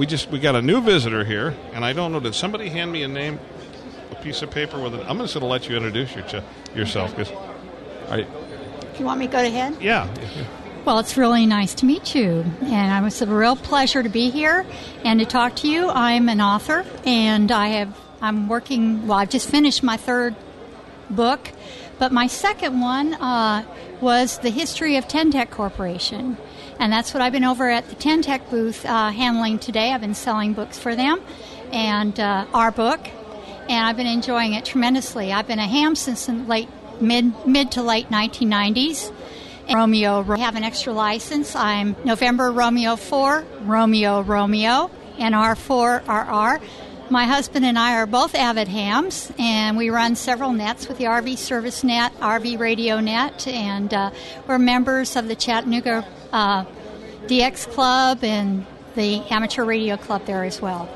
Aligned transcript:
we 0.00 0.06
just 0.06 0.30
we 0.30 0.40
got 0.40 0.56
a 0.56 0.62
new 0.62 0.80
visitor 0.80 1.24
here, 1.24 1.54
and 1.74 1.84
I 1.84 1.92
don't 1.92 2.10
know. 2.10 2.20
Did 2.20 2.34
somebody 2.34 2.70
hand 2.70 2.90
me 2.90 3.02
a 3.02 3.08
name, 3.08 3.38
a 4.10 4.14
piece 4.14 4.40
of 4.40 4.50
paper 4.50 4.80
with 4.80 4.94
it? 4.94 5.04
I'm 5.06 5.18
just 5.18 5.34
going 5.34 5.42
to 5.42 5.46
let 5.46 5.68
you 5.68 5.76
introduce 5.76 6.16
your, 6.16 6.42
yourself 6.74 7.14
because, 7.14 7.30
I, 8.08 8.26
you 8.98 9.04
want 9.04 9.20
me 9.20 9.26
to 9.26 9.32
go 9.32 9.44
ahead? 9.44 9.76
Yeah. 9.78 10.08
Well, 10.86 11.00
it's 11.00 11.18
really 11.18 11.44
nice 11.44 11.74
to 11.74 11.84
meet 11.84 12.14
you, 12.14 12.46
and 12.62 13.04
it 13.04 13.04
was 13.04 13.20
a 13.20 13.26
real 13.26 13.56
pleasure 13.56 14.02
to 14.02 14.08
be 14.08 14.30
here 14.30 14.64
and 15.04 15.20
to 15.20 15.26
talk 15.26 15.56
to 15.56 15.68
you. 15.68 15.90
I'm 15.90 16.30
an 16.30 16.40
author, 16.40 16.86
and 17.04 17.52
I 17.52 17.68
have 17.68 17.94
I'm 18.22 18.48
working. 18.48 19.06
Well, 19.06 19.18
I've 19.18 19.28
just 19.28 19.50
finished 19.50 19.82
my 19.82 19.98
third 19.98 20.34
book, 21.10 21.52
but 21.98 22.10
my 22.10 22.26
second 22.26 22.80
one 22.80 23.12
uh, 23.12 23.66
was 24.00 24.38
the 24.38 24.48
history 24.48 24.96
of 24.96 25.08
Ten-Tec 25.08 25.50
Corporation, 25.50 26.38
and 26.80 26.90
that's 26.90 27.12
what 27.12 27.22
I've 27.22 27.32
been 27.32 27.44
over 27.44 27.68
at 27.70 27.90
the 27.90 27.94
Ten-Tec 27.94 28.48
booth 28.48 28.86
uh, 28.86 29.10
handling 29.10 29.58
today. 29.58 29.92
I've 29.92 30.00
been 30.00 30.14
selling 30.14 30.54
books 30.54 30.78
for 30.78 30.96
them, 30.96 31.20
and 31.72 32.18
uh, 32.18 32.46
our 32.54 32.70
book, 32.70 33.06
and 33.68 33.86
I've 33.86 33.98
been 33.98 34.06
enjoying 34.06 34.54
it 34.54 34.64
tremendously. 34.64 35.30
I've 35.30 35.46
been 35.46 35.58
a 35.58 35.68
ham 35.68 35.94
since 35.94 36.24
the 36.24 36.32
late 36.32 36.70
mid 36.98 37.46
mid 37.46 37.72
to 37.72 37.82
late 37.82 38.08
1990s. 38.08 39.12
And 39.68 39.78
Romeo 39.78 40.24
I 40.26 40.38
have 40.38 40.56
an 40.56 40.64
extra 40.64 40.92
license. 40.94 41.54
I'm 41.54 41.94
November 42.02 42.50
Romeo 42.50 42.96
4, 42.96 43.44
Romeo 43.60 44.22
Romeo, 44.22 44.90
and 45.18 45.34
R4RR. 45.34 46.62
My 47.10 47.24
husband 47.24 47.66
and 47.66 47.78
I 47.78 47.96
are 47.96 48.06
both 48.06 48.34
avid 48.34 48.68
hams, 48.68 49.30
and 49.38 49.76
we 49.76 49.90
run 49.90 50.16
several 50.16 50.52
nets 50.52 50.88
with 50.88 50.96
the 50.96 51.04
RV 51.04 51.36
Service 51.36 51.84
Net, 51.84 52.12
RV 52.20 52.58
Radio 52.58 53.00
Net, 53.00 53.46
and 53.46 53.92
uh, 53.92 54.10
we're 54.46 54.58
members 54.58 55.14
of 55.14 55.28
the 55.28 55.36
Chattanooga 55.36 56.06
uh, 56.32 56.64
DX 57.26 57.70
Club 57.72 58.22
and 58.24 58.66
the 58.94 59.22
Amateur 59.30 59.64
Radio 59.64 59.96
Club 59.96 60.24
there 60.26 60.44
as 60.44 60.60
well. 60.60 60.88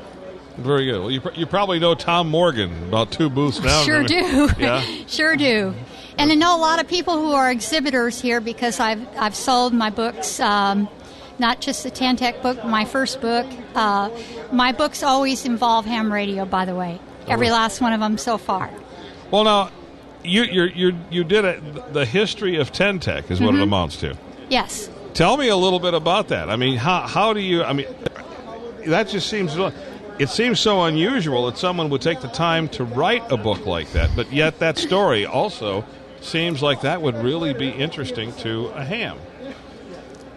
Very 0.57 0.85
good. 0.85 0.99
Well, 1.01 1.11
you, 1.11 1.21
you 1.35 1.45
probably 1.45 1.79
know 1.79 1.95
Tom 1.95 2.29
Morgan 2.29 2.71
about 2.87 3.11
two 3.11 3.29
booths 3.29 3.59
down. 3.59 3.85
Sure 3.85 4.03
do. 4.03 4.49
Yeah. 4.57 4.81
sure 5.07 5.35
do. 5.35 5.73
And 6.17 6.31
I 6.31 6.35
know 6.35 6.55
a 6.55 6.59
lot 6.59 6.79
of 6.79 6.87
people 6.87 7.19
who 7.19 7.33
are 7.33 7.51
exhibitors 7.51 8.21
here 8.21 8.39
because 8.39 8.79
I've 8.79 9.05
I've 9.17 9.35
sold 9.35 9.73
my 9.73 9.89
books. 9.89 10.39
Um, 10.39 10.87
not 11.39 11.59
just 11.59 11.83
the 11.83 11.89
Ten-Tec 11.91 12.41
book, 12.41 12.63
my 12.63 12.85
first 12.85 13.19
book. 13.19 13.45
Uh, 13.75 14.09
my 14.53 14.71
books 14.71 15.03
always 15.03 15.43
involve 15.43 15.83
ham 15.85 16.09
radio, 16.13 16.45
by 16.45 16.63
the 16.63 16.73
way. 16.73 17.01
Every 17.27 17.49
last 17.49 17.81
one 17.81 17.91
of 17.91 17.99
them 17.99 18.17
so 18.17 18.37
far. 18.37 18.69
Well, 19.31 19.43
now, 19.43 19.71
you 20.23 20.43
you 20.43 20.63
you 20.63 20.97
you 21.09 21.23
did 21.25 21.43
it. 21.43 21.93
The 21.93 22.05
history 22.05 22.55
of 22.55 22.71
Ten-Tec 22.71 23.29
is 23.29 23.41
what 23.41 23.49
Mm-hmm. 23.51 23.59
it 23.59 23.63
amounts 23.63 23.97
to. 23.97 24.15
Yes. 24.49 24.89
Tell 25.15 25.37
me 25.37 25.47
a 25.47 25.55
little 25.55 25.79
bit 25.79 25.93
about 25.93 26.27
that. 26.27 26.49
I 26.49 26.57
mean, 26.57 26.75
how 26.75 27.07
how 27.07 27.31
do 27.31 27.39
you? 27.39 27.63
I 27.63 27.71
mean, 27.71 27.87
that 28.87 29.07
just 29.07 29.29
seems. 29.29 29.55
It 30.19 30.27
seems 30.29 30.59
so 30.59 30.83
unusual 30.83 31.45
that 31.47 31.57
someone 31.57 31.89
would 31.89 32.01
take 32.01 32.19
the 32.19 32.27
time 32.27 32.67
to 32.69 32.83
write 32.83 33.23
a 33.31 33.37
book 33.37 33.65
like 33.65 33.91
that, 33.93 34.09
but 34.15 34.31
yet 34.31 34.59
that 34.59 34.77
story 34.77 35.25
also 35.25 35.85
seems 36.21 36.61
like 36.61 36.81
that 36.81 37.01
would 37.01 37.15
really 37.15 37.53
be 37.53 37.69
interesting 37.69 38.33
to 38.33 38.67
a 38.75 38.83
ham. 38.83 39.17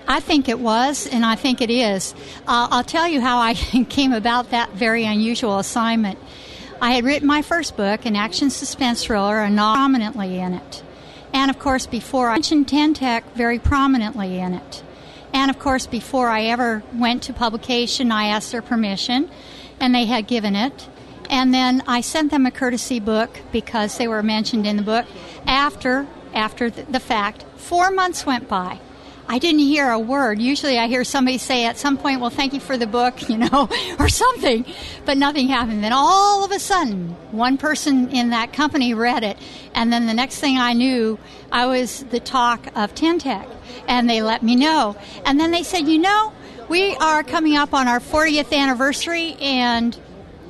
I 0.06 0.20
think 0.20 0.48
it 0.48 0.60
was, 0.60 1.08
and 1.08 1.26
I 1.26 1.34
think 1.34 1.60
it 1.60 1.70
is. 1.70 2.14
Uh, 2.46 2.68
I'll 2.70 2.84
tell 2.84 3.08
you 3.08 3.20
how 3.20 3.38
I 3.38 3.54
came 3.88 4.12
about 4.12 4.50
that 4.50 4.70
very 4.72 5.04
unusual 5.04 5.58
assignment. 5.58 6.18
I 6.80 6.92
had 6.92 7.04
written 7.04 7.26
my 7.26 7.42
first 7.42 7.76
book, 7.76 8.06
an 8.06 8.14
action 8.14 8.50
suspense 8.50 9.04
thriller, 9.04 9.38
and 9.40 9.56
prominently 9.56 10.38
in 10.38 10.54
it. 10.54 10.82
And 11.38 11.52
of 11.52 11.60
course, 11.60 11.86
before 11.86 12.30
I 12.30 12.34
mentioned 12.34 12.66
Ten-Tec 12.66 13.36
very 13.36 13.60
prominently 13.60 14.40
in 14.40 14.54
it. 14.54 14.82
And 15.32 15.52
of 15.52 15.60
course, 15.60 15.86
before 15.86 16.28
I 16.28 16.46
ever 16.46 16.82
went 16.92 17.22
to 17.22 17.32
publication, 17.32 18.10
I 18.10 18.26
asked 18.26 18.50
their 18.50 18.60
permission, 18.60 19.30
and 19.78 19.94
they 19.94 20.06
had 20.06 20.26
given 20.26 20.56
it. 20.56 20.88
And 21.30 21.54
then 21.54 21.84
I 21.86 22.00
sent 22.00 22.32
them 22.32 22.44
a 22.44 22.50
courtesy 22.50 22.98
book 22.98 23.38
because 23.52 23.98
they 23.98 24.08
were 24.08 24.20
mentioned 24.20 24.66
in 24.66 24.76
the 24.78 24.82
book. 24.82 25.06
After 25.46 26.08
after 26.34 26.70
the 26.70 26.98
fact, 26.98 27.44
four 27.54 27.92
months 27.92 28.26
went 28.26 28.48
by. 28.48 28.80
I 29.30 29.38
didn't 29.38 29.60
hear 29.60 29.90
a 29.90 29.98
word. 29.98 30.40
Usually, 30.40 30.78
I 30.78 30.86
hear 30.86 31.04
somebody 31.04 31.36
say 31.36 31.66
at 31.66 31.76
some 31.76 31.98
point, 31.98 32.20
"Well, 32.20 32.30
thank 32.30 32.54
you 32.54 32.60
for 32.60 32.78
the 32.78 32.86
book," 32.86 33.28
you 33.28 33.36
know, 33.36 33.68
or 33.98 34.08
something, 34.08 34.64
but 35.04 35.18
nothing 35.18 35.48
happened. 35.48 35.84
Then 35.84 35.92
all 35.92 36.44
of 36.44 36.50
a 36.50 36.58
sudden, 36.58 37.14
one 37.30 37.58
person 37.58 38.10
in 38.10 38.30
that 38.30 38.54
company 38.54 38.94
read 38.94 39.24
it, 39.24 39.36
and 39.74 39.92
then 39.92 40.06
the 40.06 40.14
next 40.14 40.38
thing 40.40 40.56
I 40.56 40.72
knew, 40.72 41.18
I 41.52 41.66
was 41.66 42.04
the 42.04 42.20
talk 42.20 42.68
of 42.74 42.94
Ten-Tec, 42.94 43.46
and 43.86 44.08
they 44.08 44.22
let 44.22 44.42
me 44.42 44.56
know. 44.56 44.96
And 45.26 45.38
then 45.38 45.50
they 45.50 45.62
said, 45.62 45.86
"You 45.86 45.98
know, 45.98 46.32
we 46.68 46.96
are 46.96 47.22
coming 47.22 47.54
up 47.56 47.74
on 47.74 47.86
our 47.86 48.00
40th 48.00 48.52
anniversary, 48.52 49.36
and 49.40 49.94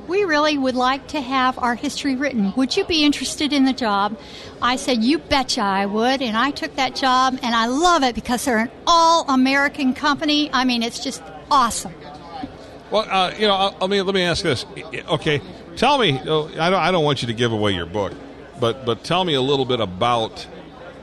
we 0.08 0.24
really 0.24 0.56
would 0.56 0.74
like 0.74 1.06
to 1.08 1.20
have 1.20 1.58
our 1.58 1.74
history 1.74 2.16
written. 2.16 2.52
Would 2.56 2.76
you 2.76 2.84
be 2.84 3.04
interested 3.04 3.52
in 3.52 3.64
the 3.64 3.74
job? 3.74 4.19
I 4.60 4.76
said, 4.76 5.04
You 5.04 5.19
betcha 5.19 5.60
I 5.60 5.86
would. 5.86 6.22
And 6.22 6.36
I 6.36 6.50
took 6.50 6.74
that 6.76 6.96
job, 6.96 7.38
and 7.42 7.54
I 7.54 7.66
love 7.66 8.02
it 8.02 8.14
because 8.14 8.44
they're 8.44 8.58
an 8.58 8.70
all 8.86 9.28
American 9.28 9.94
company. 9.94 10.50
I 10.52 10.64
mean, 10.64 10.82
it's 10.82 10.98
just 10.98 11.22
awesome. 11.50 11.92
Well, 12.91 13.06
uh, 13.08 13.34
you 13.38 13.47
know, 13.47 13.76
let 13.80 13.91
me 13.91 14.00
let 14.00 14.14
me 14.14 14.22
ask 14.22 14.42
this. 14.42 14.64
Okay, 15.10 15.42
tell 15.76 15.98
me. 15.98 16.18
oh, 16.26 16.48
I 16.58 16.70
don't 16.70 16.80
I 16.80 16.91
don't 16.91 17.04
want 17.04 17.20
you 17.20 17.28
to 17.28 17.34
give 17.34 17.52
away 17.52 17.72
your 17.72 17.86
book, 17.86 18.14
but 18.58 18.86
but 18.86 19.04
tell 19.04 19.24
me 19.24 19.34
a 19.34 19.42
little 19.42 19.66
bit 19.66 19.80
about 19.80 20.47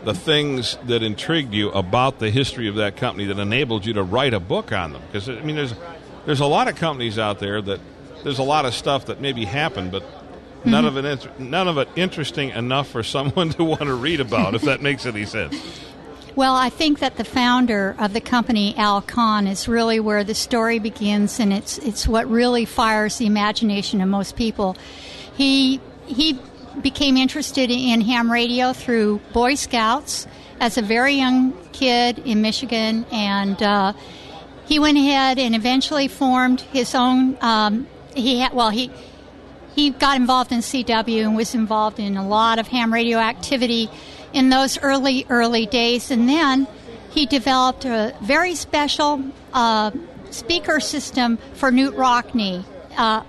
the 0.03 0.15
things 0.15 0.77
that 0.85 1.03
intrigued 1.03 1.53
you 1.53 1.69
about 1.71 2.19
the 2.19 2.31
history 2.31 2.67
of 2.67 2.75
that 2.75 2.97
company 2.97 3.25
that 3.25 3.39
enabled 3.39 3.85
you 3.85 3.93
to 3.93 4.03
write 4.03 4.33
a 4.33 4.39
book 4.39 4.71
on 4.71 4.93
them. 4.93 5.01
Because 5.07 5.29
I 5.29 5.41
mean, 5.41 5.55
there's 5.55 5.75
there's 6.25 6.39
a 6.39 6.45
lot 6.47 6.67
of 6.67 6.75
companies 6.75 7.19
out 7.19 7.37
there 7.37 7.61
that 7.61 7.79
there's 8.25 8.39
a 8.39 8.43
lot 8.43 8.65
of 8.65 8.73
stuff 8.73 9.05
that 9.05 9.21
maybe 9.21 9.45
happened, 9.45 9.91
but 9.91 10.03
none 10.65 10.83
of 10.83 10.97
it 10.97 11.39
none 11.39 11.67
of 11.67 11.77
it 11.77 11.87
interesting 11.95 12.49
enough 12.49 12.89
for 12.89 13.03
someone 13.15 13.51
to 13.51 13.63
want 13.63 13.83
to 13.83 13.93
read 13.93 14.19
about. 14.19 14.55
if 14.55 14.63
that 14.63 14.81
makes 14.81 15.05
any 15.05 15.25
sense. 15.25 15.55
Well, 16.35 16.55
I 16.55 16.69
think 16.69 16.99
that 16.99 17.15
the 17.15 17.23
founder 17.23 17.95
of 17.97 18.11
the 18.11 18.19
company, 18.19 18.75
Al 18.77 19.01
Kahn, 19.01 19.47
is 19.47 19.69
really 19.69 20.01
where 20.01 20.23
the 20.23 20.33
story 20.33 20.79
begins, 20.79 21.39
and 21.39 21.53
it's 21.53 21.77
it's 21.77 22.07
what 22.07 22.27
really 22.27 22.65
fires 22.65 23.19
the 23.19 23.27
imagination 23.27 24.01
of 24.01 24.09
most 24.09 24.35
people. 24.35 24.75
He 25.35 25.79
he 26.07 26.39
became 26.81 27.17
interested 27.17 27.69
in 27.69 28.01
ham 28.01 28.29
radio 28.29 28.73
through 28.73 29.21
Boy 29.33 29.53
Scouts 29.53 30.25
as 30.59 30.79
a 30.79 30.81
very 30.81 31.13
young 31.13 31.53
kid 31.73 32.19
in 32.25 32.41
Michigan, 32.41 33.05
and 33.11 33.61
uh, 33.61 33.93
he 34.65 34.79
went 34.79 34.97
ahead 34.97 35.37
and 35.37 35.53
eventually 35.55 36.07
formed 36.07 36.61
his 36.61 36.95
own. 36.95 37.37
Um, 37.39 37.87
he 38.15 38.39
had 38.39 38.53
well 38.53 38.69
he 38.69 38.91
he 39.75 39.89
got 39.89 40.15
involved 40.15 40.51
in 40.51 40.59
CW 40.59 41.21
and 41.21 41.35
was 41.35 41.53
involved 41.53 41.99
in 41.99 42.15
a 42.15 42.25
lot 42.25 42.59
of 42.59 42.67
ham 42.67 42.93
radio 42.93 43.17
activity 43.17 43.89
in 44.31 44.49
those 44.49 44.77
early, 44.79 45.25
early 45.29 45.65
days. 45.65 46.11
And 46.11 46.29
then 46.29 46.67
he 47.11 47.25
developed 47.25 47.83
a 47.83 48.15
very 48.21 48.55
special 48.55 49.23
uh, 49.53 49.91
speaker 50.31 50.79
system 50.79 51.37
for 51.53 51.71
Knute 51.71 51.95
Rockne, 51.95 52.63
uh, 52.97 53.23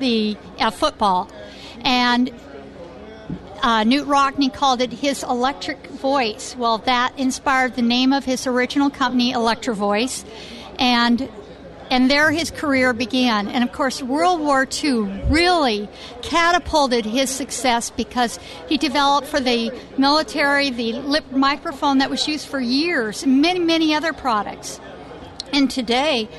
the 0.00 0.36
uh, 0.58 0.70
football. 0.70 1.30
And 1.82 2.30
uh, 3.62 3.84
Knute 3.84 4.06
Rockne 4.06 4.52
called 4.52 4.80
it 4.80 4.92
his 4.92 5.22
electric 5.22 5.86
voice. 5.86 6.56
Well, 6.56 6.78
that 6.78 7.16
inspired 7.16 7.76
the 7.76 7.82
name 7.82 8.12
of 8.12 8.24
his 8.24 8.46
original 8.48 8.90
company, 8.90 9.30
Electro 9.30 9.74
Voice. 9.74 10.24
And 10.80 11.28
and 11.92 12.10
there 12.10 12.30
his 12.30 12.50
career 12.50 12.94
began. 12.94 13.48
And 13.48 13.62
of 13.62 13.70
course, 13.70 14.02
World 14.02 14.40
War 14.40 14.66
II 14.82 15.02
really 15.28 15.90
catapulted 16.22 17.04
his 17.04 17.28
success 17.28 17.90
because 17.90 18.38
he 18.66 18.78
developed 18.78 19.26
for 19.28 19.40
the 19.40 19.78
military 19.98 20.70
the 20.70 20.94
lip 20.94 21.30
microphone 21.30 21.98
that 21.98 22.08
was 22.08 22.26
used 22.26 22.48
for 22.48 22.58
years, 22.58 23.26
many, 23.26 23.58
many 23.58 23.94
other 23.94 24.14
products. 24.14 24.80
And 25.52 25.70
today, 25.70 26.30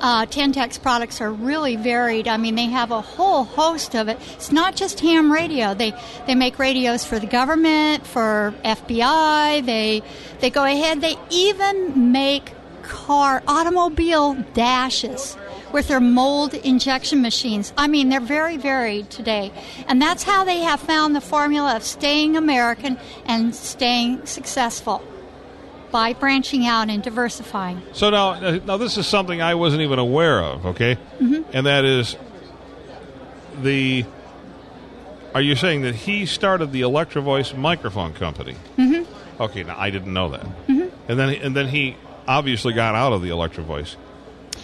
uh, 0.00 0.24
Ten-Tec's 0.24 0.78
products 0.78 1.20
are 1.20 1.30
really 1.30 1.76
varied. 1.76 2.26
I 2.26 2.38
mean, 2.38 2.54
they 2.54 2.70
have 2.70 2.90
a 2.90 3.02
whole 3.02 3.44
host 3.44 3.94
of 3.94 4.08
it. 4.08 4.18
It's 4.32 4.50
not 4.50 4.76
just 4.76 4.98
ham 5.00 5.30
radio. 5.30 5.74
They 5.74 5.92
they 6.26 6.34
make 6.34 6.58
radios 6.58 7.04
for 7.04 7.18
the 7.18 7.26
government, 7.26 8.06
for 8.06 8.54
FBI. 8.64 9.64
They 9.66 10.02
they 10.40 10.48
go 10.48 10.64
ahead. 10.64 11.02
They 11.02 11.16
even 11.28 12.12
make 12.12 12.54
car 12.82 13.42
automobile 13.46 14.34
dashes 14.54 15.36
with 15.72 15.88
their 15.88 16.00
mold 16.00 16.54
injection 16.54 17.22
machines. 17.22 17.72
I 17.76 17.88
mean, 17.88 18.08
they're 18.08 18.20
very 18.20 18.56
varied 18.56 19.10
today. 19.10 19.52
And 19.88 20.00
that's 20.00 20.22
how 20.22 20.44
they 20.44 20.58
have 20.58 20.80
found 20.80 21.16
the 21.16 21.20
formula 21.20 21.76
of 21.76 21.82
staying 21.82 22.36
American 22.36 22.98
and 23.24 23.54
staying 23.54 24.26
successful 24.26 25.02
by 25.90 26.14
branching 26.14 26.66
out 26.66 26.88
and 26.88 27.02
diversifying. 27.02 27.82
So 27.92 28.10
now, 28.10 28.30
uh, 28.30 28.60
now 28.64 28.76
this 28.78 28.96
is 28.96 29.06
something 29.06 29.40
I 29.40 29.54
wasn't 29.54 29.82
even 29.82 29.98
aware 29.98 30.42
of. 30.42 30.66
Okay, 30.66 30.98
and 31.52 31.66
that 31.66 31.84
is 31.84 32.16
the. 33.60 34.04
Are 35.34 35.40
you 35.40 35.54
saying 35.54 35.82
that 35.82 35.94
he 35.94 36.26
started 36.26 36.72
the 36.72 36.82
Electro 36.82 37.22
Voice 37.22 37.54
microphone 37.54 38.12
company? 38.12 38.56
Mm-hmm. 38.76 39.42
Okay, 39.42 39.62
now 39.62 39.76
I 39.78 39.90
didn't 39.90 40.12
know 40.12 40.30
that. 40.30 40.44
Mm-hmm. 40.66 40.88
And 41.08 41.18
then 41.18 41.28
and 41.30 41.56
then 41.56 41.68
he 41.68 41.96
obviously 42.26 42.72
got 42.72 42.94
out 42.94 43.12
of 43.12 43.22
the 43.22 43.30
Electro 43.30 43.64
Voice 43.64 43.96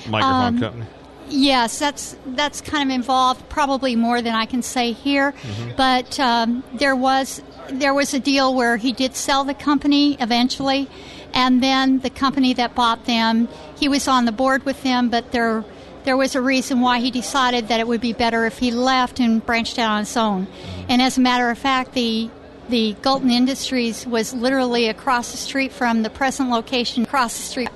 microphone 0.09 0.55
Um, 0.55 0.61
company. 0.61 0.87
Yes, 1.31 1.79
that's 1.79 2.17
that's 2.27 2.63
kind 2.63 2.91
of 2.91 2.95
involved, 2.95 3.49
probably 3.51 3.97
more 3.97 4.23
than 4.23 4.35
I 4.35 4.47
can 4.47 4.63
say 4.63 4.93
here. 4.93 5.33
Mm-hmm. 5.33 5.71
But 5.77 6.19
um, 6.19 6.65
there 6.75 6.97
was 6.97 7.43
there 7.69 7.93
was 7.93 8.15
a 8.15 8.19
deal 8.19 8.55
where 8.55 8.79
he 8.79 8.93
did 8.93 9.15
sell 9.15 9.45
the 9.45 9.53
company 9.53 10.17
eventually, 10.21 10.89
and 11.35 11.63
then 11.63 11.99
the 11.99 12.09
company 12.09 12.55
that 12.55 12.75
bought 12.75 13.05
them, 13.05 13.49
he 13.77 13.89
was 13.89 14.09
on 14.09 14.25
the 14.25 14.33
board 14.33 14.65
with 14.65 14.83
them, 14.83 15.11
but 15.11 15.33
there 15.33 15.65
there 16.05 16.17
was 16.17 16.35
a 16.35 16.41
reason 16.41 16.81
why 16.81 17.01
he 17.01 17.11
decided 17.11 17.69
that 17.69 17.79
it 17.79 17.87
would 17.87 18.01
be 18.01 18.15
better 18.15 18.47
if 18.47 18.57
he 18.59 18.71
left 18.71 19.21
and 19.21 19.45
branched 19.45 19.79
out 19.79 19.91
on 19.91 19.99
his 19.99 20.17
own. 20.17 20.47
And 20.89 21.03
as 21.03 21.19
a 21.19 21.21
matter 21.21 21.51
of 21.51 21.59
fact, 21.59 21.93
the 21.93 22.31
the 22.69 22.95
Gulton 23.03 23.31
Industries 23.31 24.07
was 24.07 24.35
literally 24.35 24.89
across 24.89 25.31
the 25.31 25.37
street 25.37 25.73
from 25.73 26.03
the 26.03 26.11
present 26.11 26.51
location, 26.51 27.05
across 27.05 27.37
the 27.37 27.43
street. 27.43 27.71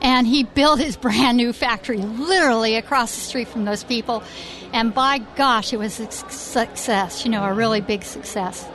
And 0.00 0.26
he 0.26 0.44
built 0.44 0.80
his 0.80 0.96
brand 1.06 1.36
new 1.36 1.52
factory 1.52 1.98
literally 1.98 2.76
across 2.76 3.14
the 3.14 3.20
street 3.20 3.48
from 3.48 3.64
those 3.64 3.84
people. 3.84 4.22
And 4.72 4.94
by 4.94 5.18
gosh, 5.36 5.72
it 5.72 5.78
was 5.78 6.00
a 6.00 6.10
success, 6.10 7.24
you 7.24 7.30
know, 7.30 7.44
a 7.44 7.52
really 7.52 7.80
big 7.80 8.04
success. 8.04 8.66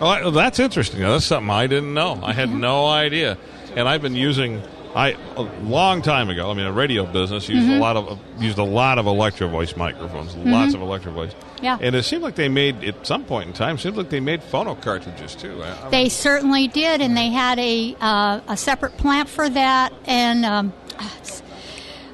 Well, 0.00 0.30
that's 0.30 0.58
interesting. 0.58 1.00
That's 1.00 1.24
something 1.24 1.50
I 1.50 1.66
didn't 1.66 1.92
know. 1.92 2.20
I 2.22 2.32
had 2.32 2.48
mm-hmm. 2.48 2.60
no 2.60 2.86
idea. 2.86 3.36
And 3.74 3.88
I've 3.88 4.02
been 4.02 4.14
using 4.14 4.62
I 4.94 5.16
a 5.36 5.42
long 5.62 6.02
time 6.02 6.30
ago. 6.30 6.50
I 6.50 6.54
mean, 6.54 6.66
a 6.66 6.72
radio 6.72 7.04
business 7.06 7.48
used 7.48 7.68
a 7.68 7.78
lot 7.78 7.96
of 7.96 8.18
used 8.38 8.58
a 8.58 8.64
lot 8.64 8.98
of 8.98 9.06
Electro 9.06 9.48
Voice 9.48 9.76
microphones, 9.76 10.34
lots 10.36 10.74
of 10.74 10.80
Electro 10.80 11.12
Voice. 11.12 11.32
Yeah. 11.62 11.76
And 11.80 11.94
it 11.94 12.04
seemed 12.04 12.22
like 12.22 12.36
they 12.36 12.48
made 12.48 12.82
at 12.84 13.06
some 13.06 13.24
point 13.24 13.48
in 13.48 13.52
time. 13.52 13.78
Seemed 13.78 13.96
like 13.96 14.10
they 14.10 14.20
made 14.20 14.40
phono 14.42 14.80
cartridges 14.80 15.34
too. 15.34 15.60
I- 15.62 15.86
I- 15.86 15.90
They 15.90 16.08
certainly 16.08 16.68
did, 16.68 17.00
and 17.00 17.16
they 17.16 17.28
had 17.30 17.58
a 17.58 17.96
uh, 18.00 18.40
a 18.48 18.56
separate 18.56 18.96
plant 18.96 19.28
for 19.28 19.48
that. 19.48 19.92
And 20.06 20.44
um, 20.44 20.72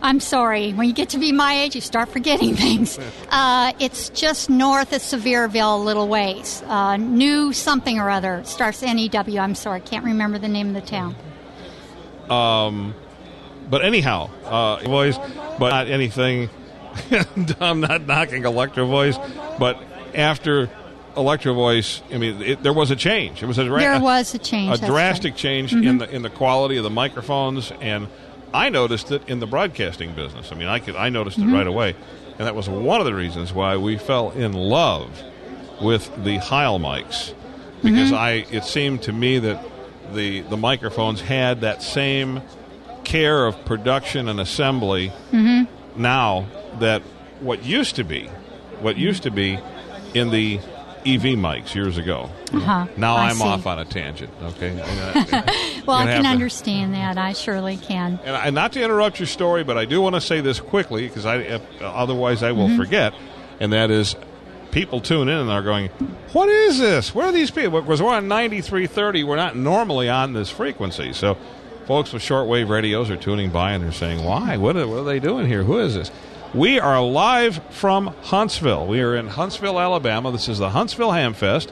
I'm 0.02 0.20
sorry, 0.20 0.72
when 0.72 0.86
you 0.86 0.92
get 0.94 1.10
to 1.10 1.18
be 1.18 1.32
my 1.32 1.62
age, 1.62 1.74
you 1.74 1.80
start 1.80 2.10
forgetting 2.10 2.54
things. 2.64 2.98
Uh, 3.34 3.72
it's 3.80 4.10
just 4.10 4.48
north 4.48 4.92
of 4.92 5.02
Sevierville, 5.02 5.80
a 5.80 5.82
little 5.82 6.06
ways. 6.06 6.62
Uh, 6.68 6.96
New 6.96 7.52
something 7.52 7.98
or 7.98 8.08
other 8.08 8.42
starts 8.44 8.80
N 8.82 8.96
E 8.98 9.08
W. 9.08 9.40
I'm 9.40 9.56
sorry, 9.56 9.80
can't 9.80 10.04
remember 10.04 10.38
the 10.38 10.46
name 10.46 10.68
of 10.68 10.74
the 10.74 10.88
town. 10.88 11.16
But 12.28 13.84
anyhow, 13.84 14.30
uh, 14.44 14.76
voice, 14.84 15.16
but 15.58 15.70
not 15.70 15.88
anything. 15.88 16.50
I'm 17.60 17.80
not 17.80 18.06
knocking 18.06 18.44
Electro 18.44 18.86
Voice, 18.86 19.16
but 19.58 19.82
after 20.14 20.70
Electro 21.16 21.52
Voice, 21.54 22.02
I 22.12 22.18
mean, 22.18 22.40
it, 22.42 22.62
there 22.62 22.72
was 22.72 22.90
a 22.90 22.96
change. 22.96 23.42
It 23.42 23.46
was 23.46 23.58
a 23.58 23.64
dra- 23.64 23.80
There 23.80 24.00
was 24.00 24.34
a 24.34 24.38
change. 24.38 24.80
a 24.80 24.86
drastic 24.86 25.32
right. 25.32 25.38
change 25.38 25.72
in 25.74 25.98
the 25.98 26.08
in 26.08 26.22
the 26.22 26.30
quality 26.30 26.76
of 26.76 26.84
the 26.84 26.90
microphones, 26.90 27.72
and 27.80 28.08
I 28.52 28.68
noticed 28.68 29.10
it 29.10 29.28
in 29.28 29.40
the 29.40 29.46
broadcasting 29.46 30.14
business. 30.14 30.52
I 30.52 30.54
mean, 30.54 30.68
I 30.68 30.78
could 30.78 30.94
I 30.96 31.08
noticed 31.08 31.38
Mm-hmm. 31.38 31.52
it 31.54 31.56
right 31.58 31.66
away, 31.66 31.96
and 32.38 32.46
that 32.46 32.54
was 32.54 32.68
one 32.68 33.00
of 33.00 33.06
the 33.06 33.14
reasons 33.14 33.52
why 33.52 33.76
we 33.76 33.98
fell 33.98 34.30
in 34.30 34.52
love 34.52 35.10
with 35.82 36.10
the 36.24 36.36
Heil 36.38 36.78
mics 36.78 37.34
because 37.82 38.10
Mm-hmm. 38.12 38.14
I 38.14 38.30
it 38.52 38.64
seemed 38.64 39.02
to 39.02 39.12
me 39.12 39.40
that 39.40 39.58
the 40.12 40.40
the 40.42 40.56
microphones 40.56 41.20
had 41.20 41.62
that 41.62 41.82
same 41.82 42.42
care 43.04 43.46
of 43.46 43.64
production 43.64 44.28
and 44.28 44.40
assembly 44.40 45.12
Mm-hmm. 45.32 46.00
now 46.02 46.46
that 46.80 47.02
what 47.40 47.64
used 47.64 47.96
to 47.96 48.04
be 48.04 48.28
what 48.80 48.96
used 48.96 49.22
to 49.24 49.30
be 49.30 49.58
in 50.14 50.30
the 50.30 50.58
EV 51.06 51.36
mics 51.36 51.74
years 51.74 51.98
ago. 51.98 52.30
Uh-huh. 52.52 52.86
Now 52.96 53.16
I 53.16 53.28
I'm 53.28 53.42
off 53.42 53.66
on 53.66 53.78
a 53.78 53.84
tangent. 53.84 54.32
Okay. 54.42 54.72
Well, 55.86 55.98
I 55.98 56.06
can 56.06 56.24
understand 56.24 56.94
that. 56.94 57.18
I 57.18 57.34
surely 57.34 57.76
can. 57.76 58.18
And, 58.24 58.34
and 58.34 58.54
not 58.54 58.72
to 58.72 58.82
interrupt 58.82 59.18
your 59.20 59.26
story, 59.26 59.64
but 59.64 59.76
I 59.76 59.84
do 59.84 60.00
want 60.00 60.14
to 60.14 60.20
say 60.22 60.40
this 60.40 60.58
quickly 60.58 61.06
because 61.06 61.26
I 61.26 61.42
uh, 61.42 61.58
otherwise 61.82 62.42
I 62.42 62.52
will 62.52 62.74
forget, 62.74 63.12
and 63.60 63.74
that 63.74 63.90
is 63.90 64.16
people 64.74 65.00
tune 65.00 65.28
in 65.28 65.38
and 65.38 65.48
they're 65.48 65.62
going, 65.62 65.88
"What 66.32 66.48
is 66.48 66.78
this? 66.78 67.14
Where 67.14 67.28
are 67.28 67.32
these 67.32 67.50
people?" 67.50 67.80
Because 67.80 68.02
we're 68.02 68.12
on 68.12 68.28
9330, 68.28 69.22
we're 69.22 69.36
not 69.36 69.56
normally 69.56 70.10
on 70.10 70.32
this 70.32 70.50
frequency. 70.50 71.12
So, 71.12 71.38
folks 71.86 72.12
with 72.12 72.22
shortwave 72.22 72.68
radios 72.68 73.08
are 73.08 73.16
tuning 73.16 73.50
by 73.50 73.72
and 73.72 73.84
they're 73.84 73.92
saying, 73.92 74.24
"Why? 74.24 74.56
What 74.56 74.76
are, 74.76 74.86
what 74.86 74.98
are 74.98 75.04
they 75.04 75.20
doing 75.20 75.46
here? 75.46 75.62
Who 75.62 75.78
is 75.78 75.94
this?" 75.94 76.10
We 76.52 76.78
are 76.78 77.00
live 77.02 77.60
from 77.70 78.14
Huntsville. 78.22 78.86
We 78.86 79.00
are 79.00 79.16
in 79.16 79.28
Huntsville, 79.28 79.80
Alabama. 79.80 80.30
This 80.30 80.48
is 80.48 80.58
the 80.58 80.70
Huntsville 80.70 81.10
Hamfest. 81.10 81.68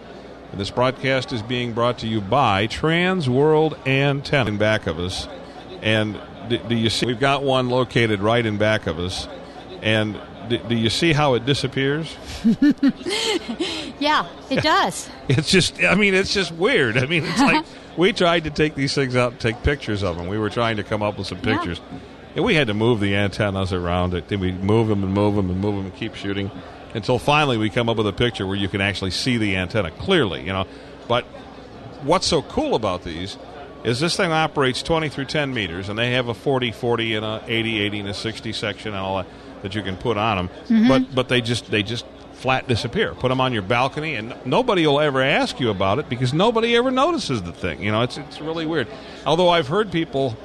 And 0.50 0.60
this 0.60 0.70
broadcast 0.70 1.32
is 1.32 1.42
being 1.42 1.72
brought 1.72 1.98
to 1.98 2.06
you 2.06 2.20
by 2.20 2.66
Trans 2.66 3.28
World 3.28 3.76
Antenna 3.86 4.50
in 4.50 4.58
back 4.58 4.86
of 4.86 4.98
us. 4.98 5.28
And 5.82 6.20
do, 6.48 6.58
do 6.58 6.74
you 6.74 6.90
see? 6.90 7.06
We've 7.06 7.18
got 7.18 7.42
one 7.42 7.68
located 7.68 8.20
right 8.20 8.44
in 8.44 8.58
back 8.58 8.86
of 8.86 8.98
us. 8.98 9.28
And 9.80 10.20
do, 10.48 10.58
do 10.58 10.74
you 10.74 10.90
see 10.90 11.12
how 11.12 11.34
it 11.34 11.44
disappears? 11.46 12.14
Yeah, 13.98 14.26
it 14.50 14.62
does. 14.62 15.08
It's 15.28 15.50
just, 15.50 15.82
I 15.82 15.94
mean, 15.94 16.14
it's 16.14 16.34
just 16.34 16.52
weird. 16.52 16.98
I 16.98 17.06
mean, 17.06 17.22
it's 17.24 17.40
like 17.40 17.64
we 17.96 18.12
tried 18.12 18.44
to 18.44 18.50
take 18.50 18.74
these 18.74 18.92
things 18.94 19.14
out 19.16 19.32
and 19.32 19.40
take 19.40 19.62
pictures 19.62 20.02
of 20.02 20.16
them. 20.16 20.26
We 20.26 20.36
were 20.36 20.50
trying 20.50 20.76
to 20.78 20.82
come 20.82 21.02
up 21.02 21.16
with 21.16 21.26
some 21.28 21.38
Yeah. 21.38 21.56
pictures. 21.56 21.80
And 22.34 22.44
we 22.44 22.54
had 22.54 22.66
to 22.66 22.74
move 22.74 23.00
the 23.00 23.14
antennas 23.14 23.72
around 23.72 24.14
it. 24.14 24.28
Then 24.28 24.40
we 24.40 24.50
move 24.52 24.88
them 24.88 25.02
and 25.04 25.14
move 25.14 25.36
them 25.36 25.48
and 25.50 25.60
move 25.60 25.76
them 25.76 25.84
and 25.86 25.94
keep 25.94 26.14
shooting 26.16 26.50
until 26.94 27.18
finally 27.18 27.56
we 27.56 27.70
come 27.70 27.88
up 27.88 27.96
with 27.96 28.06
a 28.06 28.12
picture 28.12 28.46
where 28.46 28.56
you 28.56 28.68
can 28.68 28.80
actually 28.80 29.10
see 29.12 29.38
the 29.38 29.54
antenna 29.56 29.90
clearly, 29.92 30.40
you 30.40 30.52
know. 30.52 30.66
But 31.08 31.24
what's 32.02 32.26
so 32.26 32.42
cool 32.42 32.74
about 32.74 33.04
these 33.04 33.38
is 33.84 34.00
this 34.00 34.16
thing 34.16 34.32
operates 34.32 34.82
20 34.82 35.08
through 35.08 35.26
10 35.26 35.54
meters, 35.54 35.88
and 35.88 35.98
they 35.98 36.12
have 36.12 36.28
a 36.28 36.34
40 36.34 36.72
40 36.72 37.14
and 37.14 37.24
a 37.24 37.42
80 37.46 37.80
80 37.80 38.00
and 38.00 38.08
a 38.08 38.14
60 38.14 38.52
section 38.52 38.88
and 38.92 38.98
all 39.00 39.18
that 39.18 39.26
that 39.62 39.74
you 39.74 39.82
can 39.82 39.96
put 39.96 40.16
on 40.16 40.36
them. 40.36 40.88
But 40.88 41.14
but 41.14 41.28
they 41.28 41.40
just 41.40 41.70
they 41.70 41.82
just 41.82 42.04
flat 42.34 42.66
disappear. 42.66 43.14
Put 43.14 43.28
them 43.28 43.40
on 43.40 43.52
your 43.52 43.62
balcony, 43.62 44.16
and 44.16 44.34
nobody 44.44 44.86
will 44.86 45.00
ever 45.00 45.22
ask 45.22 45.60
you 45.60 45.70
about 45.70 45.98
it 45.98 46.08
because 46.08 46.34
nobody 46.34 46.76
ever 46.76 46.90
notices 46.90 47.42
the 47.42 47.52
thing. 47.52 47.82
You 47.82 47.92
know, 47.92 48.02
it's 48.02 48.18
it's 48.18 48.40
really 48.40 48.66
weird. 48.66 48.88
Although 49.26 49.48
I've 49.48 49.68
heard 49.68 49.90
people. 49.90 50.36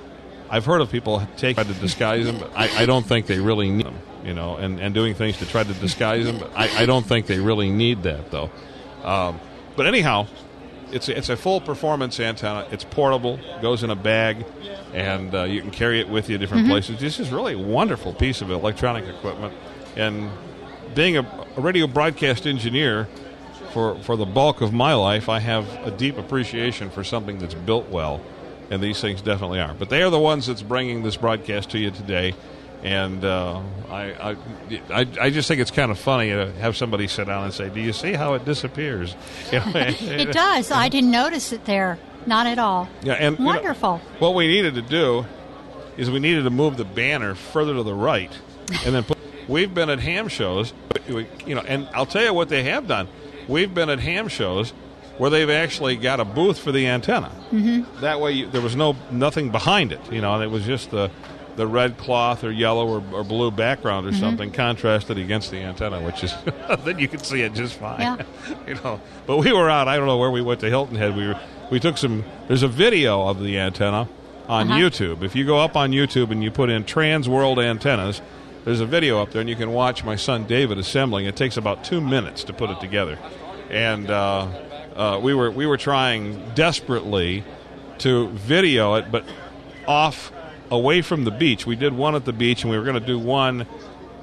I've 0.49 0.63
heard 0.63 0.79
of 0.79 0.89
people 0.89 1.27
take 1.35 1.55
try 1.57 1.65
to 1.65 1.73
disguise 1.73 2.25
them, 2.25 2.39
but 2.39 2.51
I, 2.55 2.83
I 2.83 2.85
don't 2.85 3.05
think 3.05 3.25
they 3.25 3.37
really 3.37 3.69
need 3.69 3.85
them. 3.85 3.99
You 4.23 4.33
know, 4.33 4.55
and, 4.55 4.79
and 4.79 4.93
doing 4.93 5.13
things 5.13 5.37
to 5.39 5.45
try 5.45 5.63
to 5.63 5.73
disguise 5.73 6.25
them. 6.25 6.39
But 6.39 6.51
I, 6.55 6.83
I 6.83 6.85
don't 6.85 7.05
think 7.05 7.25
they 7.25 7.39
really 7.39 7.69
need 7.69 8.03
that 8.03 8.31
though. 8.31 8.49
Um, 9.03 9.41
but 9.75 9.87
anyhow, 9.87 10.27
it's 10.91 11.09
a, 11.09 11.17
it's 11.17 11.29
a 11.29 11.37
full 11.37 11.61
performance 11.61 12.19
antenna. 12.19 12.67
It's 12.71 12.83
portable, 12.83 13.39
goes 13.61 13.83
in 13.83 13.89
a 13.89 13.95
bag, 13.95 14.45
and 14.93 15.33
uh, 15.33 15.43
you 15.43 15.61
can 15.61 15.71
carry 15.71 15.99
it 15.99 16.09
with 16.09 16.29
you 16.29 16.37
different 16.37 16.67
places. 16.67 16.99
This 16.99 17.19
is 17.19 17.29
really 17.29 17.53
a 17.53 17.59
wonderful 17.59 18.13
piece 18.13 18.41
of 18.41 18.51
electronic 18.51 19.05
equipment. 19.05 19.53
And 19.95 20.29
being 20.95 21.17
a, 21.17 21.47
a 21.57 21.61
radio 21.61 21.87
broadcast 21.87 22.45
engineer 22.47 23.07
for 23.73 24.01
for 24.03 24.15
the 24.15 24.25
bulk 24.25 24.61
of 24.61 24.73
my 24.73 24.93
life, 24.93 25.29
I 25.29 25.39
have 25.39 25.67
a 25.85 25.91
deep 25.91 26.17
appreciation 26.17 26.89
for 26.89 27.03
something 27.03 27.39
that's 27.39 27.53
built 27.53 27.89
well, 27.89 28.21
and 28.69 28.81
these 28.81 29.01
things 29.01 29.21
definitely 29.21 29.59
are. 29.59 29.73
But 29.73 29.89
they 29.89 30.01
are 30.03 30.09
the 30.09 30.19
ones 30.19 30.47
that's 30.47 30.61
bringing 30.61 31.03
this 31.03 31.17
broadcast 31.17 31.69
to 31.71 31.77
you 31.77 31.91
today. 31.91 32.33
And 32.83 33.25
uh, 33.25 33.61
I, 33.89 34.35
I, 34.91 35.07
I, 35.19 35.29
just 35.31 35.47
think 35.47 35.59
it's 35.61 35.71
kind 35.71 35.89
of 35.91 35.97
funny 35.97 36.29
to 36.29 36.51
have 36.53 36.77
somebody 36.77 37.07
sit 37.07 37.25
down 37.25 37.45
and 37.45 37.53
say, 37.53 37.69
"Do 37.69 37.79
you 37.79 37.91
see 37.91 38.13
how 38.13 38.35
it 38.35 38.45
disappears?" 38.45 39.15
You 39.51 39.59
know, 39.59 39.71
It 39.75 40.31
does. 40.31 40.71
I 40.71 40.87
didn't 40.89 41.11
notice 41.11 41.51
it 41.51 41.65
there. 41.65 41.97
Not 42.27 42.45
at 42.45 42.59
all. 42.59 42.87
Yeah, 43.01 43.13
and 43.13 43.37
you 43.39 43.45
know, 43.45 43.51
Wonderful. 43.51 43.97
what 44.19 44.35
we 44.35 44.47
needed 44.47 44.75
to 44.75 44.81
do 44.81 45.25
is 45.97 46.11
we 46.11 46.19
needed 46.19 46.43
to 46.43 46.49
move 46.49 46.77
the 46.77 46.85
banner 46.85 47.33
further 47.33 47.73
to 47.73 47.83
the 47.83 47.93
right, 47.95 48.31
and 48.85 48.93
then 48.93 49.03
put. 49.03 49.17
We've 49.47 49.73
been 49.73 49.89
at 49.89 49.99
ham 49.99 50.27
shows, 50.27 50.73
we- 51.07 51.25
you 51.45 51.55
know, 51.55 51.61
and 51.61 51.87
I'll 51.93 52.05
tell 52.05 52.23
you 52.23 52.33
what 52.33 52.49
they 52.49 52.63
have 52.63 52.85
done. 52.87 53.07
We've 53.47 53.73
been 53.73 53.89
at 53.89 53.99
ham 53.99 54.27
shows 54.27 54.73
where 55.17 55.29
they've 55.29 55.49
actually 55.49 55.95
got 55.95 56.19
a 56.19 56.25
booth 56.25 56.59
for 56.59 56.71
the 56.71 56.85
antenna. 56.87 57.31
Mm-hmm. 57.51 58.01
That 58.01 58.19
way, 58.19 58.33
you, 58.33 58.47
there 58.47 58.61
was 58.61 58.75
no 58.75 58.95
nothing 59.09 59.49
behind 59.49 59.93
it, 59.93 60.01
you 60.11 60.21
know, 60.21 60.35
and 60.35 60.43
it 60.43 60.51
was 60.51 60.65
just 60.65 60.91
the 60.91 61.09
the 61.57 61.67
red 61.67 61.97
cloth 61.97 62.43
or 62.43 62.51
yellow 62.51 62.87
or, 62.87 63.03
or 63.11 63.23
blue 63.23 63.51
background 63.51 64.07
or 64.07 64.13
something 64.13 64.51
contrasted 64.51 65.17
against 65.17 65.51
the 65.51 65.57
antenna, 65.57 65.99
which 66.01 66.23
is 66.23 66.33
then 66.85 66.97
you 66.99 67.07
can 67.09 67.19
see 67.19 67.41
it 67.41 67.53
just 67.53 67.73
fine. 67.79 67.99
Yeah. 67.99 68.21
you 68.67 68.75
know, 68.75 69.01
but 69.25 69.37
we 69.37 69.51
were 69.51 69.69
out. 69.69 69.87
I 69.89 69.97
don't 69.97 70.05
know 70.07 70.17
where 70.17 70.31
we 70.31 70.41
went 70.41 70.59
to 70.61 70.69
Hilton 70.69 70.95
Head. 70.95 71.15
We 71.17 71.27
were 71.27 71.39
we 71.69 71.79
took 71.81 71.97
some. 71.97 72.23
There's 72.47 72.63
a 72.63 72.67
video 72.69 73.27
of 73.27 73.41
the 73.43 73.57
antenna 73.59 74.07
on 74.47 74.71
Uh-huh. 74.71 74.79
YouTube. 74.79 75.23
If 75.23 75.35
you 75.35 75.45
go 75.45 75.57
up 75.59 75.75
on 75.75 75.91
YouTube 75.91 76.31
and 76.31 76.41
you 76.41 76.51
put 76.51 76.69
in 76.69 76.85
Trans 76.85 77.27
World 77.27 77.59
Antennas, 77.59 78.21
there's 78.63 78.79
a 78.79 78.85
video 78.85 79.21
up 79.21 79.31
there, 79.31 79.41
and 79.41 79.49
you 79.49 79.55
can 79.57 79.71
watch 79.73 80.03
my 80.05 80.15
son 80.15 80.45
David 80.45 80.77
assembling. 80.77 81.25
It 81.25 81.35
takes 81.35 81.57
about 81.57 81.83
two 81.83 81.99
minutes 81.99 82.43
to 82.45 82.53
put 82.53 82.69
it 82.69 82.79
together, 82.79 83.17
and 83.69 84.09
uh, 84.09 84.47
uh, 84.95 85.19
we 85.21 85.33
were 85.33 85.51
we 85.51 85.65
were 85.65 85.77
trying 85.77 86.51
desperately 86.53 87.43
to 87.97 88.29
video 88.29 88.93
it, 88.95 89.11
but 89.11 89.25
off 89.87 90.31
away 90.71 91.01
from 91.01 91.23
the 91.23 91.31
beach. 91.31 91.65
We 91.65 91.75
did 91.75 91.93
one 91.93 92.15
at 92.15 92.25
the 92.25 92.33
beach, 92.33 92.63
and 92.63 92.71
we 92.71 92.77
were 92.77 92.83
going 92.83 92.99
to 92.99 93.05
do 93.05 93.19
one 93.19 93.65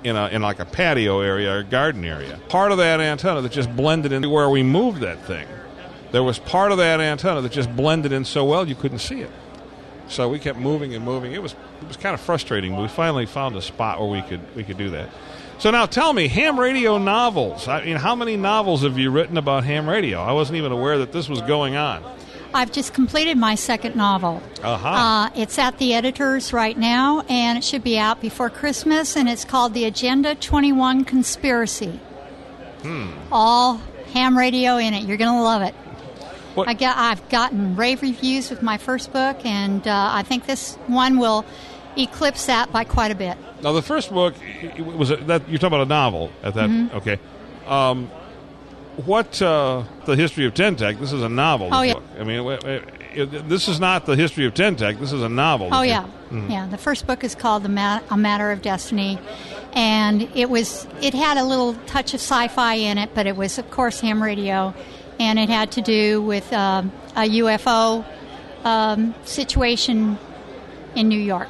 in 0.02 0.16
a 0.16 0.28
in 0.28 0.42
like 0.42 0.60
a 0.60 0.64
patio 0.64 1.20
area 1.20 1.52
or 1.56 1.62
garden 1.62 2.04
area. 2.04 2.38
Part 2.48 2.72
of 2.72 2.78
that 2.78 3.00
antenna 3.00 3.40
that 3.40 3.52
just 3.52 3.74
blended 3.74 4.12
in 4.12 4.28
where 4.30 4.48
we 4.50 4.62
moved 4.62 5.00
that 5.00 5.24
thing. 5.24 5.46
There 6.12 6.22
was 6.22 6.38
part 6.38 6.70
of 6.70 6.78
that 6.78 7.00
antenna 7.00 7.40
that 7.40 7.52
just 7.52 7.74
blended 7.74 8.12
in 8.12 8.24
so 8.24 8.44
well 8.44 8.68
you 8.68 8.74
couldn't 8.74 9.00
see 9.00 9.20
it. 9.20 9.30
So 10.06 10.28
we 10.28 10.38
kept 10.38 10.58
moving 10.58 10.94
and 10.94 11.04
moving. 11.04 11.32
It 11.32 11.42
was 11.42 11.52
it 11.80 11.88
was 11.88 11.96
kind 11.96 12.14
of 12.14 12.20
frustrating, 12.20 12.74
but 12.74 12.82
we 12.82 12.88
finally 12.88 13.26
found 13.26 13.56
a 13.56 13.62
spot 13.62 13.98
where 13.98 14.08
we 14.08 14.22
could 14.22 14.40
we 14.54 14.62
could 14.62 14.76
do 14.78 14.90
that. 14.90 15.08
So 15.58 15.70
now 15.70 15.86
tell 15.86 16.12
me, 16.12 16.28
ham 16.28 16.58
radio 16.60 16.98
novels. 16.98 17.68
I 17.68 17.84
mean, 17.84 17.96
how 17.96 18.14
many 18.14 18.36
novels 18.36 18.82
have 18.82 18.98
you 18.98 19.10
written 19.10 19.38
about 19.38 19.64
ham 19.64 19.88
radio? 19.88 20.20
I 20.20 20.32
wasn't 20.32 20.58
even 20.58 20.72
aware 20.72 20.98
that 20.98 21.12
this 21.12 21.28
was 21.28 21.40
going 21.42 21.76
on. 21.76 22.04
I've 22.54 22.70
just 22.70 22.94
completed 22.94 23.36
my 23.36 23.56
second 23.56 23.96
novel. 23.96 24.40
Uh-huh. 24.62 24.88
Uh, 24.88 25.30
it's 25.34 25.58
at 25.58 25.78
the 25.78 25.92
editors 25.94 26.52
right 26.52 26.78
now, 26.78 27.22
and 27.28 27.58
it 27.58 27.64
should 27.64 27.82
be 27.82 27.98
out 27.98 28.20
before 28.20 28.48
Christmas, 28.48 29.16
and 29.16 29.28
it's 29.28 29.44
called 29.44 29.74
The 29.74 29.84
Agenda 29.84 30.36
21 30.36 31.04
Conspiracy. 31.04 32.00
Hmm. 32.82 33.10
All 33.32 33.80
ham 34.12 34.38
radio 34.38 34.76
in 34.76 34.94
it. 34.94 35.04
You're 35.04 35.16
going 35.16 35.34
to 35.34 35.42
love 35.42 35.62
it. 35.62 35.74
What- 36.54 36.68
I 36.68 36.74
got, 36.74 36.96
I've 36.96 37.28
gotten 37.28 37.74
rave 37.74 38.02
reviews 38.02 38.50
with 38.50 38.62
my 38.62 38.78
first 38.78 39.12
book, 39.12 39.44
and 39.44 39.86
uh, 39.88 40.10
I 40.12 40.22
think 40.22 40.46
this 40.46 40.76
one 40.86 41.18
will 41.18 41.44
eclipse 41.98 42.46
that 42.46 42.70
by 42.70 42.84
quite 42.84 43.10
a 43.10 43.14
bit. 43.16 43.36
Now 43.62 43.72
the 43.72 43.82
first 43.82 44.12
book 44.12 44.34
was 44.78 45.10
a, 45.10 45.16
that 45.16 45.48
you're 45.48 45.58
talking 45.58 45.74
about 45.74 45.80
a 45.82 45.88
novel 45.88 46.30
at 46.42 46.54
that. 46.54 46.68
Mm-hmm. 46.68 46.96
Okay. 46.98 47.18
Um, 47.66 48.10
what 49.04 49.40
uh, 49.42 49.82
the 50.06 50.16
history 50.16 50.46
of 50.46 50.54
Ten-Tec? 50.54 50.98
This 50.98 51.12
is 51.12 51.22
a 51.22 51.28
novel. 51.28 51.68
Oh, 51.72 51.82
yeah. 51.82 51.94
book. 51.94 52.02
I 52.18 52.24
mean, 52.24 52.38
w- 52.38 52.56
w- 52.58 52.82
it- 53.14 53.48
this 53.48 53.68
is 53.68 53.78
not 53.80 54.06
the 54.06 54.16
history 54.16 54.44
of 54.46 54.54
Ten-Tec. 54.54 54.98
This 54.98 55.12
is 55.12 55.22
a 55.22 55.28
novel. 55.28 55.68
Oh 55.72 55.82
yeah, 55.82 56.06
you- 56.30 56.46
yeah. 56.48 56.66
The 56.66 56.78
first 56.78 57.06
book 57.06 57.22
is 57.24 57.34
called 57.34 57.62
"The 57.62 57.68
Ma- 57.68 58.00
A 58.10 58.16
Matter 58.16 58.50
of 58.50 58.60
Destiny," 58.62 59.18
and 59.72 60.22
it 60.34 60.50
was 60.50 60.86
it 61.00 61.14
had 61.14 61.36
a 61.38 61.44
little 61.44 61.74
touch 61.86 62.14
of 62.14 62.20
sci-fi 62.20 62.74
in 62.74 62.98
it, 62.98 63.10
but 63.14 63.26
it 63.26 63.36
was 63.36 63.58
of 63.58 63.70
course 63.70 64.00
ham 64.00 64.22
radio, 64.22 64.74
and 65.20 65.38
it 65.38 65.48
had 65.48 65.70
to 65.72 65.80
do 65.80 66.22
with 66.22 66.52
um, 66.52 66.90
a 67.16 67.22
UFO 67.40 68.04
um, 68.64 69.14
situation 69.24 70.18
in 70.96 71.08
New 71.08 71.20
York. 71.20 71.48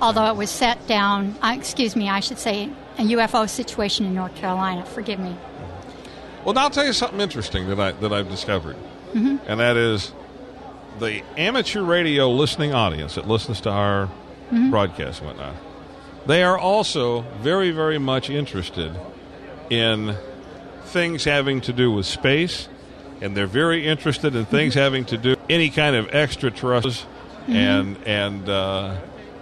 Although 0.00 0.26
it 0.26 0.36
was 0.36 0.50
set 0.50 0.86
down, 0.86 1.36
uh, 1.42 1.54
excuse 1.56 1.94
me, 1.96 2.08
I 2.08 2.20
should 2.20 2.38
say 2.38 2.68
a 2.98 3.02
UFO 3.02 3.48
situation 3.48 4.04
in 4.04 4.14
North 4.14 4.34
Carolina. 4.34 4.84
Forgive 4.84 5.18
me. 5.20 5.36
Well, 6.44 6.54
now 6.54 6.62
I'll 6.62 6.70
tell 6.70 6.84
you 6.86 6.92
something 6.92 7.20
interesting 7.20 7.68
that 7.68 7.78
I 7.80 7.92
that 7.92 8.12
I've 8.12 8.28
discovered, 8.28 8.76
Mm-hmm. 9.14 9.36
and 9.46 9.60
that 9.60 9.76
is 9.76 10.12
the 10.98 11.22
amateur 11.36 11.82
radio 11.82 12.30
listening 12.30 12.72
audience 12.72 13.14
that 13.16 13.28
listens 13.28 13.60
to 13.62 13.70
our 13.70 14.06
Mm-hmm. 14.52 14.70
broadcast 14.70 15.20
and 15.20 15.28
whatnot. 15.28 15.54
They 16.26 16.42
are 16.42 16.58
also 16.58 17.22
very, 17.40 17.70
very 17.70 17.96
much 17.98 18.28
interested 18.28 18.92
in 19.70 20.14
things 20.84 21.24
having 21.24 21.62
to 21.62 21.72
do 21.72 21.90
with 21.90 22.04
space, 22.04 22.68
and 23.22 23.34
they're 23.34 23.46
very 23.46 23.86
interested 23.86 24.36
in 24.36 24.44
things 24.44 24.74
having 24.74 25.06
to 25.06 25.16
do 25.16 25.36
any 25.48 25.70
kind 25.70 25.96
of 25.96 26.08
extraterrestrials 26.10 27.06
and 27.48 27.96
and 28.06 28.46
uh, 28.48 28.94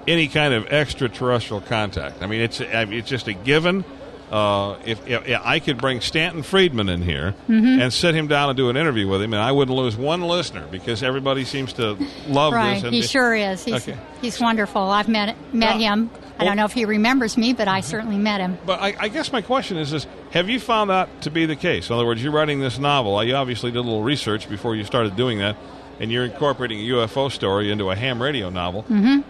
any 0.06 0.28
kind 0.28 0.54
of 0.54 0.66
extraterrestrial 0.68 1.60
contact. 1.62 2.22
I 2.22 2.26
mean, 2.26 2.40
it's 2.40 2.60
I 2.60 2.84
mean, 2.84 2.98
it's 3.00 3.08
just 3.10 3.26
a 3.26 3.32
given. 3.34 3.84
Uh, 4.30 4.76
if, 4.86 5.04
if 5.08 5.40
I 5.44 5.58
could 5.58 5.78
bring 5.78 6.00
Stanton 6.00 6.42
Friedman 6.44 6.88
in 6.88 7.02
here 7.02 7.34
and 7.48 7.92
sit 7.92 8.14
him 8.14 8.28
down 8.28 8.48
and 8.48 8.56
do 8.56 8.68
an 8.70 8.76
interview 8.76 9.08
with 9.08 9.20
him, 9.22 9.32
and 9.34 9.42
I 9.42 9.50
wouldn't 9.50 9.76
lose 9.76 9.96
one 9.96 10.22
listener 10.22 10.66
because 10.70 11.02
everybody 11.02 11.44
seems 11.44 11.72
to 11.74 11.96
love 12.28 12.52
Right, 12.52 12.80
this. 12.80 12.92
He 12.92 13.02
sure 13.02 13.34
is. 13.34 13.64
He's 13.64 13.88
Okay. 13.88 13.98
he's 14.22 14.40
wonderful. 14.40 14.82
I've 14.82 15.08
met 15.08 15.36
met 15.52 15.76
Now- 15.76 15.78
him. 15.78 16.10
I 16.38 16.44
don't 16.44 16.56
know 16.56 16.64
if 16.64 16.72
he 16.72 16.86
remembers 16.86 17.36
me, 17.36 17.52
but 17.52 17.68
I 17.68 17.80
certainly 17.82 18.16
met 18.16 18.40
him. 18.40 18.56
But 18.64 18.80
I, 18.80 18.94
I 18.98 19.08
guess 19.08 19.30
my 19.30 19.42
question 19.42 19.76
is: 19.76 19.92
Is 19.92 20.06
have 20.30 20.48
you 20.48 20.58
found 20.58 20.88
that 20.88 21.20
to 21.22 21.30
be 21.30 21.44
the 21.44 21.54
case? 21.56 21.90
In 21.90 21.94
other 21.96 22.06
words, 22.06 22.22
you're 22.22 22.32
writing 22.32 22.60
this 22.60 22.78
novel. 22.78 23.22
You 23.22 23.34
obviously 23.34 23.70
did 23.70 23.76
a 23.78 23.82
little 23.82 24.02
research 24.02 24.48
before 24.48 24.74
you 24.74 24.84
started 24.84 25.16
doing 25.16 25.38
that, 25.40 25.56
and 25.98 26.10
you're 26.10 26.24
incorporating 26.24 26.78
a 26.80 26.84
UFO 26.94 27.30
story 27.30 27.70
into 27.70 27.90
a 27.90 27.94
ham 27.96 28.22
radio 28.22 28.48
novel. 28.48 28.84
Mm-hmm. 28.84 29.20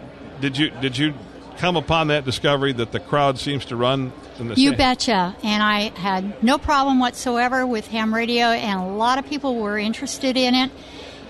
Did 0.40 0.57
you 0.57 0.71
did 0.80 0.97
you 0.97 1.14
come 1.61 1.76
upon 1.76 2.07
that 2.09 2.25
discovery 2.25 2.73
that 2.73 2.90
the 2.90 2.99
crowd 2.99 3.38
seems 3.38 3.67
to 3.67 3.76
run 3.76 4.11
in 4.38 4.49
the 4.49 4.55
You 4.55 4.71
same? 4.71 4.79
betcha. 4.79 5.37
And 5.43 5.62
I 5.62 5.90
had 5.90 6.43
no 6.43 6.57
problem 6.57 6.99
whatsoever 7.00 7.67
with 7.67 7.87
ham 7.88 8.14
radio, 8.14 8.47
and 8.47 8.81
a 8.81 8.87
lot 8.87 9.19
of 9.19 9.26
people 9.26 9.57
were 9.57 9.79
interested 9.79 10.38
in 10.38 10.55
it. 10.55 10.71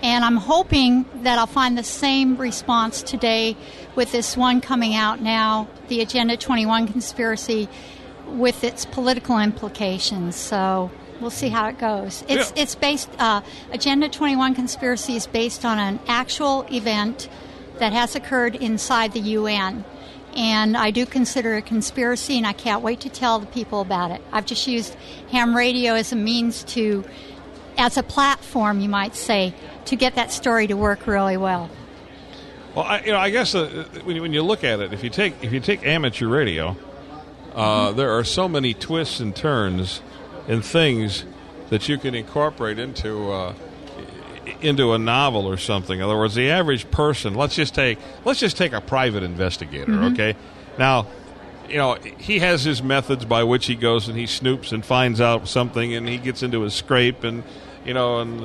And 0.01 0.23
I'm 0.23 0.37
hoping 0.37 1.05
that 1.23 1.37
I'll 1.37 1.47
find 1.47 1.77
the 1.77 1.83
same 1.83 2.37
response 2.37 3.03
today 3.03 3.57
with 3.95 4.13
this 4.13 4.37
one 4.37 4.61
coming 4.61 4.95
out 4.95 5.21
now, 5.21 5.67
the 5.89 5.99
Agenda 6.01 6.37
21 6.37 6.87
conspiracy, 6.87 7.67
with 8.27 8.63
its 8.63 8.85
political 8.85 9.37
implications. 9.37 10.37
So 10.37 10.89
we'll 11.19 11.29
see 11.29 11.49
how 11.49 11.67
it 11.67 11.77
goes. 11.77 12.23
It's 12.29 12.51
Yeah. 12.55 12.61
it's 12.63 12.75
based. 12.75 13.09
Uh, 13.19 13.41
Agenda 13.73 14.07
21 14.07 14.55
conspiracy 14.55 15.17
is 15.17 15.27
based 15.27 15.65
on 15.65 15.77
an 15.77 15.99
actual 16.07 16.65
event 16.71 17.27
that 17.79 17.91
has 17.91 18.15
occurred 18.15 18.55
inside 18.55 19.11
the 19.11 19.19
UN. 19.37 19.83
And 20.35 20.77
I 20.77 20.91
do 20.91 21.05
consider 21.05 21.55
it 21.55 21.59
a 21.59 21.61
conspiracy, 21.61 22.37
and 22.37 22.47
I 22.47 22.53
can't 22.53 22.81
wait 22.81 23.01
to 23.01 23.09
tell 23.09 23.39
the 23.39 23.47
people 23.47 23.81
about 23.81 24.11
it. 24.11 24.21
I've 24.31 24.45
just 24.45 24.65
used 24.67 24.95
ham 25.29 25.55
radio 25.55 25.93
as 25.93 26.11
a 26.11 26.15
means 26.15 26.63
to, 26.65 27.03
as 27.77 27.97
a 27.97 28.03
platform, 28.03 28.79
you 28.79 28.87
might 28.87 29.15
say, 29.15 29.53
to 29.85 29.95
get 29.95 30.15
that 30.15 30.31
story 30.31 30.67
to 30.67 30.75
work 30.75 31.05
really 31.05 31.37
well. 31.37 31.69
Well, 32.75 32.85
I, 32.85 33.01
you 33.01 33.11
know, 33.11 33.17
I 33.17 33.29
guess 33.29 33.53
uh, 33.53 33.85
when, 34.03 34.15
you, 34.15 34.21
when 34.21 34.31
you 34.31 34.41
look 34.41 34.63
at 34.63 34.79
it, 34.79 34.93
if 34.93 35.03
you 35.03 35.09
take 35.09 35.33
if 35.43 35.51
you 35.51 35.59
take 35.59 35.85
amateur 35.85 36.27
radio, 36.27 36.77
uh, 37.53 37.91
there 37.91 38.11
are 38.11 38.23
so 38.23 38.47
many 38.47 38.73
twists 38.73 39.19
and 39.19 39.35
turns 39.35 40.01
and 40.47 40.63
things 40.63 41.25
that 41.69 41.89
you 41.89 41.97
can 41.97 42.15
incorporate 42.15 42.79
into 42.79 43.29
uh, 43.31 43.53
into 44.61 44.93
a 44.93 44.97
novel 44.97 45.47
or 45.47 45.57
something. 45.57 45.99
In 45.99 46.03
other 46.03 46.17
words, 46.17 46.35
the 46.35 46.49
average 46.49 46.89
person. 46.91 47.33
Let's 47.33 47.55
just 47.55 47.75
take 47.75 47.99
let's 48.25 48.39
just 48.39 48.57
take 48.57 48.73
a 48.73 48.81
private 48.81 49.23
investigator. 49.23 49.91
Mm-hmm. 49.91 50.13
Okay, 50.13 50.35
now. 50.77 51.07
You 51.69 51.77
know, 51.77 51.93
he 51.93 52.39
has 52.39 52.65
his 52.65 52.83
methods 52.83 53.23
by 53.23 53.45
which 53.45 53.65
he 53.65 53.75
goes 53.75 54.09
and 54.09 54.17
he 54.17 54.25
snoops 54.25 54.73
and 54.73 54.83
finds 54.83 55.21
out 55.21 55.47
something, 55.47 55.93
and 55.93 56.05
he 56.05 56.17
gets 56.17 56.43
into 56.43 56.65
a 56.65 56.69
scrape, 56.69 57.23
and 57.23 57.45
you 57.85 57.93
know, 57.93 58.19
and 58.19 58.41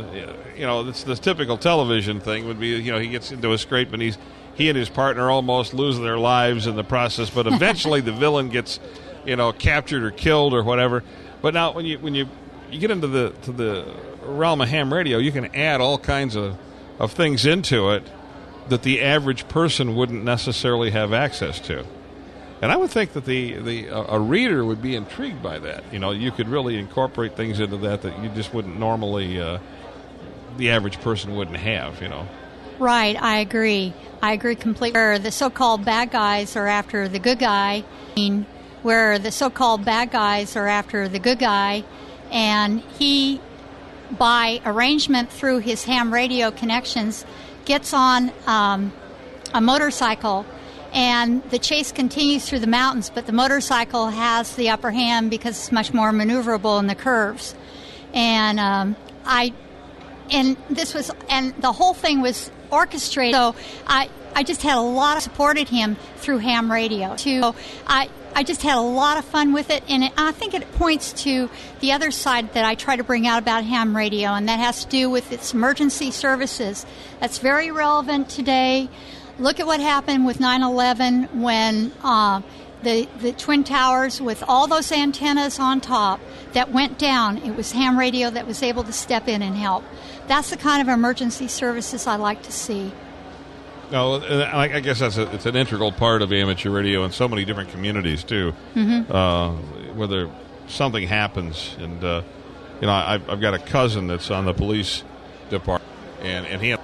you 0.56 0.64
know, 0.64 0.86
it's 0.88 1.02
the 1.02 1.16
typical 1.16 1.58
television 1.58 2.20
thing 2.20 2.46
would 2.46 2.60
be, 2.60 2.68
you 2.68 2.92
know, 2.92 3.00
he 3.00 3.08
gets 3.08 3.32
into 3.32 3.52
a 3.52 3.58
scrape, 3.58 3.92
and 3.92 4.00
he's 4.00 4.16
he 4.54 4.68
and 4.68 4.78
his 4.78 4.88
partner 4.88 5.30
almost 5.30 5.74
lose 5.74 5.98
their 5.98 6.18
lives 6.18 6.66
in 6.66 6.76
the 6.76 6.84
process, 6.84 7.28
but 7.28 7.46
eventually 7.46 8.00
the 8.00 8.12
villain 8.12 8.48
gets, 8.48 8.80
you 9.24 9.36
know, 9.36 9.52
captured 9.52 10.02
or 10.02 10.10
killed 10.10 10.54
or 10.54 10.62
whatever. 10.62 11.04
But 11.42 11.52
now, 11.52 11.72
when 11.72 11.84
you 11.84 11.98
when 11.98 12.14
you 12.14 12.28
you 12.70 12.78
get 12.78 12.90
into 12.90 13.06
the 13.06 13.30
to 13.42 13.52
the 13.52 13.94
realm 14.26 14.60
of 14.60 14.68
ham 14.68 14.92
radio, 14.92 15.18
you 15.18 15.32
can 15.32 15.54
add 15.54 15.80
all 15.80 15.98
kinds 15.98 16.36
of 16.36 16.56
of 16.98 17.12
things 17.12 17.44
into 17.44 17.90
it 17.90 18.02
that 18.68 18.82
the 18.82 19.02
average 19.02 19.46
person 19.48 19.94
wouldn't 19.94 20.24
necessarily 20.24 20.90
have 20.90 21.12
access 21.12 21.60
to. 21.60 21.84
And 22.62 22.72
I 22.72 22.76
would 22.76 22.90
think 22.90 23.12
that 23.12 23.26
the 23.26 23.54
the 23.54 23.88
a 23.88 24.18
reader 24.18 24.64
would 24.64 24.80
be 24.80 24.96
intrigued 24.96 25.42
by 25.42 25.58
that. 25.58 25.84
You 25.92 25.98
know, 25.98 26.10
you 26.10 26.30
could 26.30 26.48
really 26.48 26.78
incorporate 26.78 27.36
things 27.36 27.60
into 27.60 27.76
that 27.78 28.02
that 28.02 28.22
you 28.22 28.28
just 28.30 28.54
wouldn't 28.54 28.78
normally. 28.78 29.40
Uh, 29.40 29.58
the 30.56 30.70
average 30.70 30.98
person 31.02 31.36
wouldn't 31.36 31.58
have. 31.58 32.00
You 32.00 32.08
know. 32.08 32.26
Right, 32.78 33.20
I 33.20 33.38
agree. 33.38 33.92
I 34.22 34.32
agree 34.32 34.54
completely. 34.54 34.98
Where 34.98 35.18
the 35.18 35.30
so-called 35.30 35.84
bad 35.84 36.10
guys 36.10 36.56
are 36.56 36.66
after 36.66 37.08
the 37.08 37.18
good 37.18 37.38
guy, 37.38 37.84
where 38.82 39.18
the 39.18 39.30
so-called 39.30 39.84
bad 39.84 40.10
guys 40.10 40.56
are 40.56 40.66
after 40.66 41.08
the 41.08 41.18
good 41.18 41.38
guy, 41.38 41.84
and 42.30 42.80
he, 42.98 43.40
by 44.10 44.60
arrangement 44.64 45.30
through 45.30 45.58
his 45.58 45.84
ham 45.84 46.12
radio 46.12 46.50
connections, 46.50 47.24
gets 47.64 47.92
on 47.92 48.32
um, 48.46 48.92
a 49.52 49.60
motorcycle. 49.60 50.46
And 50.92 51.42
the 51.50 51.58
chase 51.58 51.92
continues 51.92 52.48
through 52.48 52.60
the 52.60 52.66
mountains, 52.66 53.10
but 53.10 53.26
the 53.26 53.32
motorcycle 53.32 54.08
has 54.08 54.56
the 54.56 54.70
upper 54.70 54.90
hand 54.90 55.30
because 55.30 55.58
it's 55.58 55.72
much 55.72 55.92
more 55.92 56.10
maneuverable 56.10 56.78
in 56.80 56.86
the 56.86 56.94
curves. 56.94 57.54
And 58.14 58.58
um, 58.58 58.96
I 59.26 59.52
and 60.30 60.56
this 60.70 60.94
was 60.94 61.10
and 61.28 61.54
the 61.60 61.72
whole 61.72 61.94
thing 61.94 62.20
was 62.20 62.50
orchestrated 62.70 63.34
so 63.34 63.54
i 63.86 64.08
i 64.34 64.42
just 64.42 64.62
had 64.62 64.76
a 64.76 64.80
lot 64.80 65.16
of 65.16 65.22
supported 65.22 65.68
him 65.68 65.96
through 66.16 66.38
ham 66.38 66.70
radio 66.70 67.16
so 67.16 67.54
i 67.86 68.08
I 68.36 68.42
just 68.42 68.60
had 68.60 68.76
a 68.76 68.82
lot 68.82 69.16
of 69.16 69.24
fun 69.24 69.54
with 69.54 69.70
it, 69.70 69.82
and 69.88 70.04
it, 70.04 70.12
I 70.14 70.30
think 70.30 70.52
it 70.52 70.70
points 70.72 71.14
to 71.24 71.48
the 71.80 71.92
other 71.92 72.10
side 72.10 72.52
that 72.52 72.66
I 72.66 72.74
try 72.74 72.94
to 72.94 73.02
bring 73.02 73.26
out 73.26 73.38
about 73.38 73.64
ham 73.64 73.96
radio, 73.96 74.34
and 74.34 74.46
that 74.50 74.58
has 74.58 74.84
to 74.84 74.90
do 74.90 75.08
with 75.08 75.32
its 75.32 75.54
emergency 75.54 76.10
services. 76.10 76.84
That's 77.18 77.38
very 77.38 77.70
relevant 77.70 78.28
today. 78.28 78.90
Look 79.38 79.58
at 79.58 79.66
what 79.66 79.80
happened 79.80 80.26
with 80.26 80.38
9 80.38 80.62
11 80.62 81.40
when 81.40 81.92
uh, 82.04 82.42
the, 82.82 83.08
the 83.20 83.32
Twin 83.32 83.64
Towers, 83.64 84.20
with 84.20 84.44
all 84.46 84.66
those 84.66 84.92
antennas 84.92 85.58
on 85.58 85.80
top 85.80 86.20
that 86.52 86.70
went 86.70 86.98
down, 86.98 87.38
it 87.38 87.56
was 87.56 87.72
ham 87.72 87.98
radio 87.98 88.28
that 88.28 88.46
was 88.46 88.62
able 88.62 88.84
to 88.84 88.92
step 88.92 89.28
in 89.28 89.40
and 89.40 89.56
help. 89.56 89.82
That's 90.26 90.50
the 90.50 90.58
kind 90.58 90.82
of 90.82 90.88
emergency 90.88 91.48
services 91.48 92.06
I 92.06 92.16
like 92.16 92.42
to 92.42 92.52
see. 92.52 92.92
No, 93.90 94.20
I 94.20 94.74
I 94.74 94.80
guess 94.80 94.98
that's 94.98 95.16
a, 95.16 95.32
it's 95.32 95.46
an 95.46 95.56
integral 95.56 95.92
part 95.92 96.22
of 96.22 96.32
amateur 96.32 96.70
radio 96.70 97.04
in 97.04 97.12
so 97.12 97.28
many 97.28 97.44
different 97.44 97.70
communities 97.70 98.24
too. 98.24 98.52
Mm-hmm. 98.74 99.12
Uh, 99.12 99.52
whether 99.94 100.28
something 100.66 101.06
happens, 101.06 101.76
and 101.78 102.02
uh, 102.02 102.22
you 102.80 102.86
know, 102.86 102.92
I've, 102.92 103.28
I've 103.30 103.40
got 103.40 103.54
a 103.54 103.58
cousin 103.58 104.06
that's 104.08 104.30
on 104.30 104.44
the 104.44 104.54
police 104.54 105.04
department, 105.50 105.92
and 106.20 106.46
and 106.46 106.60
he 106.60 106.76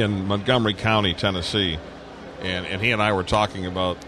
in 0.00 0.26
Montgomery 0.26 0.74
County, 0.74 1.14
Tennessee, 1.14 1.78
and 2.40 2.66
and 2.66 2.80
he 2.80 2.92
and 2.92 3.02
I 3.02 3.12
were 3.12 3.24
talking 3.24 3.66
about 3.66 3.98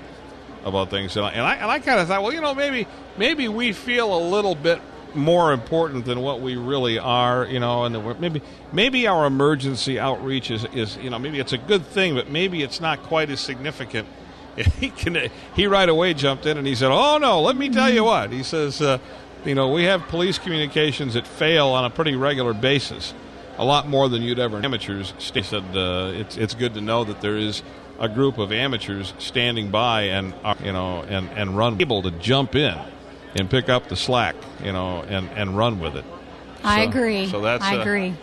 about 0.64 0.90
things, 0.90 1.16
and 1.16 1.26
I 1.26 1.30
and 1.30 1.42
I, 1.42 1.54
and 1.56 1.70
I 1.70 1.78
kind 1.80 2.00
of 2.00 2.08
thought, 2.08 2.22
well, 2.22 2.32
you 2.32 2.40
know, 2.40 2.54
maybe 2.54 2.86
maybe 3.16 3.48
we 3.48 3.72
feel 3.72 4.16
a 4.16 4.22
little 4.28 4.54
bit 4.54 4.80
more 5.14 5.52
important 5.52 6.04
than 6.04 6.20
what 6.20 6.40
we 6.40 6.56
really 6.56 6.98
are, 6.98 7.46
you 7.46 7.60
know, 7.60 7.84
and 7.84 8.20
maybe 8.20 8.42
maybe 8.72 9.06
our 9.06 9.26
emergency 9.26 9.98
outreach 9.98 10.50
is, 10.50 10.64
is 10.74 10.96
you 10.98 11.10
know 11.10 11.18
maybe 11.18 11.38
it's 11.40 11.52
a 11.52 11.58
good 11.58 11.84
thing, 11.86 12.14
but 12.14 12.30
maybe 12.30 12.62
it's 12.62 12.80
not 12.80 13.02
quite 13.02 13.30
as 13.30 13.40
significant. 13.40 14.08
He 14.80 14.90
can 14.90 15.30
he 15.54 15.68
right 15.68 15.88
away 15.88 16.14
jumped 16.14 16.44
in 16.44 16.58
and 16.58 16.66
he 16.66 16.74
said, 16.74 16.90
"Oh 16.90 17.18
no, 17.18 17.40
let 17.40 17.56
me 17.56 17.68
tell 17.68 17.90
you 17.90 18.02
what." 18.02 18.32
He 18.32 18.42
says, 18.42 18.82
uh, 18.82 18.98
"You 19.44 19.54
know, 19.54 19.72
we 19.72 19.84
have 19.84 20.08
police 20.08 20.36
communications 20.38 21.14
that 21.14 21.28
fail 21.28 21.68
on 21.68 21.84
a 21.84 21.90
pretty 21.90 22.16
regular 22.16 22.52
basis, 22.52 23.14
a 23.56 23.64
lot 23.64 23.88
more 23.88 24.08
than 24.08 24.22
you'd 24.22 24.40
ever 24.40 24.58
amateurs." 24.58 25.14
He 25.18 25.42
said, 25.42 25.62
uh, 25.76 26.10
"It's 26.12 26.36
it's 26.36 26.54
good 26.54 26.74
to 26.74 26.80
know 26.80 27.04
that 27.04 27.20
there 27.20 27.36
is." 27.36 27.62
A 28.00 28.08
group 28.08 28.38
of 28.38 28.52
amateurs 28.52 29.12
standing 29.18 29.72
by 29.72 30.02
and 30.02 30.32
uh, 30.44 30.54
you 30.62 30.72
know 30.72 31.02
and, 31.02 31.28
and 31.30 31.56
run 31.56 31.80
able 31.80 32.00
to 32.02 32.12
jump 32.12 32.54
in 32.54 32.78
and 33.36 33.48
pick 33.50 33.68
up 33.68 33.88
the 33.88 33.96
slack, 33.96 34.34
you 34.62 34.72
know, 34.72 35.02
and, 35.02 35.28
and 35.30 35.56
run 35.56 35.80
with 35.80 35.96
it. 35.96 36.04
I 36.64 36.84
So- 36.84 36.88
agree. 36.90 37.26
So 37.28 37.40
that's 37.40 37.64
I 37.64 37.76
uh, 37.76 37.80
agree. 37.82 38.14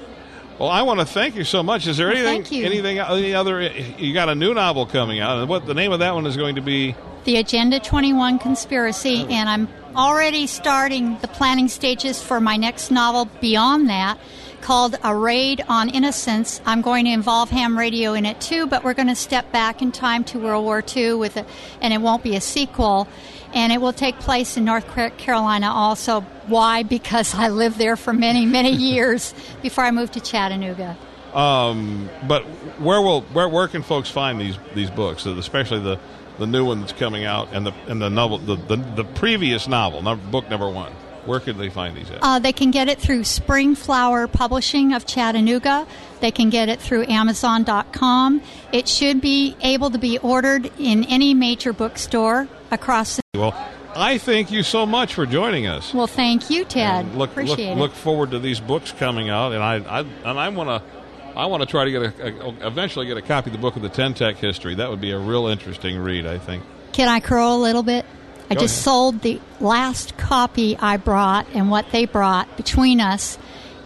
Well, 0.59 0.69
I 0.69 0.83
want 0.83 1.01
to 1.01 1.05
thank 1.05 1.35
you 1.35 1.43
so 1.43 1.63
much. 1.63 1.85
Is 1.85 1.97
there 1.97 2.07
Well, 2.07 2.15
anything, 2.15 2.43
thank 2.43 2.51
you. 2.53 2.65
anything, 2.65 2.99
any 2.99 3.33
other? 3.33 3.61
You 3.61 4.13
got 4.13 4.29
a 4.29 4.35
new 4.35 4.53
novel 4.53 4.85
coming 4.85 5.19
out, 5.19 5.39
and 5.39 5.49
what 5.49 5.65
the 5.65 5.73
name 5.73 5.91
of 5.91 5.99
that 5.99 6.15
one 6.15 6.25
is 6.25 6.37
going 6.37 6.55
to 6.55 6.61
be? 6.61 6.95
The 7.25 7.35
Agenda 7.37 7.79
21 7.79 8.39
conspiracy, 8.39 9.25
and 9.29 9.49
I'm 9.49 9.67
already 9.97 10.47
starting 10.47 11.17
the 11.19 11.27
planning 11.27 11.67
stages 11.67 12.21
for 12.21 12.39
my 12.39 12.55
next 12.55 12.89
novel 12.89 13.25
beyond 13.41 13.89
that 13.89 14.17
called 14.61 14.95
A 15.03 15.13
Raid 15.15 15.63
on 15.67 15.89
Innocence. 15.89 16.61
I'm 16.65 16.81
going 16.81 17.05
to 17.05 17.11
involve 17.11 17.49
ham 17.49 17.77
radio 17.77 18.13
in 18.13 18.25
it 18.25 18.39
too, 18.39 18.65
but 18.65 18.83
we're 18.83 18.93
going 18.93 19.09
to 19.09 19.15
step 19.15 19.51
back 19.51 19.81
in 19.81 19.91
time 19.91 20.23
to 20.25 20.39
World 20.39 20.63
War 20.63 20.81
II 20.95 21.15
with 21.15 21.35
it, 21.37 21.45
and 21.81 21.93
it 21.93 21.99
won't 21.99 22.23
be 22.23 22.35
a 22.35 22.41
sequel. 22.41 23.07
And 23.53 23.71
it 23.71 23.79
will 23.79 23.93
take 23.93 24.19
place 24.19 24.57
in 24.57 24.65
North 24.65 24.87
Carolina 25.17 25.67
also. 25.67 26.21
Why? 26.47 26.83
Because 26.83 27.33
I 27.33 27.49
lived 27.49 27.77
there 27.77 27.95
for 27.95 28.13
many, 28.13 28.45
many 28.45 28.71
years 28.91 29.33
before 29.61 29.83
I 29.83 29.91
moved 29.91 30.13
to 30.13 30.19
Chattanooga. 30.19 30.97
Um, 31.33 32.09
but 32.27 32.43
where 32.79 33.01
will 33.01 33.21
where 33.21 33.49
where 33.49 33.67
can 33.67 33.83
folks 33.83 34.09
find 34.09 34.39
these 34.39 34.57
these 34.73 34.89
books, 34.89 35.25
especially 35.25 35.81
the 35.81 35.99
the 36.39 36.47
new 36.47 36.65
one 36.65 36.79
that's 36.79 36.93
coming 36.93 37.25
out 37.25 37.49
and 37.51 37.65
the 37.65 37.73
and 37.87 38.01
the 38.01 38.09
novel 38.09 38.37
the 38.37 38.55
the, 38.55 38.77
the 38.77 39.03
previous 39.03 39.67
novel, 39.67 40.01
book 40.15 40.49
number 40.49 40.69
one. 40.69 40.93
Where 41.25 41.39
could 41.39 41.57
they 41.57 41.69
find 41.69 41.97
these 41.97 42.09
at? 42.11 42.19
Uh, 42.21 42.37
they 42.37 42.53
can 42.53 42.69
get 42.69 42.87
it 42.87 42.99
through 42.99 43.21
Springflower 43.21 44.31
Publishing 44.31 44.93
of 44.93 45.07
Chattanooga. 45.07 45.87
They 46.19 46.29
can 46.29 46.51
get 46.51 46.69
it 46.69 46.79
through 46.79 47.05
Amazon.com. 47.07 48.41
It 48.71 48.87
should 48.87 49.21
be 49.21 49.57
able 49.61 49.89
to 49.89 49.97
be 49.97 50.19
ordered 50.19 50.71
in 50.77 51.03
any 51.05 51.33
major 51.33 51.73
bookstore 51.73 52.47
across 52.71 53.17
the. 53.17 53.21
well, 53.33 53.53
I 53.95 54.17
thank 54.17 54.51
you 54.51 54.63
so 54.63 54.85
much 54.85 55.13
for 55.13 55.25
joining 55.25 55.67
us. 55.67 55.93
Well, 55.93 56.07
thank 56.07 56.49
you, 56.49 56.65
Ted. 56.65 57.05
And 57.05 57.17
look, 57.17 57.31
Appreciate 57.31 57.69
look, 57.69 57.77
it. 57.77 57.79
look 57.79 57.93
forward 57.93 58.31
to 58.31 58.39
these 58.39 58.59
books 58.59 58.91
coming 58.91 59.29
out, 59.29 59.53
and 59.53 59.63
I, 59.63 59.75
I 59.75 59.99
and 60.01 60.39
I 60.39 60.49
want 60.49 60.69
to, 60.69 61.37
I 61.37 61.45
want 61.45 61.61
to 61.63 61.67
try 61.67 61.85
to 61.85 61.91
get 61.91 62.01
a, 62.01 62.45
a, 62.45 62.67
eventually 62.67 63.05
get 63.05 63.17
a 63.17 63.21
copy 63.21 63.49
of 63.49 63.53
the 63.53 63.61
book 63.61 63.75
of 63.75 63.81
the 63.81 63.89
Ten-Tec 63.89 64.35
history. 64.37 64.75
That 64.75 64.89
would 64.89 65.01
be 65.01 65.11
a 65.11 65.19
real 65.19 65.47
interesting 65.47 65.97
read, 65.97 66.25
I 66.25 66.37
think. 66.39 66.63
Can 66.91 67.07
I 67.07 67.19
crow 67.19 67.55
a 67.55 67.57
little 67.57 67.83
bit? 67.83 68.05
I 68.49 68.53
Go 68.53 68.59
just 68.61 68.75
ahead. 68.75 68.83
sold 68.83 69.21
the 69.21 69.41
last 69.59 70.17
copy 70.17 70.77
I 70.77 70.97
brought 70.97 71.47
and 71.53 71.71
what 71.71 71.89
they 71.91 72.05
brought 72.05 72.57
between 72.57 72.99
us, 73.01 73.37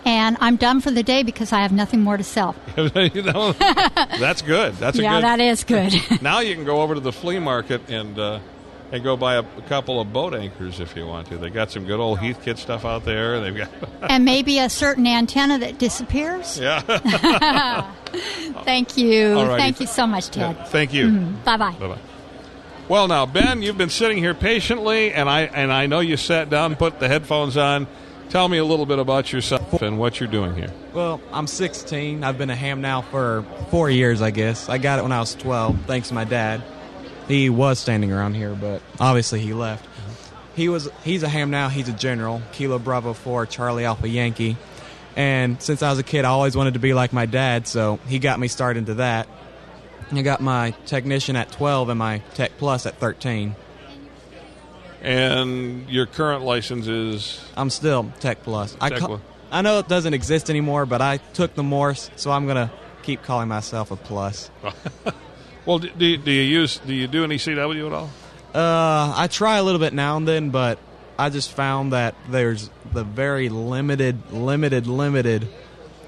and 0.06 0.38
I'm 0.42 0.56
done 0.58 0.82
for 0.82 0.92
the 0.92 1.04
day 1.04 1.24
because 1.24 1.54
I 1.54 1.62
have 1.62 1.72
nothing 1.72 2.02
more 2.02 2.18
to 2.18 2.24
sell. 2.24 2.56
That's 2.76 4.42
good. 4.42 4.74
That's 4.76 4.98
yeah, 4.98 5.16
good. 5.16 5.24
that 5.24 5.40
is 5.40 5.64
good. 5.64 5.94
now 6.22 6.40
you 6.40 6.56
can 6.56 6.66
go 6.66 6.82
over 6.82 6.96
to 6.96 7.00
the 7.00 7.12
flea 7.14 7.40
market 7.40 7.90
and 7.90 8.18
uh, 8.20 8.40
and 8.92 9.04
go 9.04 9.16
buy 9.16 9.36
a, 9.36 9.40
a 9.40 9.62
couple 9.68 10.00
of 10.00 10.12
boat 10.12 10.34
anchors 10.34 10.80
if 10.80 10.96
you 10.96 11.06
want 11.06 11.28
to. 11.28 11.38
They 11.38 11.50
got 11.50 11.72
some 11.72 11.86
good 11.86 12.00
old 12.00 12.20
Heathkit 12.20 12.58
stuff 12.58 12.86
out 12.86 13.06
there. 13.06 13.40
They've 13.40 13.56
got 13.56 13.70
and 14.10 14.26
maybe 14.26 14.60
a 14.60 14.70
certain 14.70 15.08
antenna 15.08 15.60
that 15.60 15.78
disappears. 15.78 16.60
yeah. 16.60 16.82
Thank 18.64 18.98
you. 18.98 19.34
All 19.38 19.48
righty. 19.48 19.62
Thank 19.62 19.80
you 19.82 19.88
so 19.88 20.08
much, 20.08 20.30
Ted. 20.30 20.68
Thank 20.68 20.94
you. 20.94 21.08
Mm-hmm. 21.08 21.44
Bye 21.44 21.58
bye. 21.58 21.72
Bye 21.74 21.88
bye. 21.88 22.00
Well, 22.88 23.08
now 23.08 23.28
Ben, 23.28 23.62
you've 23.62 23.78
been 23.78 23.92
sitting 23.92 24.18
here 24.18 24.34
patiently, 24.34 25.14
and 25.14 25.30
I 25.30 25.42
and 25.42 25.72
I 25.72 25.86
know 25.86 26.00
you 26.00 26.18
sat 26.18 26.50
down, 26.50 26.76
put 26.76 27.00
the 27.00 27.08
headphones 27.08 27.56
on. 27.56 27.88
Tell 28.30 28.48
me 28.48 28.60
a 28.60 28.66
little 28.66 28.86
bit 28.86 29.00
about 29.00 29.34
yourself 29.34 29.82
and 29.82 29.98
what 29.98 30.20
you're 30.20 30.30
doing 30.30 30.56
here. 30.56 30.72
Well, 30.94 31.20
I'm 31.34 31.48
16. 31.48 32.24
I've 32.24 32.38
been 32.38 32.52
a 32.52 32.56
ham 32.56 32.80
now 32.80 33.02
for 33.02 33.44
four 33.72 33.90
years, 33.90 34.22
I 34.22 34.30
guess. 34.30 34.70
I 34.70 34.78
got 34.78 35.00
it 35.00 35.02
when 35.02 35.12
I 35.12 35.20
was 35.20 35.34
12, 35.34 35.86
thanks 35.88 36.10
to 36.10 36.14
my 36.14 36.26
dad. 36.26 36.62
He 37.30 37.50
was 37.50 37.80
standing 37.80 38.12
around 38.12 38.34
here, 38.34 38.54
but 38.54 38.82
obviously 39.00 39.40
he 39.40 39.54
left. 39.54 39.88
He 40.56 40.68
was 40.68 40.90
he's 41.04 41.24
a 41.24 41.30
ham 41.30 41.52
now. 41.52 41.70
He's 41.70 41.88
a 41.88 41.94
general, 41.94 42.42
Kilo 42.52 42.80
Bravo 42.80 43.14
4, 43.14 43.46
Charlie 43.46 43.86
Alpha 43.86 44.10
Yankee. 44.10 44.58
And 45.16 45.62
since 45.62 45.82
I 45.82 45.90
was 45.90 46.00
a 46.00 46.04
kid, 46.04 46.26
I 46.26 46.30
always 46.30 46.58
wanted 46.58 46.74
to 46.74 46.80
be 46.80 46.94
like 46.94 47.14
my 47.14 47.26
dad, 47.26 47.68
so 47.68 48.00
he 48.08 48.20
got 48.20 48.40
me 48.40 48.48
started 48.48 48.80
into 48.80 48.96
that. 48.96 49.28
I 50.12 50.22
got 50.24 50.42
my 50.42 50.72
technician 50.86 51.36
at 51.36 51.52
12 51.52 51.90
and 51.90 52.00
my 52.00 52.20
tech 52.34 52.54
plus 52.58 52.86
at 52.86 52.96
13. 52.96 53.56
And 55.02 55.88
your 55.90 56.08
current 56.08 56.44
license 56.44 56.88
is 56.88 57.42
I'm 57.56 57.70
still 57.70 58.12
Tech 58.20 58.44
Plus. 58.44 58.76
I, 58.82 58.90
Tech 58.90 59.00
ca- 59.00 59.08
Plus. 59.08 59.22
I 59.52 59.62
know 59.62 59.80
it 59.80 59.88
doesn't 59.88 60.14
exist 60.14 60.50
anymore, 60.50 60.86
but 60.86 61.02
I 61.02 61.18
took 61.18 61.56
the 61.56 61.64
Morse, 61.64 62.10
so 62.16 62.32
I'm 62.32 62.48
gonna 62.48 62.72
keep 63.04 63.24
calling 63.24 63.48
myself 63.48 63.92
a 63.92 63.96
plus. 63.96 64.50
well. 65.70 65.80
Do, 65.80 65.90
do, 65.90 66.06
you- 66.06 66.18
do 66.18 66.32
you 66.32 66.42
use 66.42 66.80
do 66.80 66.94
you 66.94 67.08
do 67.08 67.24
any 67.24 67.38
CW 67.38 67.88
at 67.88 67.94
all? 67.94 68.10
Uh, 68.54 69.14
I 69.16 69.28
try 69.28 69.58
a 69.58 69.64
little 69.64 69.80
bit 69.80 69.94
now 69.94 70.18
and 70.18 70.28
then, 70.28 70.50
but 70.50 70.80
I 71.20 71.30
just 71.30 71.52
found 71.52 71.94
that 71.94 72.16
there's 72.30 72.70
the 72.94 73.04
very 73.04 73.50
limited, 73.50 74.32
limited, 74.32 74.88
limited 74.88 75.48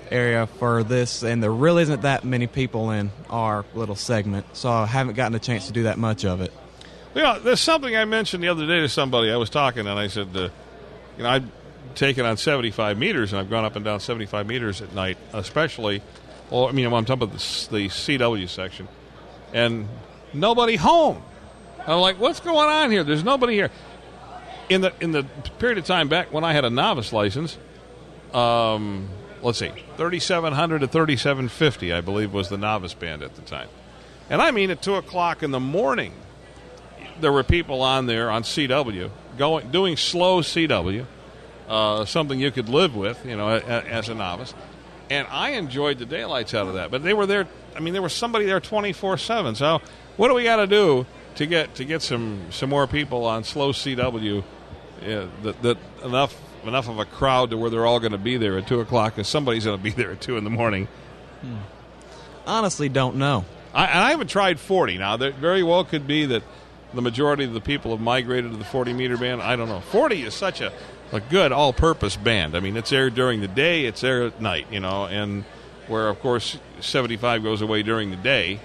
area 0.10 0.48
for 0.48 0.84
this, 0.84 1.24
and 1.24 1.42
there 1.44 1.52
really 1.54 1.84
isn't 1.84 2.02
that 2.02 2.24
many 2.26 2.48
people 2.48 2.92
in 2.92 3.12
our 3.30 3.64
little 3.76 3.96
segment, 3.96 4.46
so 4.54 4.70
I 4.72 4.86
haven't 4.86 5.14
gotten 5.16 5.36
a 5.36 5.40
chance 5.40 5.68
to 5.68 5.74
do 5.74 5.84
that 5.84 5.98
much 5.98 6.26
of 6.26 6.42
it. 6.42 6.52
Know, 7.16 7.40
there's 7.40 7.60
something 7.62 7.96
I 7.96 8.06
mentioned 8.06 8.44
the 8.44 8.48
other 8.48 8.66
day 8.66 8.80
to 8.80 8.90
somebody. 8.90 9.32
I 9.32 9.38
was 9.38 9.50
talking, 9.50 9.86
and 9.86 10.00
I 10.00 10.08
said, 10.08 10.30
uh, 10.36 10.50
you 11.18 11.24
know, 11.24 11.30
I've 11.30 11.52
taken 11.96 12.26
on 12.26 12.38
75 12.38 12.98
meters, 12.98 13.34
and 13.34 13.40
I've 13.40 13.50
gone 13.50 13.66
up 13.66 13.76
and 13.76 13.86
down 13.86 14.00
75 14.00 14.48
meters 14.48 14.82
at 14.82 14.94
night, 14.94 15.18
especially. 15.34 16.02
Well, 16.50 16.68
I 16.68 16.72
mean, 16.72 16.86
I'm 16.86 17.06
talking 17.06 17.24
about 17.24 17.38
the, 17.38 17.68
the 17.72 17.88
CW 17.88 18.50
section, 18.50 18.88
and 19.54 19.88
nobody 20.34 20.76
home. 20.76 21.22
I'm 21.86 22.00
like, 22.00 22.20
what's 22.20 22.40
going 22.40 22.70
on 22.70 22.92
here? 22.92 23.04
There's 23.04 23.24
nobody 23.24 23.54
here. 23.54 23.72
In 24.70 24.82
the 24.82 24.94
in 25.02 25.12
the 25.12 25.24
period 25.60 25.78
of 25.78 25.86
time 25.86 26.08
back 26.08 26.32
when 26.32 26.44
I 26.44 26.54
had 26.54 26.64
a 26.64 26.70
novice 26.70 27.12
license, 27.12 27.58
um, 28.34 29.10
let's 29.42 29.60
see, 29.60 29.72
3700 29.98 30.80
to 30.80 30.88
3750, 30.88 31.92
I 31.92 32.02
believe, 32.02 32.34
was 32.34 32.50
the 32.50 32.58
novice 32.58 32.94
band 32.94 33.24
at 33.24 33.36
the 33.36 33.42
time. 33.42 33.68
And 34.30 34.42
I 34.42 34.52
mean, 34.52 34.72
at 34.72 34.82
two 34.82 34.96
o'clock 34.96 35.44
in 35.44 35.52
the 35.52 35.60
morning, 35.60 36.14
there 37.20 37.34
were 37.34 37.44
people 37.44 37.82
on 37.82 38.06
there 38.06 38.32
on 38.32 38.44
CW 38.44 39.12
going 39.38 39.72
doing 39.72 39.98
slow 39.98 40.42
CW, 40.42 41.06
uh, 41.68 42.06
something 42.06 42.40
you 42.40 42.52
could 42.52 42.70
live 42.70 42.96
with, 42.96 43.26
you 43.26 43.36
know, 43.36 43.50
as 43.50 44.10
a 44.10 44.16
novice. 44.16 44.54
And 45.10 45.28
I 45.30 45.52
enjoyed 45.52 46.00
the 46.00 46.06
daylights 46.06 46.54
out 46.54 46.68
of 46.68 46.76
that. 46.76 46.92
But 46.92 47.04
they 47.04 47.14
were 47.14 47.26
there. 47.26 47.48
I 47.76 47.80
mean, 47.80 47.94
there 47.94 48.02
was 48.02 48.14
somebody 48.14 48.46
there 48.46 48.60
twenty 48.60 48.94
four 48.94 49.18
seven. 49.18 49.56
So 49.56 49.82
what 50.18 50.28
do 50.28 50.34
we 50.34 50.44
got 50.44 50.58
to 50.58 50.68
do 50.68 51.06
to 51.36 51.46
get 51.46 51.76
to 51.76 51.86
get 51.86 52.02
some 52.02 52.48
some 52.52 52.70
more 52.70 52.88
people 52.88 53.26
on 53.26 53.44
slow 53.44 53.72
CW? 53.72 54.44
Yeah, 55.02 55.26
that, 55.44 55.62
that 55.64 55.78
enough 56.04 56.40
enough 56.64 56.88
of 56.88 57.00
a 57.00 57.06
crowd 57.06 57.50
to 57.52 57.58
where 57.58 57.70
they're 57.70 57.86
all 57.86 58.00
going 58.00 58.12
to 58.12 58.18
be 58.18 58.38
there 58.38 58.58
at 58.58 58.68
two 58.68 58.80
o'clock, 58.80 59.18
and 59.18 59.26
somebody's 59.26 59.66
going 59.66 59.78
to 59.78 59.84
be 59.84 59.90
there 60.02 60.12
at 60.12 60.22
two 60.22 60.38
in 60.38 60.44
the 60.44 60.50
morning. 60.50 60.88
Hmm. 61.42 61.58
Honestly, 62.46 62.90
don't 62.90 63.18
know. 63.18 63.46
I, 63.74 63.86
and 63.86 64.00
I 64.00 64.10
haven't 64.12 64.28
tried 64.28 64.60
40. 64.60 64.98
Now, 64.98 65.18
there 65.18 65.32
very 65.32 65.64
well 65.64 65.84
could 65.86 66.06
be 66.06 66.26
that 66.26 66.44
the 66.94 67.02
majority 67.02 67.46
of 67.46 67.54
the 67.54 67.62
people 67.62 67.92
have 67.92 68.02
migrated 68.02 68.52
to 68.52 68.58
the 68.58 68.66
40 68.66 68.94
meter 68.94 69.18
band. 69.18 69.42
I 69.42 69.56
don't 69.56 69.70
know. 69.70 69.80
40 69.80 70.24
is 70.24 70.34
such 70.34 70.62
a, 70.62 70.74
a 71.12 71.20
good 71.20 71.52
all 71.52 71.72
purpose 71.72 72.16
band. 72.18 72.56
I 72.56 72.60
mean, 72.60 72.76
it's 72.76 72.90
there 72.90 73.10
during 73.10 73.42
the 73.42 73.48
day, 73.48 73.86
it's 73.86 74.02
there 74.02 74.24
at 74.24 74.42
night, 74.42 74.68
you 74.72 74.80
know, 74.80 75.06
and 75.06 75.46
where, 75.92 76.08
of 76.08 76.20
course, 76.22 76.58
75 76.80 77.44
goes 77.44 77.62
away 77.62 77.84
during 77.84 78.12
the 78.12 78.16
day 78.16 78.62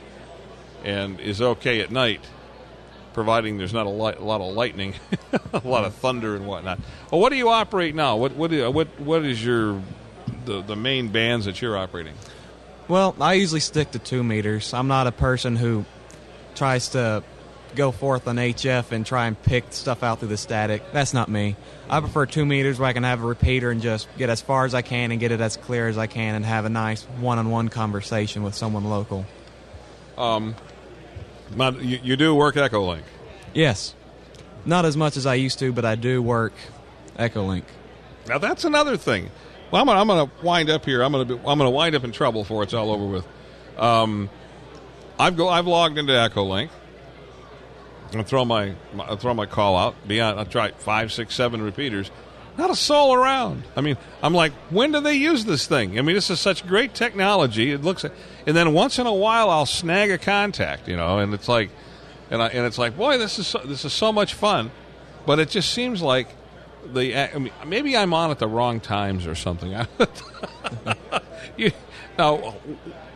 and 0.84 1.18
is 1.18 1.42
okay 1.42 1.80
at 1.80 1.90
night, 1.90 2.20
providing 3.14 3.58
there's 3.58 3.72
not 3.72 3.86
a, 3.86 3.90
li- 3.90 4.14
a 4.18 4.22
lot 4.22 4.40
of 4.40 4.54
lightning, 4.54 4.94
a 5.52 5.60
lot 5.64 5.84
of 5.84 5.94
thunder 5.96 6.36
and 6.36 6.46
whatnot. 6.46 6.78
Well, 7.10 7.20
what 7.20 7.30
do 7.30 7.36
you 7.36 7.48
operate 7.48 7.96
now? 7.96 8.16
What, 8.16 8.36
what, 8.36 8.52
what, 8.72 9.00
what 9.00 9.24
is 9.24 9.44
your, 9.44 9.82
the, 10.44 10.62
the 10.62 10.76
main 10.76 11.08
bands 11.08 11.46
that 11.46 11.60
you're 11.60 11.76
operating? 11.76 12.14
Well, 12.86 13.16
I 13.20 13.32
usually 13.32 13.60
stick 13.60 13.90
to 13.90 13.98
two 13.98 14.22
meters. 14.22 14.72
I'm 14.72 14.86
not 14.86 15.08
a 15.08 15.12
person 15.12 15.56
who 15.56 15.84
tries 16.54 16.90
to 16.90 17.24
go 17.76 17.92
forth 17.92 18.26
on 18.26 18.36
HF 18.36 18.90
and 18.92 19.06
try 19.06 19.26
and 19.26 19.40
pick 19.42 19.64
stuff 19.70 20.02
out 20.02 20.18
through 20.18 20.28
the 20.28 20.36
static. 20.36 20.82
That's 20.92 21.14
not 21.14 21.28
me. 21.28 21.56
I 21.88 22.00
prefer 22.00 22.26
two 22.26 22.44
meters 22.44 22.78
where 22.78 22.88
I 22.88 22.92
can 22.92 23.04
have 23.04 23.22
a 23.22 23.26
repeater 23.26 23.70
and 23.70 23.80
just 23.80 24.08
get 24.18 24.30
as 24.30 24.40
far 24.40 24.64
as 24.64 24.74
I 24.74 24.82
can 24.82 25.12
and 25.12 25.20
get 25.20 25.30
it 25.32 25.40
as 25.40 25.56
clear 25.56 25.88
as 25.88 25.98
I 25.98 26.06
can 26.06 26.34
and 26.34 26.44
have 26.44 26.64
a 26.64 26.68
nice 26.70 27.02
one-on-one 27.04 27.68
conversation 27.68 28.42
with 28.42 28.54
someone 28.54 28.84
local. 28.84 29.24
Now, 31.54 31.70
you, 31.70 32.00
you 32.02 32.16
do 32.16 32.34
work 32.34 32.56
Echolink. 32.56 33.02
Yes, 33.54 33.94
not 34.64 34.84
as 34.84 34.96
much 34.96 35.16
as 35.16 35.26
I 35.26 35.34
used 35.34 35.58
to, 35.60 35.72
but 35.72 35.84
I 35.84 35.94
do 35.94 36.20
work 36.22 36.52
Echolink. 37.18 37.64
Now 38.28 38.38
that's 38.38 38.64
another 38.64 38.96
thing. 38.96 39.30
Well, 39.70 39.80
I'm 39.80 39.86
gonna, 39.86 40.00
I'm 40.00 40.08
gonna 40.08 40.30
wind 40.42 40.70
up 40.70 40.84
here. 40.84 41.02
I'm 41.02 41.12
gonna 41.12 41.24
be, 41.24 41.34
I'm 41.34 41.58
gonna 41.58 41.70
wind 41.70 41.94
up 41.94 42.04
in 42.04 42.12
trouble 42.12 42.42
before 42.42 42.62
it's 42.62 42.74
all 42.74 42.90
over 42.90 43.06
with. 43.06 43.26
Um, 43.78 44.28
I've 45.18 45.36
go 45.36 45.48
I've 45.48 45.66
logged 45.66 45.98
into 45.98 46.12
Echolink. 46.12 46.70
I 48.14 48.22
throw 48.22 48.44
my, 48.44 48.74
I 49.00 49.16
throw 49.16 49.34
my 49.34 49.46
call 49.46 49.76
out. 49.76 49.94
Beyond 50.06 50.38
I 50.40 50.44
try 50.44 50.70
five, 50.72 51.12
six, 51.12 51.34
seven 51.34 51.62
repeaters. 51.62 52.10
Not 52.56 52.70
a 52.70 52.76
soul 52.76 53.12
around. 53.14 53.64
I 53.76 53.82
mean, 53.82 53.98
I'm 54.22 54.32
like, 54.32 54.52
when 54.70 54.92
do 54.92 55.00
they 55.00 55.14
use 55.14 55.44
this 55.44 55.66
thing? 55.66 55.98
I 55.98 56.02
mean, 56.02 56.14
this 56.14 56.30
is 56.30 56.40
such 56.40 56.66
great 56.66 56.94
technology. 56.94 57.72
It 57.72 57.82
looks, 57.82 58.04
and 58.04 58.56
then 58.56 58.72
once 58.72 58.98
in 58.98 59.06
a 59.06 59.12
while, 59.12 59.50
I'll 59.50 59.66
snag 59.66 60.10
a 60.10 60.16
contact, 60.16 60.88
you 60.88 60.96
know, 60.96 61.18
and 61.18 61.34
it's 61.34 61.48
like, 61.48 61.70
and 62.30 62.42
I, 62.42 62.48
and 62.48 62.64
it's 62.64 62.78
like, 62.78 62.96
boy, 62.96 63.18
this 63.18 63.38
is 63.38 63.46
so, 63.46 63.58
this 63.58 63.84
is 63.84 63.92
so 63.92 64.10
much 64.10 64.32
fun, 64.32 64.70
but 65.26 65.38
it 65.38 65.50
just 65.50 65.72
seems 65.72 66.00
like 66.00 66.28
the 66.92 67.34
I 67.34 67.38
mean, 67.38 67.52
maybe 67.66 67.96
I'm 67.96 68.14
on 68.14 68.30
at 68.30 68.38
the 68.38 68.48
wrong 68.48 68.80
times 68.80 69.26
or 69.26 69.34
something. 69.34 69.72
you, 71.56 71.72
now, 72.18 72.36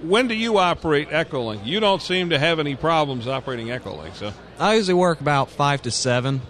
when 0.03 0.29
do 0.29 0.35
you 0.35 0.59
operate 0.59 1.11
Echolink? 1.11 1.65
You 1.65 1.81
don't 1.81 2.03
seem 2.03 2.31
to 2.31 2.39
have 2.39 2.59
any 2.59 2.77
problems 2.77 3.27
operating 3.27 3.69
Echolink, 3.69 4.15
so 4.15 4.33
I 4.59 4.75
usually 4.75 4.95
work 4.95 5.21
about 5.21 5.51
5 5.51 5.83
to 5.83 5.91
7 5.91 6.41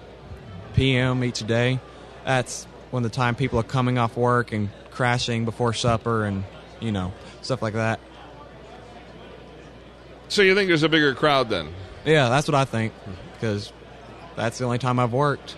p.m. 0.74 1.24
each 1.24 1.46
day. 1.46 1.80
That's 2.24 2.64
when 2.90 3.02
the 3.02 3.08
time 3.08 3.34
people 3.34 3.58
are 3.58 3.64
coming 3.64 3.98
off 3.98 4.16
work 4.16 4.52
and 4.52 4.70
crashing 4.90 5.44
before 5.44 5.72
supper 5.72 6.24
and, 6.24 6.44
you 6.80 6.92
know, 6.92 7.12
stuff 7.42 7.62
like 7.62 7.74
that. 7.74 8.00
so 10.28 10.42
you 10.42 10.54
think 10.54 10.68
there's 10.68 10.82
a 10.82 10.88
bigger 10.88 11.14
crowd 11.14 11.48
then? 11.48 11.72
Yeah, 12.04 12.28
that's 12.28 12.48
what 12.48 12.54
I 12.54 12.64
think 12.64 12.92
because 13.34 13.72
that's 14.36 14.58
the 14.58 14.64
only 14.64 14.78
time 14.78 14.98
I've 14.98 15.12
worked. 15.12 15.56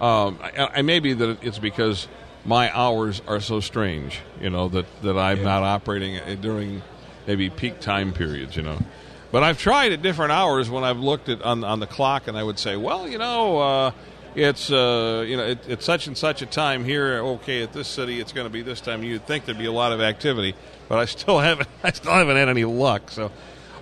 Um, 0.00 0.38
I, 0.42 0.68
I 0.76 0.82
may 0.82 1.00
be 1.00 1.14
that 1.14 1.42
it's 1.42 1.58
because 1.58 2.06
my 2.46 2.74
hours 2.76 3.20
are 3.26 3.40
so 3.40 3.60
strange, 3.60 4.20
you 4.40 4.50
know, 4.50 4.68
that, 4.68 4.86
that 5.02 5.18
I'm 5.18 5.42
not 5.42 5.62
operating 5.62 6.40
during 6.40 6.82
maybe 7.26 7.50
peak 7.50 7.80
time 7.80 8.12
periods, 8.12 8.56
you 8.56 8.62
know. 8.62 8.78
But 9.32 9.42
I've 9.42 9.58
tried 9.58 9.92
at 9.92 10.02
different 10.02 10.32
hours 10.32 10.70
when 10.70 10.84
I've 10.84 11.00
looked 11.00 11.28
at 11.28 11.42
on 11.42 11.64
on 11.64 11.80
the 11.80 11.86
clock, 11.86 12.28
and 12.28 12.38
I 12.38 12.42
would 12.42 12.58
say, 12.58 12.76
well, 12.76 13.08
you 13.08 13.18
know, 13.18 13.58
uh, 13.58 13.90
it's 14.36 14.70
uh, 14.70 15.24
you 15.26 15.36
know, 15.36 15.44
it, 15.44 15.58
it's 15.66 15.84
such 15.84 16.06
and 16.06 16.16
such 16.16 16.42
a 16.42 16.46
time 16.46 16.84
here. 16.84 17.16
Okay, 17.16 17.62
at 17.62 17.72
this 17.72 17.88
city, 17.88 18.20
it's 18.20 18.32
going 18.32 18.46
to 18.46 18.52
be 18.52 18.62
this 18.62 18.80
time. 18.80 19.02
You'd 19.02 19.26
think 19.26 19.44
there'd 19.44 19.58
be 19.58 19.66
a 19.66 19.72
lot 19.72 19.92
of 19.92 20.00
activity, 20.00 20.54
but 20.88 20.98
I 20.98 21.06
still 21.06 21.38
haven't. 21.40 21.68
I 21.82 21.90
still 21.90 22.12
haven't 22.12 22.36
had 22.36 22.48
any 22.48 22.64
luck. 22.64 23.10
So, 23.10 23.32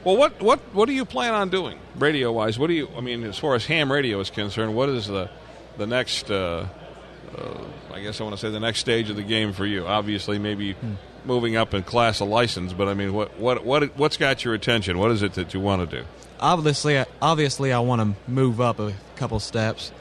well, 0.03 0.16
what 0.16 0.42
what 0.42 0.61
what 0.72 0.87
do 0.87 0.94
you 0.94 1.05
plan 1.05 1.35
on 1.35 1.50
doing 1.50 1.79
radio 1.96 2.33
wise? 2.33 2.59
What 2.59 2.68
do 2.68 2.72
you? 2.72 2.88
I 2.96 3.03
mean, 3.03 3.24
as 3.24 3.38
far 3.38 3.55
as 3.55 3.66
ham 3.66 3.92
radio 3.92 4.20
is 4.20 4.31
concerned, 4.31 4.74
what 4.74 4.88
is 4.88 5.07
the 5.07 5.29
the 5.77 5.87
next? 5.87 6.31
Uh, 6.31 6.66
Uh, 7.37 7.64
I 7.92 8.01
guess 8.01 8.20
I 8.20 8.25
want 8.25 8.37
to 8.37 8.40
say 8.40 8.51
the 8.51 8.61
next 8.61 8.81
stage 8.81 9.11
of 9.11 9.16
the 9.16 9.23
game 9.23 9.53
for 9.53 9.66
you. 9.66 9.87
Obviously, 9.87 10.38
maybe 10.38 10.73
hmm. 10.73 10.94
moving 11.25 11.57
up 11.57 11.75
in 11.75 11.83
class 11.83 12.20
of 12.20 12.29
license, 12.29 12.73
but 12.73 12.88
I 12.88 12.94
mean, 12.94 13.12
what 13.12 13.38
what 13.38 13.64
what 13.64 13.97
what's 13.97 14.16
got 14.16 14.44
your 14.44 14.55
attention? 14.55 14.99
What 14.99 15.11
is 15.11 15.23
it 15.23 15.35
that 15.35 15.55
you 15.55 15.61
want 15.61 15.88
to 15.88 15.99
do? 15.99 16.05
Obviously, 16.40 17.03
obviously, 17.23 17.73
I 17.73 17.81
want 17.81 18.01
to 18.03 18.31
move 18.31 18.61
up 18.61 18.79
a 18.79 18.94
couple 19.16 19.40
steps, 19.40 19.92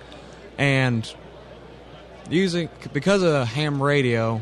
and 0.57 1.11
using 2.29 2.69
because 2.91 3.23
of 3.23 3.47
ham 3.47 3.81
radio, 3.81 4.41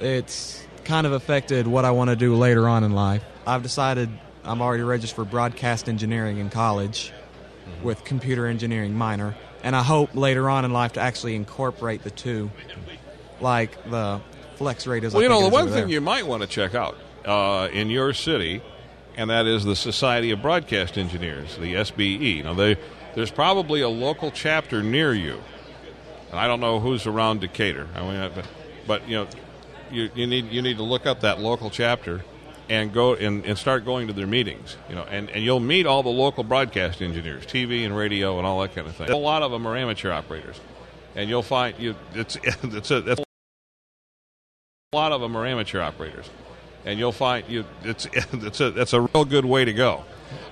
it's 0.00 0.64
kind 0.84 1.06
of 1.06 1.12
affected 1.12 1.66
what 1.66 1.84
I 1.84 1.90
want 1.90 2.10
to 2.10 2.16
do 2.16 2.34
later 2.34 2.68
on 2.68 2.84
in 2.84 2.92
life. 2.92 3.22
I've 3.46 3.62
decided 3.62 4.10
I'm 4.44 4.62
already 4.62 4.82
registered 4.82 5.16
for 5.16 5.24
broadcast 5.24 5.88
engineering 5.88 6.38
in 6.38 6.50
college 6.50 7.12
mm-hmm. 7.12 7.84
with 7.84 8.04
computer 8.04 8.46
engineering 8.46 8.94
minor, 8.94 9.36
and 9.62 9.76
I 9.76 9.82
hope 9.82 10.14
later 10.14 10.48
on 10.48 10.64
in 10.64 10.72
life 10.72 10.94
to 10.94 11.00
actually 11.00 11.34
incorporate 11.34 12.02
the 12.02 12.10
two, 12.10 12.50
like 13.40 13.82
the 13.90 14.20
flex 14.56 14.86
radios. 14.86 15.14
I 15.14 15.18
Well, 15.18 15.22
you 15.22 15.28
know, 15.28 15.42
the 15.42 15.48
one 15.48 15.66
thing 15.66 15.74
there. 15.74 15.88
you 15.88 16.00
might 16.00 16.26
want 16.26 16.42
to 16.42 16.48
check 16.48 16.74
out 16.74 16.96
uh, 17.24 17.68
in 17.72 17.90
your 17.90 18.12
city, 18.12 18.62
and 19.16 19.30
that 19.30 19.46
is 19.46 19.64
the 19.64 19.76
Society 19.76 20.30
of 20.30 20.42
Broadcast 20.42 20.98
Engineers, 20.98 21.56
the 21.56 21.74
SBE. 21.74 22.44
Now, 22.44 22.54
they, 22.54 22.76
there's 23.14 23.30
probably 23.30 23.80
a 23.80 23.88
local 23.88 24.30
chapter 24.30 24.82
near 24.82 25.12
you, 25.12 25.40
and 26.30 26.38
I 26.38 26.46
don't 26.46 26.60
know 26.60 26.80
who's 26.80 27.06
around 27.06 27.40
Decatur. 27.40 27.88
I 27.94 28.00
mean, 28.00 28.30
but, 28.34 28.46
but 28.86 29.08
you 29.08 29.16
know, 29.16 29.28
you, 29.90 30.10
you 30.14 30.26
need 30.26 30.46
you 30.52 30.62
need 30.62 30.76
to 30.76 30.84
look 30.84 31.06
up 31.06 31.20
that 31.20 31.40
local 31.40 31.70
chapter 31.70 32.22
and 32.70 32.92
go 32.92 33.14
and, 33.14 33.44
and 33.44 33.58
start 33.58 33.84
going 33.84 34.06
to 34.06 34.12
their 34.14 34.28
meetings. 34.28 34.76
You 34.88 34.94
know, 34.94 35.02
and, 35.02 35.28
and 35.30 35.42
you'll 35.44 35.60
meet 35.60 35.84
all 35.86 36.02
the 36.04 36.08
local 36.08 36.44
broadcast 36.44 37.02
engineers, 37.02 37.44
TV 37.44 37.84
and 37.84 37.94
radio, 37.94 38.38
and 38.38 38.46
all 38.46 38.60
that 38.62 38.74
kind 38.74 38.86
of 38.86 38.94
thing. 38.96 39.10
A 39.10 39.16
lot 39.16 39.42
of 39.42 39.50
them 39.50 39.66
are 39.66 39.76
amateur 39.76 40.12
operators, 40.12 40.58
and 41.14 41.28
you'll 41.28 41.42
find 41.42 41.76
you 41.78 41.96
it's 42.14 42.38
it's 42.44 42.90
a, 42.92 43.16
a 44.92 44.96
lot 44.96 45.12
of 45.12 45.20
them 45.20 45.36
are 45.36 45.44
amateur 45.46 45.80
operators, 45.80 46.30
and 46.84 46.98
you'll 46.98 47.12
find 47.12 47.46
you 47.48 47.64
it's 47.82 48.06
it's 48.14 48.60
a 48.60 48.70
that's 48.70 48.92
a 48.92 49.00
real 49.02 49.24
good 49.24 49.44
way 49.44 49.64
to 49.64 49.72
go. 49.72 50.04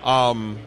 Um, 0.03 0.59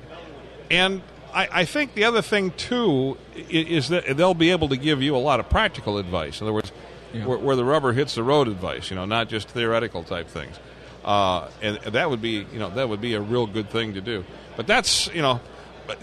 and 0.70 1.02
I, 1.34 1.50
I 1.52 1.66
think 1.66 1.96
the 1.96 2.06
other 2.06 2.22
thing 2.22 2.52
too 2.52 3.18
is 3.36 3.90
that 3.90 4.16
they'll 4.16 4.34
be 4.34 4.52
able 4.52 4.70
to 4.70 4.78
give 4.78 5.02
you 5.02 5.16
a 5.16 5.20
lot 5.20 5.42
of 5.42 5.50
practical 5.50 5.98
advice. 5.98 6.40
In 6.40 6.46
other 6.48 6.54
words, 6.54 6.72
Yeah. 7.14 7.26
where, 7.26 7.38
where 7.38 7.56
the 7.58 7.66
rubber 7.66 7.92
hits 7.92 8.16
the 8.16 8.24
road 8.24 8.48
advice. 8.48 8.90
You 8.90 8.96
know, 8.96 9.04
not 9.06 9.28
just 9.28 9.50
theoretical 9.50 10.04
type 10.04 10.30
things. 10.30 10.58
Uh, 11.04 11.50
and 11.62 11.78
that 11.78 12.10
would 12.10 12.22
be 12.22 12.46
you 12.52 12.60
know 12.60 12.70
that 12.72 12.88
would 12.88 13.02
be 13.02 13.16
a 13.16 13.22
real 13.22 13.48
good 13.48 13.70
thing 13.70 13.96
to 13.96 14.02
do. 14.02 14.24
But 14.56 14.68
that's 14.68 15.08
you 15.14 15.22
know, 15.22 15.40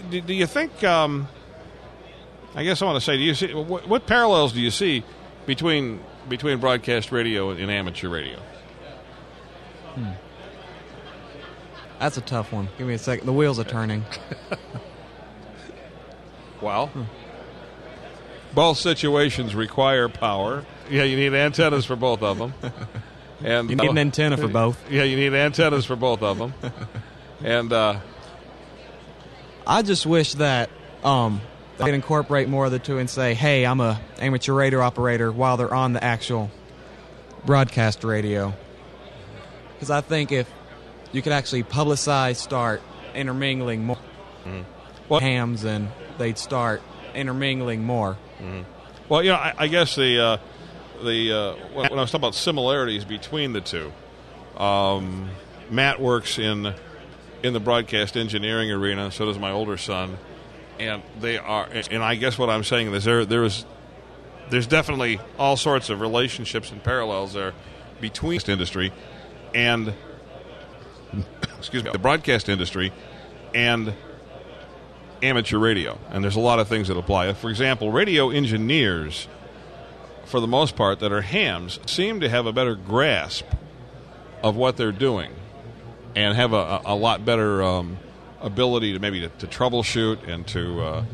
do, 0.09 0.21
do 0.21 0.33
you 0.33 0.45
think? 0.45 0.83
Um, 0.83 1.27
I 2.55 2.63
guess 2.63 2.81
I 2.81 2.85
want 2.85 2.97
to 2.97 3.01
say, 3.01 3.15
do 3.15 3.23
you 3.23 3.35
see 3.35 3.53
what, 3.53 3.87
what 3.87 4.07
parallels 4.07 4.53
do 4.53 4.59
you 4.59 4.71
see 4.71 5.03
between 5.45 6.01
between 6.27 6.59
broadcast 6.59 7.11
radio 7.11 7.51
and 7.51 7.71
amateur 7.71 8.09
radio? 8.09 8.39
That's 11.99 12.17
a 12.17 12.21
tough 12.21 12.51
one. 12.53 12.69
Give 12.77 12.87
me 12.87 12.93
a 12.93 12.97
second. 12.97 13.25
The 13.25 13.33
wheels 13.33 13.59
are 13.59 13.65
turning. 13.65 14.05
Well, 16.61 16.91
both 18.53 18.77
situations 18.77 19.55
require 19.55 20.09
power. 20.09 20.65
Yeah, 20.89 21.03
you 21.03 21.15
need 21.15 21.33
antennas 21.33 21.85
for 21.85 21.95
both 21.95 22.21
of 22.21 22.37
them. 22.37 22.53
And 23.43 23.69
You 23.69 23.75
need 23.77 23.89
an 23.89 23.97
antenna 23.97 24.37
for 24.37 24.47
both. 24.47 24.77
Yeah, 24.91 25.03
you 25.03 25.15
need 25.15 25.33
antennas 25.33 25.85
for 25.85 25.95
both 25.95 26.21
of 26.21 26.37
them. 26.37 26.53
And 27.43 27.71
uh, 27.71 27.99
I 29.65 29.81
just 29.81 30.05
wish 30.05 30.33
that 30.35 30.69
um, 31.03 31.41
they 31.77 31.85
could 31.85 31.93
incorporate 31.93 32.49
more 32.49 32.65
of 32.65 32.71
the 32.71 32.79
two 32.79 32.97
and 32.97 33.09
say, 33.09 33.33
"Hey, 33.33 33.65
I'm 33.65 33.79
a 33.79 33.99
amateur 34.19 34.53
radio 34.53 34.81
operator," 34.81 35.31
while 35.31 35.55
they're 35.57 35.73
on 35.73 35.93
the 35.93 36.03
actual 36.03 36.49
broadcast 37.45 38.03
radio. 38.03 38.53
Because 39.75 39.89
I 39.91 40.01
think 40.01 40.31
if 40.33 40.51
you 41.13 41.21
could 41.21 41.31
actually 41.31 41.63
publicize, 41.63 42.35
start 42.35 42.81
intermingling 43.15 43.85
more 43.85 43.97
Well- 45.07 45.21
hams, 45.21 45.63
and 45.63 45.89
they'd 46.17 46.37
start 46.37 46.81
intermingling 47.15 47.83
more. 47.85 48.17
well, 49.07 49.23
you 49.23 49.29
know, 49.29 49.37
I, 49.37 49.53
I 49.57 49.67
guess 49.67 49.95
the 49.95 50.19
uh, 50.19 50.37
the 51.03 51.31
uh, 51.31 51.53
when 51.73 51.91
I 51.91 52.01
was 52.01 52.11
talking 52.11 52.21
about 52.21 52.35
similarities 52.35 53.05
between 53.05 53.53
the 53.53 53.61
two, 53.61 53.91
um, 54.57 55.29
Matt 55.69 55.99
works 55.99 56.37
in 56.39 56.73
in 57.43 57.53
the 57.53 57.59
broadcast 57.59 58.17
engineering 58.17 58.71
arena. 58.71 59.11
So 59.11 59.25
does 59.25 59.39
my 59.39 59.51
older 59.51 59.77
son, 59.77 60.17
and 60.79 61.01
they 61.19 61.37
are. 61.37 61.67
And 61.91 62.03
I 62.03 62.15
guess 62.15 62.37
what 62.37 62.49
I'm 62.49 62.63
saying 62.63 62.93
is 62.93 63.03
there 63.03 63.25
there 63.25 63.43
is 63.43 63.65
there's 64.49 64.67
definitely 64.67 65.19
all 65.37 65.57
sorts 65.57 65.89
of 65.89 66.01
relationships 66.01 66.71
and 66.71 66.83
parallels 66.83 67.33
there 67.33 67.53
between 68.01 68.35
this 68.35 68.49
industry 68.49 68.91
and 69.53 69.93
excuse 71.57 71.83
me 71.83 71.91
the 71.91 71.99
broadcast 71.99 72.49
industry 72.49 72.91
and 73.53 73.93
amateur 75.21 75.57
radio 75.57 75.99
and 76.11 76.23
there's 76.23 76.37
a 76.37 76.39
lot 76.39 76.59
of 76.59 76.67
things 76.67 76.87
that 76.87 76.97
apply 76.97 77.33
for 77.33 77.49
example 77.49 77.91
radio 77.91 78.29
engineers 78.29 79.27
for 80.29 80.39
the 80.39 80.47
most 80.47 80.75
part 80.75 80.99
that 80.99 81.11
are 81.11 81.21
hams 81.21 81.79
seem 81.85 82.19
to 82.19 82.29
have 82.29 82.45
a 82.45 82.53
better 82.53 82.75
grasp 82.75 83.45
of 84.43 84.55
what 84.55 84.77
they're 84.77 84.91
doing 84.91 85.31
and 86.15 86.35
have 86.35 86.53
a, 86.53 86.81
a, 86.85 86.95
lot 86.95 87.25
better 87.25 87.63
um, 87.63 87.97
ability 88.39 88.93
to 88.93 88.99
maybe 88.99 89.21
to, 89.21 89.29
to 89.29 89.47
troubleshoot 89.47 90.27
and 90.27 90.47
to 90.47 90.81
uh, 90.81 91.05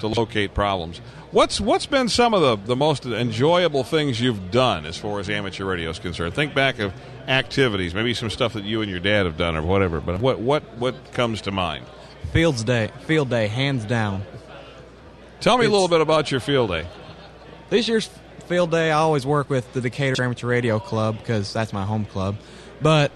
to 0.00 0.08
locate 0.08 0.54
problems. 0.54 0.98
What's 1.30 1.60
what's 1.60 1.86
been 1.86 2.08
some 2.08 2.34
of 2.34 2.42
the, 2.42 2.56
the 2.66 2.76
most 2.76 3.06
enjoyable 3.06 3.84
things 3.84 4.20
you've 4.20 4.50
done 4.50 4.84
as 4.84 4.96
far 4.96 5.20
as 5.20 5.30
amateur 5.30 5.64
radio 5.64 5.90
is 5.90 5.98
concerned? 5.98 6.34
Think 6.34 6.54
back 6.54 6.78
of 6.80 6.92
activities, 7.28 7.94
maybe 7.94 8.14
some 8.14 8.30
stuff 8.30 8.52
that 8.54 8.64
you 8.64 8.82
and 8.82 8.90
your 8.90 9.00
dad 9.00 9.26
have 9.26 9.36
done 9.36 9.56
or 9.56 9.62
whatever. 9.62 10.00
But 10.00 10.20
what 10.20 10.38
what 10.38 10.62
what 10.76 11.12
comes 11.12 11.40
to 11.42 11.50
mind? 11.50 11.86
Fields 12.32 12.62
Day, 12.62 12.90
Field 13.06 13.30
Day, 13.30 13.46
hands 13.46 13.84
down. 13.84 14.22
Tell 15.40 15.56
me 15.56 15.64
a 15.64 15.70
little 15.70 15.88
bit 15.88 16.02
about 16.02 16.30
your 16.30 16.40
field 16.40 16.68
day. 16.68 16.86
This 17.70 17.88
year's 17.88 18.10
field 18.50 18.72
day, 18.72 18.90
I 18.90 18.98
always 18.98 19.24
work 19.24 19.48
with 19.48 19.72
the 19.74 19.80
Decatur 19.80 20.24
Amateur 20.24 20.48
Radio 20.48 20.80
Club 20.80 21.16
because 21.18 21.52
that's 21.52 21.72
my 21.72 21.84
home 21.84 22.04
club. 22.04 22.36
But 22.82 23.12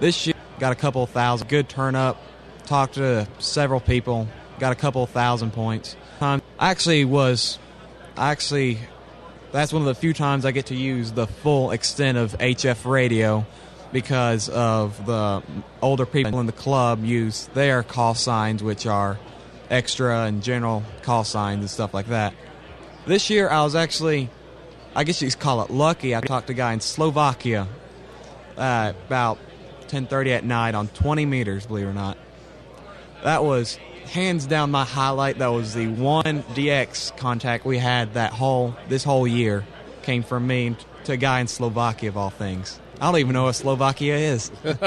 this 0.00 0.26
year, 0.26 0.34
got 0.58 0.72
a 0.72 0.74
couple 0.74 1.06
thousand, 1.06 1.46
good 1.48 1.68
turn 1.68 1.94
up. 1.94 2.20
Talked 2.66 2.94
to 2.94 3.28
several 3.38 3.78
people, 3.78 4.26
got 4.58 4.72
a 4.72 4.74
couple 4.74 5.06
thousand 5.06 5.52
points. 5.52 5.94
Um, 6.20 6.42
I 6.58 6.72
actually 6.72 7.04
was, 7.04 7.60
I 8.16 8.32
actually, 8.32 8.78
that's 9.52 9.72
one 9.72 9.82
of 9.82 9.86
the 9.86 9.94
few 9.94 10.12
times 10.12 10.44
I 10.44 10.50
get 10.50 10.66
to 10.66 10.74
use 10.74 11.12
the 11.12 11.28
full 11.28 11.70
extent 11.70 12.18
of 12.18 12.36
HF 12.38 12.84
radio 12.84 13.46
because 13.92 14.48
of 14.48 15.06
the 15.06 15.40
older 15.80 16.04
people 16.04 16.40
in 16.40 16.46
the 16.46 16.52
club 16.52 17.04
use 17.04 17.46
their 17.54 17.84
call 17.84 18.16
signs, 18.16 18.60
which 18.60 18.86
are 18.86 19.20
extra 19.70 20.24
and 20.24 20.42
general 20.42 20.82
call 21.02 21.22
signs 21.22 21.60
and 21.60 21.70
stuff 21.70 21.94
like 21.94 22.06
that. 22.06 22.34
This 23.06 23.30
year, 23.30 23.48
I 23.48 23.62
was 23.62 23.76
actually, 23.76 24.30
I 24.94 25.04
guess 25.04 25.22
you 25.22 25.30
could 25.30 25.38
call 25.38 25.62
it 25.62 25.70
lucky. 25.70 26.14
I 26.14 26.20
talked 26.20 26.48
to 26.48 26.52
a 26.52 26.56
guy 26.56 26.72
in 26.72 26.80
Slovakia 26.80 27.68
uh, 28.56 28.92
about 29.06 29.38
10:30 29.88 30.30
at 30.30 30.44
night 30.44 30.74
on 30.74 30.88
20 30.88 31.26
meters. 31.26 31.66
Believe 31.66 31.86
it 31.86 31.90
or 31.90 31.94
not, 31.94 32.18
that 33.22 33.44
was 33.44 33.78
hands 34.10 34.46
down 34.46 34.70
my 34.70 34.84
highlight. 34.84 35.38
That 35.38 35.48
was 35.48 35.74
the 35.74 35.86
one 35.88 36.42
DX 36.54 37.16
contact 37.16 37.64
we 37.64 37.78
had 37.78 38.14
that 38.14 38.32
whole 38.32 38.76
this 38.88 39.04
whole 39.04 39.26
year. 39.26 39.64
Came 40.02 40.22
from 40.22 40.46
me 40.46 40.76
to 41.04 41.12
a 41.12 41.16
guy 41.16 41.40
in 41.40 41.48
Slovakia 41.48 42.08
of 42.08 42.16
all 42.16 42.30
things. 42.30 42.80
I 43.00 43.12
don't 43.12 43.20
even 43.20 43.34
know 43.34 43.44
what 43.44 43.56
Slovakia 43.56 44.16
is. 44.16 44.50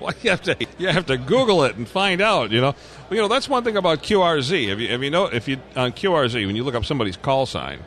Well, 0.00 0.12
you 0.22 0.30
have 0.30 0.42
to 0.42 0.56
you 0.76 0.88
have 0.88 1.06
to 1.06 1.16
Google 1.16 1.64
it 1.64 1.76
and 1.76 1.88
find 1.88 2.20
out. 2.20 2.50
You 2.50 2.60
know, 2.60 2.74
well, 3.08 3.16
you 3.16 3.22
know 3.22 3.28
that's 3.28 3.48
one 3.48 3.64
thing 3.64 3.78
about 3.78 4.02
QRZ. 4.02 4.68
If 4.68 4.78
you 4.78 4.88
if 4.88 5.00
you 5.00 5.10
know 5.10 5.26
if 5.26 5.48
you 5.48 5.58
on 5.76 5.92
QRZ 5.92 6.46
when 6.46 6.56
you 6.56 6.62
look 6.62 6.74
up 6.74 6.84
somebody's 6.84 7.16
call 7.16 7.46
sign, 7.46 7.78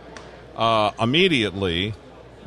uh, 0.57 0.91
immediately 0.99 1.93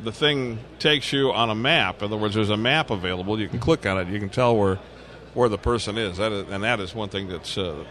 the 0.03 0.11
thing 0.11 0.59
takes 0.79 1.13
you 1.13 1.31
on 1.31 1.49
a 1.49 1.55
map. 1.55 1.99
In 1.99 2.05
other 2.05 2.17
words, 2.17 2.35
there's 2.35 2.49
a 2.49 2.57
map 2.57 2.89
available. 2.89 3.39
You 3.39 3.47
can 3.47 3.59
click 3.59 3.85
on 3.85 3.97
it. 3.99 4.07
You 4.07 4.19
can 4.19 4.29
tell 4.29 4.55
where 4.55 4.79
where 5.33 5.49
the 5.49 5.57
person 5.57 5.97
is. 5.97 6.17
That 6.17 6.31
is 6.31 6.49
and 6.49 6.63
that 6.63 6.79
is 6.79 6.93
one 6.93 7.09
thing 7.09 7.27
that's 7.27 7.57
uh, 7.57 7.83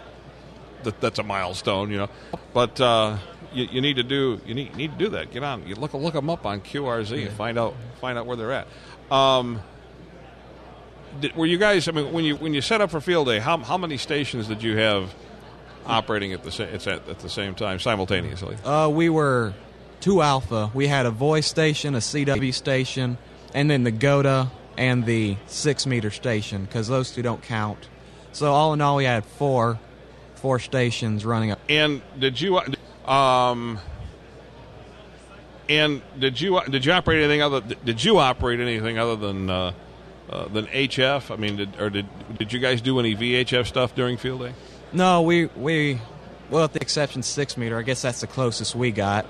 that, 0.83 1.01
that's 1.01 1.19
a 1.19 1.25
milestone. 1.25 1.91
You 1.91 1.99
know, 1.99 2.11
but. 2.53 2.81
Uh, 2.81 3.19
you, 3.53 3.65
you 3.65 3.81
need 3.81 3.97
to 3.97 4.03
do 4.03 4.41
you 4.47 4.55
need, 4.55 4.77
need 4.77 4.93
to 4.93 4.99
do 4.99 5.09
that. 5.11 5.33
Get 5.33 5.43
on. 5.43 5.67
You 5.67 5.75
look 5.75 5.93
look 5.95 6.15
them 6.15 6.31
up 6.31 6.47
on 6.47 6.61
QRZ 6.61 7.27
and 7.27 7.37
find 7.37 7.59
out 7.59 7.75
find 8.01 8.19
out 8.19 8.27
where 8.27 8.37
they're 8.37 8.53
at. 8.53 8.69
Um, 9.11 9.61
did, 11.21 11.35
were 11.35 11.47
you 11.47 11.59
guys? 11.59 11.89
I 11.89 11.93
mean, 11.93 12.13
when 12.13 12.25
you 12.25 12.37
when 12.37 12.55
you 12.55 12.61
set 12.61 12.81
up 12.81 12.91
for 12.91 13.01
field 13.01 13.27
day, 13.27 13.39
how 13.39 13.59
how 13.59 13.77
many 13.77 13.97
stations 13.97 14.47
did 14.47 14.63
you 14.63 14.77
have 14.77 15.15
operating 15.87 16.33
at 16.33 16.45
the 16.45 16.53
same 16.53 16.73
at, 16.75 16.87
at 16.87 17.19
the 17.19 17.29
same 17.29 17.55
time 17.55 17.81
simultaneously? 17.81 18.57
Uh, 18.65 18.89
we 18.93 19.09
were 19.09 19.53
two 20.01 20.23
alpha. 20.23 20.71
We 20.75 20.87
had 20.87 21.07
a 21.07 21.11
voice 21.11 21.47
station, 21.47 21.95
a 21.95 21.99
CW 21.99 22.53
station, 22.53 23.19
and 23.55 23.71
then 23.71 23.85
the 23.85 23.91
GOTA 23.91 24.51
and 24.77 25.05
the 25.05 25.37
six 25.47 25.87
meter 25.87 26.11
station 26.11 26.65
because 26.65 26.89
those 26.89 27.11
two 27.11 27.23
don't 27.23 27.43
count. 27.43 27.89
So 28.33 28.53
all 28.53 28.73
in 28.73 28.81
all, 28.81 28.97
we 28.97 29.05
had 29.05 29.25
four 29.25 29.79
four 30.37 30.59
stations 30.59 31.25
running 31.25 31.51
up. 31.51 31.61
And 31.69 32.03
did 32.19 32.41
you 32.41 32.61
um 33.07 33.79
and 35.69 36.03
did 36.19 36.41
you 36.41 36.61
did 36.69 36.85
you 36.85 36.93
operate 36.93 37.23
anything 37.23 37.43
other 37.43 37.61
did 37.61 38.03
you 38.03 38.19
operate 38.19 38.61
anything 38.61 38.99
other 38.99 39.17
than 39.17 39.51
uh, 39.51 39.73
uh, 40.29 40.49
than 40.49 40.67
HF? 40.67 41.31
I 41.31 41.37
mean, 41.37 41.57
did, 41.57 41.81
or 41.81 41.91
did 41.91 42.07
did 42.39 42.53
you 42.53 42.59
guys 42.59 42.81
do 42.81 42.99
any 42.99 43.15
VHF 43.15 43.67
stuff 43.67 43.95
during 43.95 44.17
field 44.17 44.41
day? 44.41 44.55
No, 44.93 45.23
we 45.23 45.47
we 45.47 46.01
well, 46.51 46.63
with 46.63 46.73
the 46.73 46.81
exception 46.81 47.23
six 47.23 47.57
meter, 47.57 47.79
I 47.79 47.83
guess 47.83 48.03
that's 48.03 48.21
the 48.21 48.27
closest 48.27 48.75
we 48.75 48.91
got. 48.91 49.27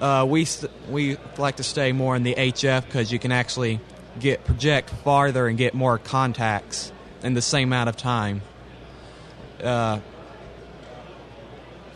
Uh, 0.00 0.26
we 0.28 0.44
st- 0.44 0.72
we 0.88 1.16
like 1.38 1.56
to 1.56 1.62
stay 1.62 1.92
more 1.92 2.16
in 2.16 2.22
the 2.22 2.34
HF 2.34 2.84
because 2.84 3.12
you 3.12 3.18
can 3.18 3.32
actually 3.32 3.80
get 4.18 4.44
project 4.44 4.90
farther 4.90 5.46
and 5.46 5.56
get 5.56 5.74
more 5.74 5.98
contacts 5.98 6.92
in 7.22 7.34
the 7.34 7.42
same 7.42 7.68
amount 7.68 7.88
of 7.88 7.96
time. 7.96 8.42
Uh, 9.62 10.00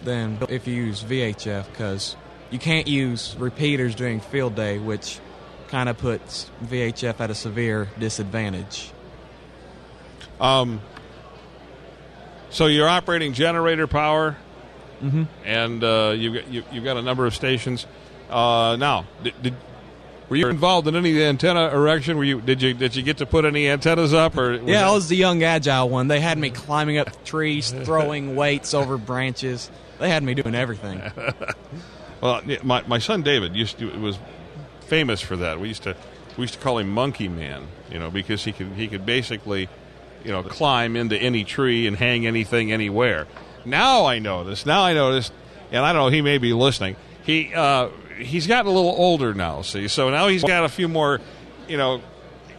than 0.02 0.38
if 0.48 0.66
you 0.66 0.74
use 0.74 1.02
VHF 1.02 1.66
because 1.70 2.16
you 2.50 2.58
can't 2.58 2.86
use 2.86 3.36
repeaters 3.38 3.94
during 3.94 4.20
field 4.20 4.54
day, 4.54 4.78
which 4.78 5.18
kind 5.68 5.88
of 5.88 5.98
puts 5.98 6.50
VHF 6.64 7.20
at 7.20 7.30
a 7.30 7.34
severe 7.34 7.88
disadvantage. 7.98 8.90
Um, 10.40 10.80
so 12.50 12.66
you're 12.66 12.88
operating 12.88 13.34
generator 13.34 13.86
power, 13.86 14.36
mm-hmm. 15.02 15.24
and 15.44 15.84
uh, 15.84 16.14
you've 16.16 16.34
got 16.34 16.48
you, 16.52 16.64
you've 16.72 16.84
got 16.84 16.96
a 16.96 17.02
number 17.02 17.26
of 17.26 17.34
stations. 17.34 17.86
Uh, 18.30 18.76
now, 18.78 19.06
did, 19.22 19.42
did 19.42 19.54
were 20.28 20.36
you 20.36 20.48
involved 20.48 20.86
in 20.86 20.94
any 20.94 21.22
antenna 21.22 21.70
erection? 21.70 22.16
Were 22.18 22.24
you 22.24 22.40
did 22.40 22.60
you 22.60 22.74
did 22.74 22.94
you 22.94 23.02
get 23.02 23.18
to 23.18 23.26
put 23.26 23.44
any 23.44 23.68
antennas 23.68 24.12
up 24.12 24.36
or 24.36 24.54
Yeah, 24.54 24.60
that- 24.60 24.84
I 24.88 24.92
was 24.92 25.08
the 25.08 25.16
young 25.16 25.42
agile 25.42 25.88
one. 25.88 26.08
They 26.08 26.20
had 26.20 26.38
me 26.38 26.50
climbing 26.50 26.98
up 26.98 27.24
trees, 27.24 27.70
throwing 27.70 28.36
weights 28.36 28.74
over 28.74 28.98
branches. 28.98 29.70
They 29.98 30.10
had 30.10 30.22
me 30.22 30.34
doing 30.34 30.54
everything. 30.54 31.02
Well, 32.20 32.42
my 32.64 32.82
my 32.88 32.98
son 32.98 33.22
David 33.22 33.54
used 33.54 33.78
to 33.78 33.96
was 34.00 34.18
famous 34.80 35.20
for 35.20 35.36
that. 35.36 35.60
We 35.60 35.68
used 35.68 35.84
to 35.84 35.94
we 36.36 36.42
used 36.42 36.54
to 36.54 36.60
call 36.60 36.78
him 36.78 36.88
Monkey 36.88 37.28
Man, 37.28 37.68
you 37.90 37.98
know, 37.98 38.10
because 38.10 38.44
he 38.44 38.52
could 38.52 38.72
he 38.72 38.88
could 38.88 39.06
basically, 39.06 39.68
you 40.24 40.32
know, 40.32 40.42
climb 40.42 40.96
into 40.96 41.16
any 41.16 41.44
tree 41.44 41.86
and 41.86 41.96
hang 41.96 42.26
anything 42.26 42.72
anywhere. 42.72 43.26
Now 43.68 44.06
I 44.06 44.18
notice. 44.18 44.66
Now 44.66 44.82
I 44.82 44.94
notice, 44.94 45.30
and 45.70 45.84
I 45.84 45.92
don't 45.92 46.02
know. 46.02 46.08
He 46.08 46.22
may 46.22 46.38
be 46.38 46.52
listening. 46.52 46.96
He 47.24 47.52
uh, 47.54 47.88
he's 48.18 48.46
gotten 48.46 48.70
a 48.70 48.74
little 48.74 48.94
older 48.96 49.34
now. 49.34 49.62
See, 49.62 49.88
so 49.88 50.10
now 50.10 50.28
he's 50.28 50.44
got 50.44 50.64
a 50.64 50.68
few 50.68 50.88
more, 50.88 51.20
you 51.68 51.76
know. 51.76 52.02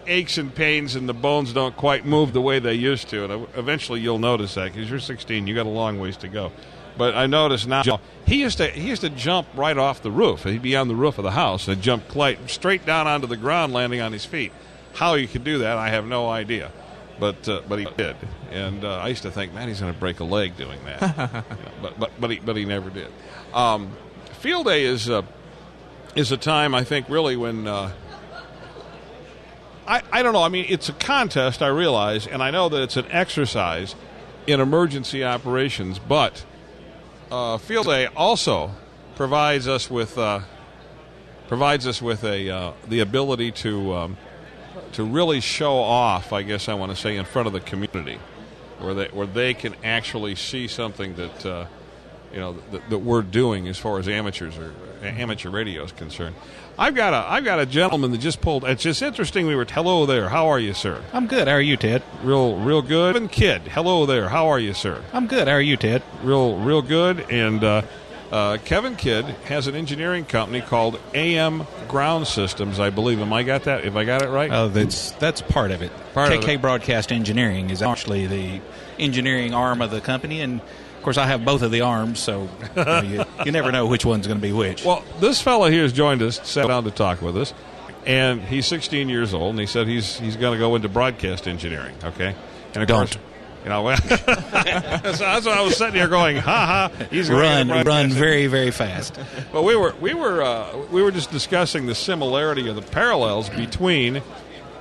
Aches 0.07 0.39
and 0.39 0.55
pains, 0.55 0.95
and 0.95 1.07
the 1.07 1.13
bones 1.13 1.53
don't 1.53 1.77
quite 1.77 2.03
move 2.03 2.33
the 2.33 2.41
way 2.41 2.57
they 2.57 2.73
used 2.73 3.09
to. 3.09 3.25
And 3.25 3.47
eventually, 3.55 3.99
you'll 3.99 4.17
notice 4.17 4.55
that 4.55 4.73
because 4.73 4.89
you're 4.89 4.99
16, 4.99 5.45
you 5.45 5.53
got 5.53 5.67
a 5.67 5.69
long 5.69 5.99
ways 5.99 6.17
to 6.17 6.27
go. 6.27 6.51
But 6.97 7.15
I 7.15 7.27
notice 7.27 7.65
now 7.65 7.83
he 8.25 8.41
used 8.41 8.57
to 8.57 8.67
he 8.67 8.89
used 8.89 9.01
to 9.01 9.09
jump 9.09 9.47
right 9.55 9.77
off 9.77 10.01
the 10.01 10.11
roof. 10.11 10.43
He'd 10.43 10.61
be 10.61 10.75
on 10.75 10.87
the 10.87 10.95
roof 10.95 11.17
of 11.17 11.23
the 11.23 11.31
house 11.31 11.67
and 11.67 11.81
jump 11.81 12.07
quite 12.09 12.49
straight 12.49 12.85
down 12.85 13.07
onto 13.07 13.27
the 13.27 13.37
ground, 13.37 13.71
landing 13.71 14.01
on 14.01 14.11
his 14.11 14.25
feet. 14.25 14.51
How 14.95 15.15
he 15.15 15.27
could 15.27 15.43
do 15.43 15.59
that, 15.59 15.77
I 15.77 15.89
have 15.89 16.05
no 16.05 16.29
idea. 16.29 16.71
But 17.19 17.47
uh, 17.47 17.61
but 17.69 17.79
he 17.79 17.87
did, 17.95 18.15
and 18.51 18.83
uh, 18.83 18.97
I 18.97 19.07
used 19.07 19.23
to 19.23 19.31
think, 19.31 19.53
man, 19.53 19.67
he's 19.67 19.79
going 19.79 19.93
to 19.93 19.99
break 19.99 20.19
a 20.19 20.23
leg 20.23 20.57
doing 20.57 20.79
that. 20.85 21.01
You 21.01 21.07
know, 21.17 21.43
but 21.81 21.99
but 21.99 22.11
but 22.19 22.29
he 22.31 22.39
but 22.39 22.55
he 22.55 22.65
never 22.65 22.89
did. 22.89 23.11
Um, 23.53 23.91
field 24.39 24.65
day 24.65 24.83
is 24.83 25.09
uh, 25.09 25.23
is 26.15 26.31
a 26.31 26.37
time 26.37 26.73
I 26.75 26.83
think 26.83 27.09
really 27.09 27.35
when. 27.35 27.67
Uh, 27.67 27.91
I, 29.87 30.03
I 30.11 30.21
don't 30.21 30.33
know. 30.33 30.43
I 30.43 30.49
mean, 30.49 30.67
it's 30.69 30.87
a 30.87 30.93
contest, 30.93 31.63
I 31.63 31.67
realize, 31.67 32.27
and 32.27 32.43
I 32.43 32.51
know 32.51 32.69
that 32.69 32.83
it's 32.83 32.95
an 32.95 33.07
exercise 33.09 33.95
in 34.45 34.59
emergency 34.59 35.23
operations, 35.23 35.97
but 35.97 36.45
uh, 37.31 37.57
Field 37.57 37.87
Day 37.87 38.05
also 38.05 38.71
provides 39.15 39.67
us 39.67 39.89
with 39.89 40.17
uh, 40.17 40.41
provides 41.47 41.87
us 41.87 42.01
with 42.01 42.23
a 42.23 42.49
uh, 42.49 42.73
the 42.87 42.99
ability 42.99 43.51
to 43.51 43.93
um, 43.93 44.17
to 44.93 45.03
really 45.03 45.41
show 45.41 45.77
off. 45.77 46.33
I 46.33 46.43
guess 46.43 46.69
I 46.69 46.75
want 46.75 46.91
to 46.91 46.95
say 46.95 47.17
in 47.17 47.25
front 47.25 47.47
of 47.47 47.53
the 47.53 47.59
community, 47.59 48.19
where 48.81 48.93
they 48.93 49.07
where 49.07 49.27
they 49.27 49.53
can 49.53 49.75
actually 49.83 50.35
see 50.35 50.67
something 50.67 51.15
that 51.15 51.45
uh, 51.45 51.65
you 52.33 52.39
know 52.39 52.55
that, 52.71 52.89
that 52.89 52.99
we're 52.99 53.21
doing 53.21 53.67
as 53.67 53.77
far 53.77 53.99
as 53.99 54.07
amateurs 54.07 54.57
or 54.57 54.73
amateur 55.03 55.49
radio 55.49 55.83
is 55.83 55.91
concerned. 55.91 56.35
I've 56.77 56.95
got 56.95 57.13
a 57.13 57.29
I've 57.29 57.43
got 57.43 57.59
a 57.59 57.65
gentleman 57.65 58.11
that 58.11 58.19
just 58.19 58.41
pulled. 58.41 58.63
It's 58.63 58.83
just 58.83 59.01
interesting. 59.01 59.47
We 59.47 59.55
were 59.55 59.65
hello 59.65 60.05
there. 60.05 60.29
How 60.29 60.47
are 60.47 60.59
you, 60.59 60.73
sir? 60.73 61.03
I'm 61.11 61.27
good. 61.27 61.47
How 61.47 61.55
are 61.55 61.61
you, 61.61 61.77
Ted? 61.77 62.03
Real 62.23 62.55
real 62.57 62.81
good. 62.81 63.13
Kevin 63.13 63.29
Kidd. 63.29 63.61
Hello 63.63 64.05
there. 64.05 64.29
How 64.29 64.47
are 64.47 64.59
you, 64.59 64.73
sir? 64.73 65.03
I'm 65.11 65.27
good. 65.27 65.47
How 65.47 65.55
are 65.55 65.61
you, 65.61 65.77
Ted? 65.77 66.03
real 66.23 66.57
real 66.57 66.81
good. 66.81 67.29
And 67.29 67.63
uh, 67.63 67.81
uh, 68.31 68.57
Kevin 68.63 68.95
Kidd 68.95 69.25
has 69.45 69.67
an 69.67 69.75
engineering 69.75 70.25
company 70.25 70.61
called 70.61 70.99
AM 71.13 71.65
Ground 71.87 72.27
Systems, 72.27 72.79
I 72.79 72.89
believe. 72.89 73.19
Am 73.19 73.33
I 73.33 73.43
got 73.43 73.63
that? 73.63 73.85
If 73.85 73.95
I 73.95 74.03
got 74.05 74.21
it 74.21 74.29
right? 74.29 74.51
Oh, 74.51 74.69
that's 74.69 75.11
that's 75.13 75.41
part 75.41 75.71
of 75.71 75.81
it. 75.81 75.91
Part 76.13 76.31
of 76.31 76.39
KK 76.41 76.55
it. 76.55 76.61
Broadcast 76.61 77.11
Engineering 77.11 77.69
is 77.69 77.81
actually 77.81 78.27
the 78.27 78.61
engineering 78.99 79.53
arm 79.53 79.81
of 79.81 79.91
the 79.91 80.01
company, 80.01 80.41
and 80.41 80.61
of 80.61 81.03
course, 81.03 81.17
I 81.17 81.25
have 81.27 81.43
both 81.45 81.61
of 81.61 81.71
the 81.71 81.81
arms, 81.81 82.19
so 82.19 82.49
you, 82.75 82.83
know, 82.83 83.01
you, 83.01 83.25
you 83.45 83.51
never 83.51 83.71
know 83.71 83.87
which 83.87 84.05
one's 84.05 84.27
going 84.27 84.37
to 84.37 84.41
be 84.41 84.51
which. 84.53 84.83
well, 84.83 85.03
this 85.19 85.41
fellow 85.41 85.69
here 85.69 85.83
has 85.83 85.93
joined 85.93 86.21
us, 86.21 86.39
sat 86.47 86.67
down 86.67 86.83
to 86.83 86.91
talk 86.91 87.21
with 87.21 87.37
us, 87.37 87.53
and 88.05 88.41
he's 88.41 88.67
16 88.67 89.09
years 89.09 89.33
old, 89.33 89.51
and 89.51 89.59
he 89.59 89.65
said 89.65 89.87
he's 89.87 90.19
he's 90.19 90.35
going 90.35 90.53
to 90.53 90.59
go 90.59 90.75
into 90.75 90.89
broadcast 90.89 91.47
engineering. 91.47 91.95
Okay, 92.03 92.35
and 92.73 92.83
of 92.83 92.87
Don't. 92.87 93.11
course. 93.11 93.17
You 93.63 93.69
know, 93.69 93.93
so 93.93 94.05
that's 94.15 95.45
why 95.45 95.55
I 95.57 95.61
was 95.61 95.75
sitting 95.75 95.95
here 95.95 96.07
going, 96.07 96.37
"Ha 96.37 96.89
ha!" 96.91 97.05
He's 97.11 97.29
going 97.29 97.67
run, 97.67 97.85
run 97.85 98.09
very, 98.09 98.47
very 98.47 98.71
fast. 98.71 99.19
But 99.51 99.63
we 99.63 99.75
were 99.75 99.93
we 99.99 100.13
were 100.13 100.41
uh, 100.41 100.77
we 100.91 101.01
were 101.01 101.11
just 101.11 101.31
discussing 101.31 101.85
the 101.85 101.95
similarity 101.95 102.69
or 102.69 102.73
the 102.73 102.81
parallels 102.81 103.49
between 103.49 104.21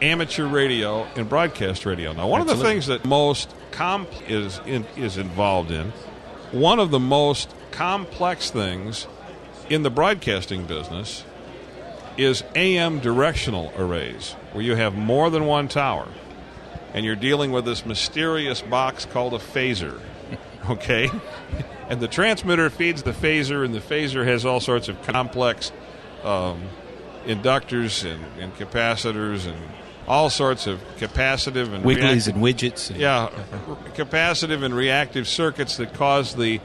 amateur 0.01 0.47
radio 0.47 1.05
and 1.17 1.29
broadcast 1.29 1.85
radio. 1.87 2.13
Now, 2.13 2.29
one 2.29 2.41
of 2.41 2.47
the 2.47 2.57
things 2.57 2.87
that 2.87 3.05
most 3.05 3.53
comp 3.73 4.09
is 4.29 4.61
in, 4.65 4.87
is 4.97 5.17
involved 5.17 5.71
in, 5.71 5.93
one 6.53 6.79
of 6.79 6.91
the 6.91 7.01
most 7.01 7.53
complex 7.73 8.51
things 8.51 9.07
in 9.69 9.83
the 9.83 9.91
broadcasting 9.91 10.65
business 10.67 11.25
is 12.17 12.43
AM 12.55 12.99
directional 12.99 13.73
arrays, 13.77 14.33
where 14.53 14.65
you 14.65 14.75
have 14.75 14.95
more 14.95 15.31
than 15.31 15.47
one 15.47 15.69
tower, 15.69 16.09
and 16.95 17.05
you're 17.05 17.17
dealing 17.17 17.53
with 17.53 17.65
this 17.65 17.85
mysterious 17.87 18.61
box 18.63 19.05
called 19.05 19.35
a 19.35 19.39
phaser. 19.39 20.01
Okay, 20.69 21.09
and 21.89 21.99
the 21.99 22.09
transmitter 22.09 22.69
feeds 22.69 23.03
the 23.03 23.13
phaser, 23.13 23.65
and 23.65 23.73
the 23.75 23.81
phaser 23.81 24.27
has 24.27 24.45
all 24.45 24.61
sorts 24.61 24.89
of 24.89 25.01
complex 25.01 25.73
um, 26.25 26.63
inductors 27.25 28.05
and, 28.05 28.23
and 28.39 28.55
capacitors 28.55 29.47
and 29.47 29.57
all 30.07 30.29
sorts 30.29 30.67
of 30.67 30.81
capacitive 30.99 31.73
and 31.73 31.85
Wigglies 31.85 32.27
reactive- 32.27 32.35
and 32.35 32.45
widgets. 32.45 32.91
And, 32.91 32.99
yeah, 32.99 33.31
capacitive 33.95 34.63
and 34.63 34.75
reactive 34.75 35.27
circuits 35.27 35.79
that 35.79 35.95
cause 35.95 36.35
the 36.35 36.61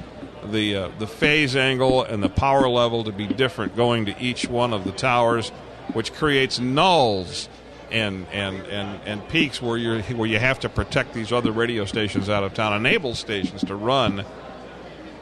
the 0.51 0.75
uh, 0.75 0.89
the 0.99 1.07
phase 1.07 1.55
angle 1.55 2.03
and 2.03 2.21
the 2.21 2.29
power 2.29 2.67
level 2.67 3.05
to 3.05 3.13
be 3.13 3.27
different 3.27 3.75
going 3.77 4.05
to 4.07 4.21
each 4.21 4.47
one 4.49 4.73
of 4.73 4.83
the 4.83 4.91
towers, 4.91 5.49
which 5.93 6.13
creates 6.13 6.59
nulls 6.59 7.47
and 7.93 8.25
and, 8.33 8.57
and, 8.65 8.99
and 9.05 9.27
peaks 9.29 9.61
where 9.61 9.77
you 9.77 10.01
where 10.15 10.27
you 10.27 10.39
have 10.39 10.59
to 10.61 10.69
protect 10.69 11.13
these 11.13 11.31
other 11.31 11.51
radio 11.51 11.85
stations 11.85 12.27
out 12.27 12.43
of 12.43 12.53
town, 12.53 12.73
enables 12.73 13.19
stations 13.19 13.63
to 13.65 13.75
run 13.75 14.25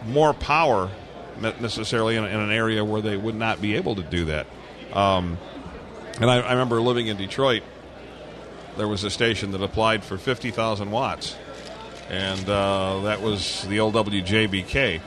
more 0.08 0.34
power 0.34 0.90
necessarily 1.40 2.16
in, 2.16 2.24
in 2.24 2.40
an 2.40 2.52
area 2.52 2.84
where 2.84 3.02
they 3.02 3.18
would 3.18 3.36
not 3.36 3.62
be 3.62 3.76
able 3.76 3.96
to 3.96 4.04
do 4.04 4.26
that. 4.26 4.48
Um, 4.94 5.38
and 6.20 6.30
I, 6.30 6.40
I 6.40 6.52
remember 6.52 6.82
living 6.82 7.08
in 7.08 7.18
Detroit. 7.18 7.64
There 8.78 8.88
was 8.88 9.04
a 9.04 9.10
station 9.10 9.52
that 9.52 9.62
applied 9.62 10.04
for 10.04 10.18
50,000 10.18 10.92
watts, 10.92 11.36
and 12.10 12.48
uh, 12.50 13.02
that 13.02 13.22
was 13.22 13.64
the 13.64 13.80
old 13.82 13.96
WJBK. 13.96 15.02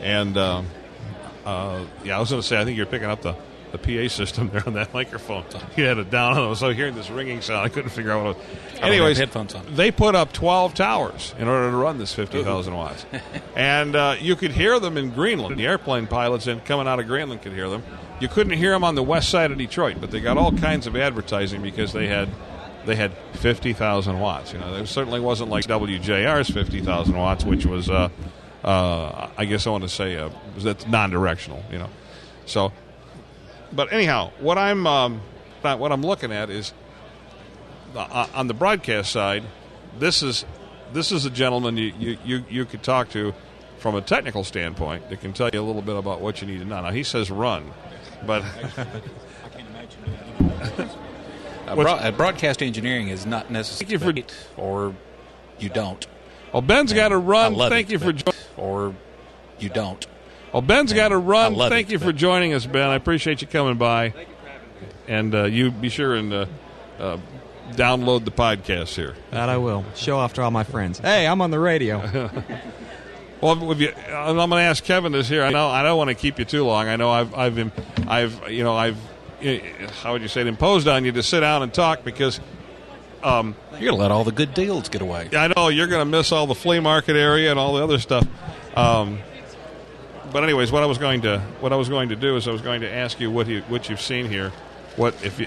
And 0.00 0.36
uh, 0.36 0.62
uh, 1.44 1.84
yeah, 2.04 2.16
I 2.16 2.20
was 2.20 2.30
going 2.30 2.42
to 2.42 2.46
say, 2.46 2.60
I 2.60 2.64
think 2.64 2.76
you're 2.76 2.86
picking 2.86 3.08
up 3.08 3.22
the, 3.22 3.36
the 3.72 3.78
PA 3.78 4.08
system 4.08 4.48
there 4.48 4.62
on 4.66 4.74
that 4.74 4.92
microphone. 4.94 5.44
You 5.76 5.84
had 5.84 5.98
it 5.98 6.10
down, 6.10 6.32
and 6.32 6.40
I 6.40 6.48
was 6.48 6.60
so 6.60 6.70
hearing 6.70 6.94
this 6.94 7.10
ringing 7.10 7.40
sound, 7.40 7.64
I 7.64 7.68
couldn't 7.68 7.90
figure 7.90 8.12
out 8.12 8.24
what 8.24 8.36
it 8.36 8.72
was. 8.72 8.80
Anyways, 8.82 9.18
headphones 9.18 9.54
on. 9.54 9.74
they 9.74 9.90
put 9.90 10.14
up 10.14 10.32
12 10.32 10.74
towers 10.74 11.34
in 11.38 11.48
order 11.48 11.70
to 11.70 11.76
run 11.76 11.98
this 11.98 12.12
50,000 12.14 12.74
watts. 12.74 13.06
and 13.56 13.96
uh, 13.96 14.16
you 14.20 14.36
could 14.36 14.52
hear 14.52 14.78
them 14.78 14.96
in 14.96 15.10
Greenland. 15.10 15.58
The 15.58 15.66
airplane 15.66 16.06
pilots 16.06 16.46
in, 16.46 16.60
coming 16.60 16.86
out 16.86 17.00
of 17.00 17.06
Greenland 17.06 17.42
could 17.42 17.52
hear 17.52 17.68
them. 17.68 17.82
You 18.20 18.28
couldn't 18.28 18.54
hear 18.54 18.72
them 18.72 18.84
on 18.84 18.94
the 18.94 19.02
west 19.02 19.28
side 19.28 19.50
of 19.50 19.58
Detroit, 19.58 19.96
but 20.00 20.10
they 20.10 20.20
got 20.20 20.38
all 20.38 20.52
kinds 20.52 20.86
of 20.86 20.96
advertising 20.96 21.62
because 21.62 21.92
they 21.92 22.06
had 22.06 22.28
they 22.86 22.96
had 22.96 23.12
50,000 23.34 24.20
watts. 24.20 24.52
You 24.52 24.60
know, 24.60 24.72
there 24.72 24.86
certainly 24.86 25.20
wasn't 25.20 25.50
like 25.50 25.66
WJR's 25.66 26.48
50,000 26.48 27.16
watts, 27.16 27.44
which 27.44 27.66
was, 27.66 27.90
uh, 27.90 28.08
uh, 28.64 29.28
I 29.36 29.44
guess 29.44 29.66
I 29.66 29.70
want 29.70 29.82
to 29.82 29.88
say, 29.88 30.16
uh, 30.16 30.30
was 30.54 30.64
that's 30.64 30.86
non-directional. 30.86 31.62
You 31.70 31.78
know, 31.80 31.88
so. 32.46 32.72
But 33.72 33.92
anyhow, 33.92 34.30
what 34.38 34.58
I'm 34.58 34.86
um, 34.86 35.20
what 35.62 35.92
I'm 35.92 36.02
looking 36.02 36.32
at 36.32 36.50
is 36.50 36.72
uh, 37.96 38.26
on 38.34 38.46
the 38.46 38.54
broadcast 38.54 39.10
side, 39.12 39.42
this 39.98 40.22
is 40.22 40.44
this 40.92 41.10
is 41.12 41.24
a 41.24 41.30
gentleman 41.30 41.76
you, 41.76 41.92
you, 41.98 42.18
you, 42.24 42.44
you 42.48 42.64
could 42.64 42.82
talk 42.82 43.08
to 43.10 43.34
from 43.78 43.94
a 43.96 44.00
technical 44.00 44.44
standpoint 44.44 45.10
that 45.10 45.20
can 45.20 45.32
tell 45.32 45.50
you 45.52 45.60
a 45.60 45.62
little 45.64 45.82
bit 45.82 45.96
about 45.96 46.20
what 46.20 46.40
you 46.40 46.46
need 46.46 46.58
to 46.60 46.64
know. 46.64 46.80
Now 46.80 46.90
he 46.90 47.02
says 47.02 47.30
run, 47.30 47.72
but 48.26 48.44
Uh, 51.66 51.74
broad, 51.74 51.98
uh, 52.04 52.12
broadcast 52.12 52.62
engineering 52.62 53.08
is 53.08 53.26
not 53.26 53.50
necessary. 53.50 53.98
Thank 53.98 54.16
you 54.16 54.24
for- 54.56 54.60
or 54.60 54.94
you 55.58 55.68
don't. 55.68 56.06
well 56.52 56.62
Ben's 56.62 56.92
got 56.92 57.08
to 57.08 57.18
run. 57.18 57.54
love 57.54 57.70
Thank 57.72 57.88
it, 57.88 57.92
you 57.94 57.98
for 57.98 58.12
but- 58.12 58.24
jo- 58.24 58.32
or 58.56 58.94
you 59.58 59.68
don't. 59.68 60.06
Well 60.52 60.62
Ben's 60.62 60.92
got 60.92 61.08
to 61.08 61.18
run. 61.18 61.54
Thank 61.56 61.88
it, 61.88 61.92
you 61.92 61.98
for 61.98 62.12
joining 62.12 62.54
us, 62.54 62.66
Ben. 62.66 62.88
I 62.88 62.94
appreciate 62.94 63.40
you 63.42 63.48
coming 63.48 63.76
by, 63.76 64.14
and 65.08 65.34
uh, 65.34 65.44
you 65.44 65.70
be 65.70 65.88
sure 65.88 66.14
and 66.14 66.32
uh, 66.32 66.46
uh, 66.98 67.18
download 67.72 68.24
the 68.24 68.30
podcast 68.30 68.94
here. 68.94 69.14
That 69.30 69.48
I 69.48 69.58
will. 69.58 69.84
Show 69.94 70.18
off 70.18 70.34
to 70.34 70.42
all 70.42 70.50
my 70.50 70.64
friends. 70.64 70.98
Hey, 70.98 71.26
I'm 71.26 71.40
on 71.40 71.50
the 71.50 71.58
radio. 71.58 72.30
Well, 73.40 73.70
if 73.70 73.80
you, 73.80 73.92
I'm 74.08 74.36
going 74.36 74.50
to 74.50 74.56
ask 74.56 74.82
Kevin 74.82 75.12
this 75.12 75.28
here. 75.28 75.42
I 75.42 75.50
know 75.50 75.68
I 75.68 75.82
don't 75.82 75.98
want 75.98 76.08
to 76.08 76.14
keep 76.14 76.38
you 76.38 76.44
too 76.44 76.64
long. 76.64 76.88
I 76.88 76.96
know 76.96 77.10
I've, 77.10 77.34
I've, 77.34 78.08
I've, 78.08 78.50
you 78.50 78.64
know, 78.64 78.74
I've, 78.74 78.96
eh, 79.42 79.60
how 80.02 80.12
would 80.12 80.22
you 80.22 80.28
say 80.28 80.40
it, 80.40 80.46
imposed 80.46 80.88
on 80.88 81.04
you 81.04 81.12
to 81.12 81.22
sit 81.22 81.40
down 81.40 81.62
and 81.62 81.72
talk 81.72 82.02
because 82.02 82.40
You're 83.72 83.80
going 83.80 83.92
to 83.92 83.94
let 83.94 84.10
all 84.10 84.24
the 84.24 84.32
good 84.32 84.54
deals 84.54 84.88
get 84.88 85.02
away. 85.02 85.28
I 85.36 85.52
know 85.54 85.68
you're 85.68 85.86
going 85.86 86.00
to 86.00 86.10
miss 86.10 86.32
all 86.32 86.46
the 86.46 86.54
flea 86.54 86.80
market 86.80 87.14
area 87.14 87.50
and 87.50 87.60
all 87.60 87.74
the 87.74 87.84
other 87.84 87.98
stuff. 87.98 88.26
Um, 88.74 89.18
but 90.32 90.42
anyways, 90.44 90.70
what 90.72 90.82
I 90.82 90.86
was 90.86 90.98
going 90.98 91.22
to, 91.22 91.40
what 91.60 91.72
I 91.72 91.76
was 91.76 91.88
going 91.88 92.08
to 92.10 92.16
do 92.16 92.36
is 92.36 92.46
I 92.48 92.52
was 92.52 92.60
going 92.62 92.80
to 92.82 92.92
ask 92.92 93.20
you 93.20 93.30
what 93.30 93.46
you, 93.46 93.62
what 93.62 93.88
you've 93.88 94.00
seen 94.00 94.26
here, 94.26 94.50
what 94.96 95.14
if 95.24 95.38
you, 95.40 95.46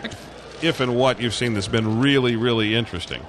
if 0.62 0.80
and 0.80 0.96
what 0.96 1.22
you've 1.22 1.34
seen 1.34 1.54
that's 1.54 1.68
been 1.68 2.00
really, 2.00 2.36
really 2.36 2.76
interesting. 2.76 3.22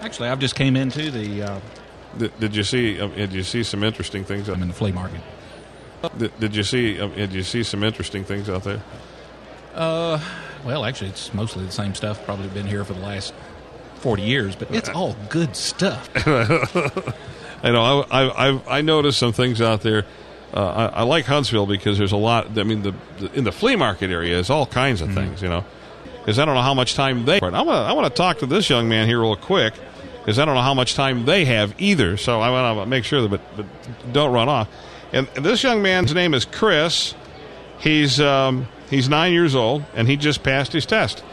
Actually, 0.00 0.28
I've 0.30 0.38
just 0.38 0.54
came 0.54 0.76
into 0.76 1.10
the. 1.10 1.42
Uh, 1.42 1.60
Did, 2.18 2.38
did 2.40 2.56
you 2.56 2.64
see? 2.64 3.00
uh, 3.00 3.08
Did 3.08 3.32
you 3.32 3.42
see 3.42 3.62
some 3.62 3.82
interesting 3.84 4.24
things? 4.24 4.48
I'm 4.48 4.62
in 4.62 4.68
the 4.68 4.74
flea 4.74 4.92
market. 4.92 5.20
Did, 6.16 6.38
did 6.40 6.56
you 6.56 6.62
see? 6.62 6.98
uh, 7.00 7.08
Did 7.08 7.32
you 7.32 7.42
see 7.42 7.62
some 7.62 7.82
interesting 7.84 8.24
things 8.24 8.48
out 8.48 8.64
there? 8.64 8.82
Uh, 9.74 10.18
Well, 10.64 10.84
actually, 10.84 11.10
it's 11.10 11.32
mostly 11.34 11.64
the 11.66 11.72
same 11.72 11.94
stuff. 11.94 12.24
Probably 12.24 12.48
been 12.48 12.66
here 12.66 12.84
for 12.84 12.94
the 12.94 13.00
last 13.00 13.32
forty 13.96 14.22
years, 14.22 14.56
but 14.56 14.70
it's 14.74 14.88
all 14.88 15.14
good 15.28 15.54
stuff. 15.56 16.08
I 17.62 17.70
know. 17.70 18.06
I 18.10 18.48
I 18.50 18.78
I 18.78 18.80
noticed 18.80 19.18
some 19.18 19.32
things 19.32 19.60
out 19.60 19.82
there. 19.82 20.04
Uh, 20.52 20.90
I, 20.92 21.00
I 21.00 21.02
like 21.02 21.26
Huntsville 21.26 21.66
because 21.66 21.98
there's 21.98 22.12
a 22.12 22.16
lot. 22.16 22.58
I 22.58 22.64
mean, 22.64 22.82
the, 22.82 22.94
the 23.18 23.32
in 23.34 23.44
the 23.44 23.52
flea 23.52 23.76
market 23.76 24.10
area 24.10 24.38
is 24.38 24.50
all 24.50 24.66
kinds 24.66 25.00
of 25.00 25.12
things. 25.14 25.42
You 25.42 25.48
know, 25.48 25.64
because 26.18 26.38
I 26.38 26.44
don't 26.44 26.54
know 26.54 26.62
how 26.62 26.74
much 26.74 26.94
time 26.94 27.24
they. 27.24 27.40
I 27.40 27.50
want 27.50 27.54
to 27.54 27.72
I 27.72 27.92
want 27.92 28.06
to 28.06 28.16
talk 28.16 28.38
to 28.38 28.46
this 28.46 28.68
young 28.68 28.88
man 28.88 29.06
here 29.06 29.20
real 29.20 29.36
quick 29.36 29.74
because 30.18 30.38
I 30.38 30.44
don't 30.44 30.54
know 30.54 30.60
how 30.62 30.74
much 30.74 30.94
time 30.94 31.24
they 31.24 31.44
have 31.44 31.74
either. 31.78 32.16
So 32.16 32.40
I 32.40 32.50
want 32.50 32.78
to 32.78 32.86
make 32.86 33.04
sure 33.04 33.22
that, 33.22 33.28
but 33.28 33.40
but 33.56 33.66
don't 34.12 34.32
run 34.32 34.48
off. 34.48 34.68
And, 35.12 35.28
and 35.34 35.44
this 35.44 35.62
young 35.62 35.82
man's 35.82 36.14
name 36.14 36.34
is 36.34 36.44
Chris. 36.44 37.14
He's 37.78 38.20
um, 38.20 38.68
he's 38.90 39.08
nine 39.08 39.32
years 39.32 39.54
old 39.54 39.84
and 39.94 40.06
he 40.08 40.16
just 40.16 40.42
passed 40.42 40.72
his 40.72 40.86
test. 40.86 41.24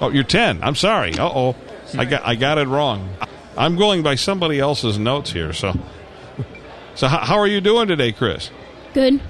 Oh, 0.00 0.10
you're 0.10 0.24
ten. 0.24 0.62
I'm 0.62 0.74
sorry. 0.74 1.14
Uh 1.18 1.28
oh, 1.28 1.56
I 1.96 2.04
got 2.04 2.26
I 2.26 2.34
got 2.34 2.58
it 2.58 2.68
wrong. 2.68 3.08
I'm 3.56 3.76
going 3.76 4.02
by 4.02 4.16
somebody 4.16 4.58
else's 4.58 4.98
notes 4.98 5.32
here. 5.32 5.52
So, 5.52 5.78
so 6.94 7.08
how, 7.08 7.18
how 7.18 7.38
are 7.38 7.46
you 7.46 7.60
doing 7.60 7.88
today, 7.88 8.12
Chris? 8.12 8.50
Good. 8.92 9.20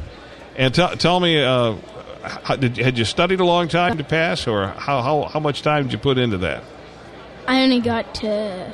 And 0.57 0.75
tell 0.75 0.97
tell 0.97 1.21
me, 1.21 1.43
uh, 1.43 1.77
how, 2.23 2.57
did 2.57 2.77
had 2.77 2.97
you 2.99 3.05
studied 3.05 3.41
a 3.41 3.45
long 3.45 3.69
time 3.69 3.99
to 3.99 4.05
pass, 4.05 4.47
or 4.47 4.69
how 4.69 5.03
how 5.03 5.23
how 5.25 5.41
much 5.41 5.63
time 5.63 5.85
did 5.85 5.93
you 5.93 5.99
put 5.99 6.19
into 6.19 6.39
that? 6.39 6.63
I 7.47 7.63
only 7.63 7.81
got 7.81 8.15
to 8.17 8.73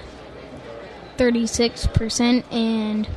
36%, 1.16 2.44
and 2.53 3.09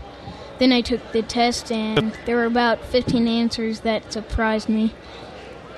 then 0.59 0.71
I 0.71 0.81
took 0.81 1.11
the 1.11 1.21
test, 1.21 1.71
and 1.71 2.13
there 2.25 2.35
were 2.37 2.45
about 2.45 2.83
15 2.85 3.27
answers 3.27 3.81
that 3.81 4.11
surprised 4.11 4.67
me. 4.69 4.93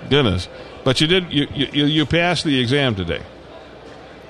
Goodness, 0.10 0.48
but 0.84 1.02
you 1.02 1.08
did 1.08 1.32
you 1.34 1.48
you, 1.54 1.86
you 1.86 2.06
passed 2.06 2.44
the 2.44 2.60
exam 2.60 2.96
today, 2.96 3.24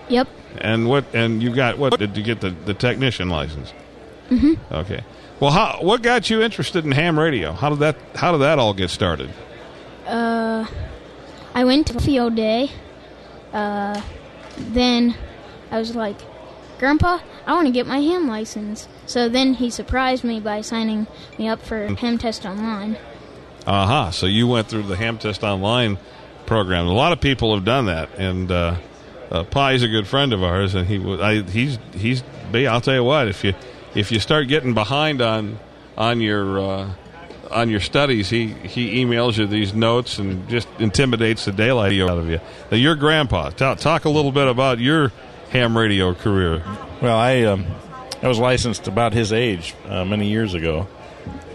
Yep. 0.10 0.28
and 0.60 0.88
what 0.88 1.06
and 1.14 1.44
you 1.44 1.54
got 1.54 1.78
what 1.78 2.00
did 2.00 2.16
you 2.16 2.24
get 2.24 2.40
the, 2.42 2.52
the 2.52 2.74
technician 2.74 3.30
license? 3.30 3.74
Mm-hmm. 4.30 4.74
Okay. 4.74 5.04
Well, 5.40 5.52
how 5.52 5.80
what 5.82 6.02
got 6.02 6.30
you 6.30 6.42
interested 6.42 6.86
in 6.86 6.92
ham 6.92 7.20
radio? 7.20 7.52
How 7.52 7.70
did 7.70 7.80
that 7.80 7.98
how 8.16 8.32
did 8.32 8.40
that 8.40 8.60
all 8.60 8.74
get 8.74 8.90
started? 8.90 9.30
Uh, 10.06 10.66
I 11.54 11.66
went 11.66 11.88
to 11.88 12.00
field 12.00 12.36
day. 12.36 12.72
Uh, 13.52 14.02
then 14.58 15.16
I 15.72 15.80
was 15.80 15.96
like, 15.96 16.18
Grandpa, 16.80 17.20
I 17.46 17.54
want 17.54 17.68
to 17.68 17.74
get 17.74 17.88
my 17.88 18.00
ham 18.00 18.28
license. 18.28 18.88
So 19.06 19.28
then 19.28 19.56
he 19.56 19.70
surprised 19.70 20.24
me 20.24 20.40
by 20.40 20.62
signing 20.62 21.08
me 21.38 21.48
up 21.48 21.62
for 21.62 21.88
ham 21.96 22.18
test 22.18 22.46
online. 22.46 22.98
Aha! 23.68 24.12
So 24.12 24.26
you 24.28 24.48
went 24.48 24.68
through 24.68 24.84
the 24.84 24.96
Ham 24.96 25.18
Test 25.18 25.44
Online 25.44 25.98
program. 26.46 26.86
A 26.86 26.94
lot 26.94 27.12
of 27.12 27.20
people 27.20 27.56
have 27.56 27.66
done 27.66 27.88
that, 27.88 28.10
and 28.18 28.52
uh, 28.52 28.78
uh, 29.32 29.44
Pie's 29.44 29.82
a 29.82 29.88
good 29.88 30.08
friend 30.08 30.34
of 30.34 30.44
ours, 30.44 30.76
and 30.76 30.88
he. 30.88 30.98
I, 31.20 31.42
he's 31.42 31.80
he's. 31.94 32.24
I'll 32.54 32.82
tell 32.82 32.94
you 32.94 33.04
what. 33.04 33.28
If 33.28 33.44
you 33.44 33.54
if 33.96 34.12
you 34.12 34.20
start 34.20 34.48
getting 34.48 34.74
behind 34.74 35.22
on 35.22 35.58
on 35.98 36.22
your 36.22 36.60
uh, 36.60 36.94
on 37.52 37.70
your 37.70 37.80
studies, 37.80 38.30
he 38.30 38.48
he 38.48 39.04
emails 39.04 39.38
you 39.38 39.48
these 39.48 39.74
notes 39.74 40.20
and 40.20 40.48
just 40.50 40.68
intimidates 40.80 41.46
the 41.46 41.52
daylight 41.52 42.00
out 42.02 42.18
of 42.18 42.30
you. 42.30 42.40
Now, 42.70 42.78
your 42.78 42.96
grandpa. 42.96 43.50
Talk, 43.50 43.80
talk 43.80 44.06
a 44.06 44.10
little 44.10 44.32
bit 44.32 44.48
about 44.48 44.80
your 44.80 45.12
ham 45.50 45.78
radio 45.78 46.14
career. 46.14 46.64
Well, 47.02 47.18
I 47.18 47.44
um, 47.44 47.66
I 48.22 48.28
was 48.28 48.40
licensed 48.40 48.88
about 48.88 49.14
his 49.14 49.32
age 49.32 49.74
uh, 49.88 50.06
many 50.06 50.28
years 50.28 50.54
ago. 50.54 50.88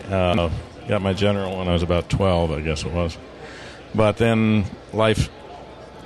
Uh, 0.08 0.50
got 0.88 1.02
my 1.02 1.12
general 1.12 1.58
when 1.58 1.68
I 1.68 1.72
was 1.72 1.82
about 1.82 2.08
twelve, 2.08 2.50
I 2.50 2.60
guess 2.60 2.84
it 2.84 2.92
was. 2.92 3.16
But 3.94 4.16
then 4.16 4.64
life 4.92 5.28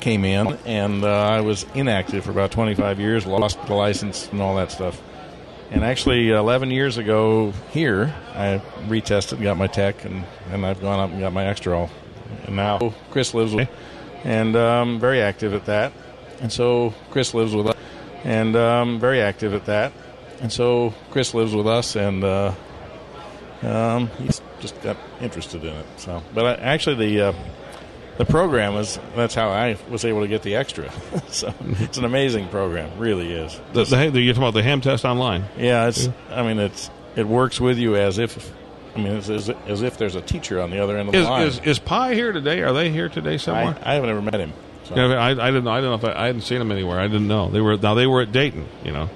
came 0.01 0.25
in, 0.25 0.59
and 0.67 1.05
uh, 1.05 1.09
I 1.09 1.41
was 1.41 1.65
inactive 1.75 2.25
for 2.25 2.31
about 2.31 2.51
25 2.51 3.01
years, 3.01 3.27
lost 3.27 3.65
the 3.67 3.75
license 3.75 4.29
and 4.31 4.41
all 4.41 4.57
that 4.57 4.71
stuff. 4.71 5.01
And 5.71 5.83
actually, 5.85 6.31
11 6.31 6.71
years 6.71 6.99
ago 6.99 7.53
here, 7.71 8.15
I 8.35 8.63
retested, 8.87 9.43
got 9.43 9.57
my 9.57 9.67
tech, 9.67 10.05
and, 10.05 10.25
and 10.51 10.65
I've 10.65 10.81
gone 10.81 11.01
up 11.01 11.11
and 11.11 11.21
got 11.21 11.33
my 11.33 11.47
extra 11.47 11.77
all. 11.77 11.91
And 12.47 12.57
now 12.57 12.95
Chris 13.11 13.35
lives 13.35 13.55
with 13.55 13.69
me, 13.69 13.75
and 14.23 14.55
um, 14.57 15.01
very 15.01 15.21
active 15.21 15.55
at 15.55 15.67
that. 15.67 15.93
And 16.41 16.53
so 16.53 16.95
Chris 17.11 17.35
lives 17.35 17.55
with 17.55 17.69
us, 17.69 17.77
and 18.25 18.55
um, 18.57 19.01
very 19.01 19.21
active 19.21 19.55
at 19.55 19.67
that. 19.67 19.93
And 20.41 20.53
so 20.53 20.95
Chris 21.11 21.35
lives 21.35 21.55
with 21.55 21.67
us, 21.67 21.97
and 21.97 22.23
uh, 22.23 22.55
um, 23.63 24.09
he's 24.19 24.41
just 24.61 24.81
got 24.83 24.97
interested 25.21 25.65
in 25.65 25.75
it. 25.75 25.87
So, 25.97 26.23
but 26.35 26.61
I, 26.61 26.63
actually, 26.63 26.97
the 26.97 27.21
uh, 27.29 27.33
the 28.17 28.25
program 28.25 28.75
is 28.77 28.99
that's 29.17 29.35
how 29.35 29.49
I 29.49 29.77
was 29.89 30.05
able 30.05 30.21
to 30.21 30.29
get 30.29 30.43
the 30.43 30.57
extra. 30.57 30.91
so 31.29 31.55
it's 31.61 31.99
an 31.99 32.05
amazing 32.05 32.49
program, 32.49 32.99
really 32.99 33.33
is. 33.33 33.61
The, 33.73 33.85
the, 33.85 34.21
you're 34.21 34.35
talking 34.35 34.49
about 34.49 34.55
the 34.55 34.63
ham 34.63 34.81
test 34.81 35.05
online. 35.05 35.45
Yeah, 35.57 35.89
it's. 35.89 36.09
I 36.31 36.43
mean, 36.43 36.59
it's 36.59 36.91
it 37.17 37.27
works 37.27 37.61
with 37.61 37.79
you 37.79 37.97
as 37.97 38.19
if. 38.19 38.53
I 38.95 38.99
mean, 38.99 39.15
it's 39.15 39.29
as, 39.29 39.51
as 39.67 39.83
if 39.83 39.99
there's 39.99 40.15
a 40.15 40.21
teacher 40.21 40.61
on 40.61 40.71
the 40.71 40.79
other 40.79 40.97
end 40.97 41.09
of 41.09 41.15
the 41.15 41.21
is, 41.21 41.27
line. 41.27 41.47
Is, 41.47 41.59
is 41.61 41.79
Pi 41.81 42.15
here 42.15 42.31
today? 42.31 42.63
Are 42.63 42.73
they 42.73 42.91
here 42.91 43.09
today 43.09 43.39
somewhere? 43.39 43.77
I, 43.83 43.91
I 43.91 43.95
haven't 43.95 44.11
ever 44.11 44.23
met 44.23 44.39
him. 44.39 44.53
So. 44.85 44.95
Yeah, 44.95 45.15
I, 45.15 45.31
I 45.31 45.51
didn't. 45.51 45.67
I 45.67 45.81
didn't 45.81 45.91
know 45.91 46.09
if 46.09 46.17
I, 46.17 46.23
I 46.23 46.27
hadn't 46.27 46.43
seen 46.43 46.61
them 46.61 46.71
anywhere. 46.71 47.01
I 47.01 47.09
didn't 47.09 47.27
know 47.27 47.49
they 47.49 47.61
were. 47.61 47.77
Now 47.77 47.95
they 47.95 48.07
were 48.07 48.23
at 48.23 48.31
Dayton. 48.31 48.69
You 48.85 48.93
know. 48.93 49.11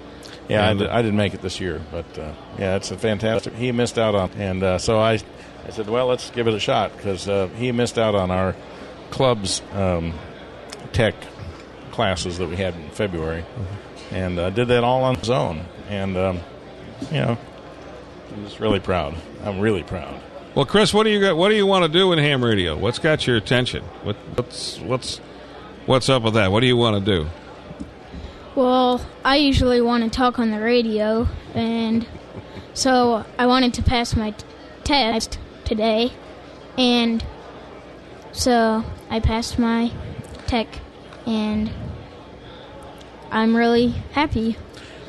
Yeah, 0.49 0.70
I, 0.70 0.74
did, 0.74 0.88
I 0.88 1.03
didn't 1.03 1.18
make 1.18 1.34
it 1.34 1.42
this 1.42 1.61
year, 1.61 1.80
but 1.90 2.18
uh, 2.18 2.32
yeah, 2.59 2.76
it's 2.76 2.90
a 2.90 2.96
fantastic. 2.96 3.53
He 3.55 3.70
missed 3.70 3.99
out 3.99 4.14
on, 4.14 4.30
and 4.32 4.62
uh, 4.62 4.78
so 4.78 4.99
I, 4.99 5.20
I 5.66 5.70
said, 5.70 5.90
well, 5.90 6.07
let's 6.07 6.30
give 6.30 6.49
it 6.49 6.55
a 6.55 6.59
shot 6.59 6.96
because 6.96 7.28
uh, 7.28 7.49
he 7.49 7.70
missed 7.70 7.99
out 7.99 8.14
on 8.14 8.30
our 8.30 8.57
club's 9.11 9.62
um, 9.72 10.14
tech 10.92 11.14
classes 11.92 12.38
that 12.38 12.48
we 12.48 12.56
had 12.56 12.74
in 12.74 12.90
February, 12.90 13.42
mm-hmm. 13.42 14.14
and 14.14 14.38
uh, 14.38 14.50
did 14.50 14.68
that 14.68 14.84
all 14.84 15.04
on 15.04 15.16
his 15.16 15.30
own. 15.30 15.64
And 15.88 16.16
um, 16.16 16.40
you 17.11 17.20
know, 17.20 17.38
I'm 18.34 18.44
just 18.44 18.61
really 18.61 18.80
proud. 18.80 19.14
I'm 19.42 19.61
really 19.61 19.82
proud. 19.82 20.20
Well, 20.54 20.66
Chris, 20.66 20.92
what 20.92 21.04
do 21.04 21.11
you 21.11 21.20
got? 21.20 21.36
What 21.36 21.50
do 21.50 21.54
you 21.54 21.66
want 21.66 21.84
to 21.84 21.88
do 21.88 22.12
in 22.12 22.18
ham 22.18 22.44
radio? 22.44 22.76
What's 22.76 22.98
got 22.98 23.26
your 23.26 23.36
attention? 23.36 23.84
What, 24.02 24.16
what's 24.34 24.78
what's 24.80 25.18
what's 25.86 26.09
up 26.09 26.22
with 26.22 26.34
that? 26.34 26.50
What 26.50 26.61
do 26.61 26.66
you 26.66 26.76
want 26.76 27.04
to 27.04 27.18
do? 27.22 27.28
Well, 28.54 29.00
I 29.24 29.36
usually 29.36 29.80
want 29.80 30.04
to 30.04 30.11
talk 30.11 30.38
on 30.38 30.50
the 30.50 30.61
radio, 30.61 31.28
and 31.54 32.06
so 32.74 33.24
I 33.38 33.46
wanted 33.46 33.74
to 33.74 33.82
pass 33.82 34.16
my 34.16 34.32
t- 34.32 34.44
test 34.82 35.38
today, 35.64 36.12
and 36.76 37.24
so 38.39 38.84
I 39.11 39.20
passed 39.20 39.59
my 39.59 39.91
tech, 40.47 40.68
and 41.26 41.70
I'm 43.30 43.57
really 43.57 43.89
happy. 44.12 44.57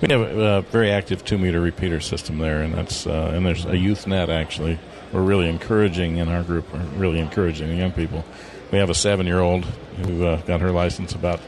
We 0.01 0.07
have 0.09 0.21
a, 0.21 0.61
very 0.61 0.89
active 0.91 1.23
two 1.23 1.37
meter 1.37 1.61
repeater 1.61 1.99
system 1.99 2.39
there, 2.39 2.61
and 2.61 2.73
that's 2.73 3.05
uh, 3.05 3.31
and 3.33 3.45
there's 3.45 3.65
a 3.65 3.77
youth 3.77 4.07
net 4.07 4.29
actually. 4.29 4.79
We're 5.11 5.21
really 5.21 5.49
encouraging 5.49 6.17
in 6.17 6.27
our 6.27 6.43
group. 6.43 6.71
We're 6.73 6.79
really 6.97 7.19
encouraging 7.19 7.69
the 7.69 7.75
young 7.75 7.91
people. 7.91 8.25
We 8.71 8.77
have 8.77 8.89
a 8.89 8.95
seven 8.95 9.27
year 9.27 9.39
old 9.39 9.65
who 9.65 10.25
uh, 10.25 10.41
got 10.41 10.61
her 10.61 10.71
license 10.71 11.13
about 11.13 11.39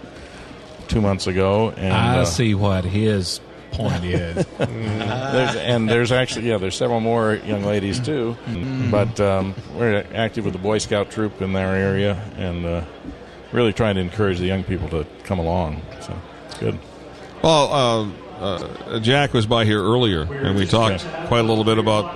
two 0.88 1.01
months 1.01 1.27
ago. 1.27 1.71
And, 1.71 1.93
I 1.93 2.19
uh, 2.19 2.25
see 2.25 2.55
what 2.55 2.84
his 2.84 3.39
point 3.72 4.03
is. 4.03 4.45
there's, 4.57 5.55
and 5.55 5.89
there's 5.89 6.11
actually, 6.11 6.49
yeah, 6.49 6.57
there's 6.57 6.76
several 6.76 6.99
more 6.99 7.36
young 7.36 7.63
ladies 7.63 7.99
too. 7.99 8.38
Mm-hmm. 8.45 8.91
But 8.91 9.19
um, 9.19 9.55
we're 9.76 10.05
active 10.13 10.45
with 10.45 10.53
the 10.53 10.59
Boy 10.59 10.78
Scout 10.78 11.11
troop 11.11 11.41
in 11.41 11.55
our 11.55 11.76
area 11.76 12.13
and 12.38 12.65
uh, 12.65 12.86
really 13.51 13.74
trying 13.74 13.95
to 13.95 14.01
encourage 14.01 14.39
the 14.39 14.45
young 14.45 14.63
people 14.63 14.89
to 14.89 15.05
come 15.24 15.39
along. 15.39 15.82
So 16.01 16.17
it's 16.45 16.57
good. 16.57 16.80
Well, 17.43 17.74
uh, 17.74 18.11
uh, 18.39 18.99
Jack 18.99 19.34
was 19.34 19.45
by 19.45 19.65
here 19.65 19.82
earlier, 19.82 20.22
and 20.22 20.57
we 20.57 20.65
talked 20.65 21.03
yeah. 21.03 21.28
quite 21.28 21.39
a 21.39 21.47
little 21.47 21.63
bit 21.63 21.78
about 21.78 22.15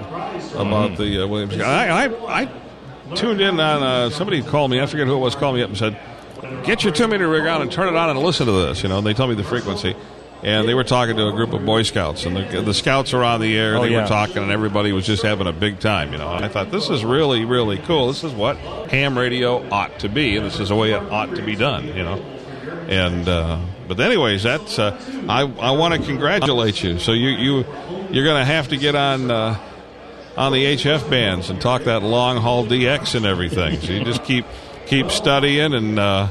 about 0.56 0.92
mm-hmm. 0.92 1.02
the 1.02 1.24
uh, 1.24 1.28
Williams. 1.28 1.60
I, 1.60 2.06
I, 2.06 2.42
I 2.42 3.16
tuned 3.16 3.42
in 3.42 3.60
on 3.60 3.84
uh, 3.84 4.10
somebody 4.10 4.42
called 4.42 4.72
me. 4.72 4.80
I 4.80 4.86
forget 4.86 5.08
who 5.08 5.16
it 5.16 5.20
was. 5.20 5.36
Called 5.36 5.56
me 5.56 5.62
up 5.62 5.70
and 5.70 5.78
said 5.78 6.00
get 6.64 6.84
your 6.84 6.94
two 6.94 7.08
meter 7.08 7.28
rig 7.28 7.46
on 7.46 7.62
and 7.62 7.72
turn 7.72 7.88
it 7.88 7.96
on 7.96 8.10
and 8.10 8.20
listen 8.20 8.46
to 8.46 8.52
this. 8.52 8.84
You 8.84 8.90
know, 8.90 9.02
they 9.02 9.14
tell 9.14 9.28
me 9.28 9.36
the 9.36 9.44
frequency. 9.44 9.96
And 10.44 10.68
they 10.68 10.74
were 10.74 10.84
talking 10.84 11.16
to 11.16 11.28
a 11.28 11.32
group 11.32 11.54
of 11.54 11.66
Boy 11.66 11.84
Scouts, 11.84 12.26
and 12.26 12.36
the, 12.36 12.62
the 12.62 12.74
scouts 12.74 13.14
were 13.14 13.24
on 13.24 13.42
the 13.42 13.58
air. 13.58 13.78
Oh, 13.78 13.82
they 13.82 13.92
yeah. 13.92 14.04
were 14.04 14.08
talking, 14.08 14.38
and 14.38 14.52
everybody 14.52 14.92
was 14.92 15.06
just 15.06 15.24
having 15.24 15.48
a 15.48 15.54
big 15.54 15.80
time. 15.80 16.12
You 16.12 16.20
know, 16.20 16.34
and 16.34 16.46
I 16.46 16.50
thought 16.50 16.72
this 16.72 16.90
is 16.90 17.04
really, 17.04 17.46
really 17.46 17.78
cool. 17.80 18.08
This 18.08 18.24
is 18.24 18.34
what 18.34 18.58
ham 18.58 19.18
radio 19.18 19.68
ought 19.70 20.00
to 20.00 20.10
be, 20.10 20.38
and 20.38 20.46
this 20.46 20.60
is 20.60 20.70
the 20.70 20.76
way 20.76 20.92
it 20.92 21.02
ought 21.12 21.36
to 21.36 21.42
be 21.42 21.56
done. 21.56 21.88
You 21.88 22.04
know, 22.04 22.16
and 22.88 23.28
uh, 23.28 23.60
but 23.88 24.00
anyways, 24.00 24.44
that's 24.44 24.78
uh, 24.78 25.00
I 25.28 25.42
I 25.42 25.72
want 25.72 25.96
to 25.96 26.06
congratulate 26.06 26.84
you. 26.84 27.00
So 27.00 27.14
you 27.14 27.30
you 27.30 27.66
you're 28.12 28.26
going 28.26 28.40
to 28.40 28.46
have 28.46 28.68
to 28.70 28.78
get 28.78 28.96
on. 28.96 29.32
Uh, 29.32 29.60
on 30.38 30.52
the 30.52 30.66
HF 30.76 31.10
bands 31.10 31.50
and 31.50 31.62
talk 31.62 31.84
that 31.84 32.04
long 32.04 32.36
haul 32.36 32.66
DX 32.66 33.16
and 33.16 33.26
everything. 33.26 33.80
So 33.80 33.94
you 33.94 34.04
just 34.04 34.24
keep 34.26 34.46
keep 34.86 35.10
studying 35.10 35.74
and 35.74 35.98
uh, 35.98 36.28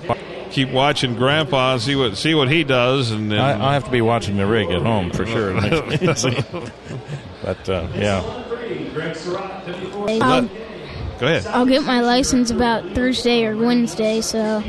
keep 0.55 0.70
watching 0.70 1.16
Grandpa 1.16 1.72
and 1.72 1.82
see 1.82 1.96
what 1.96 2.16
see 2.16 2.34
what 2.34 2.48
he 2.50 2.64
does. 2.64 3.11
And 3.11 3.30
then, 3.30 3.40
I, 3.40 3.57
will 3.57 3.70
have 3.70 3.84
to 3.84 3.90
be 3.90 4.00
watching 4.00 4.36
the 4.36 4.46
rig 4.46 4.70
at 4.70 4.82
home 4.82 5.11
for 5.11 5.26
sure. 5.26 5.52
but 7.42 7.68
uh, 7.68 7.88
yeah. 7.94 8.22
I'll, 10.22 10.48
Go 11.18 11.26
ahead. 11.28 11.46
I'll 11.46 11.66
get 11.66 11.84
my 11.84 12.00
license 12.00 12.50
about 12.50 12.84
Thursday 12.92 13.44
or 13.44 13.57
Wednesday, 13.57 14.20
so 14.20 14.62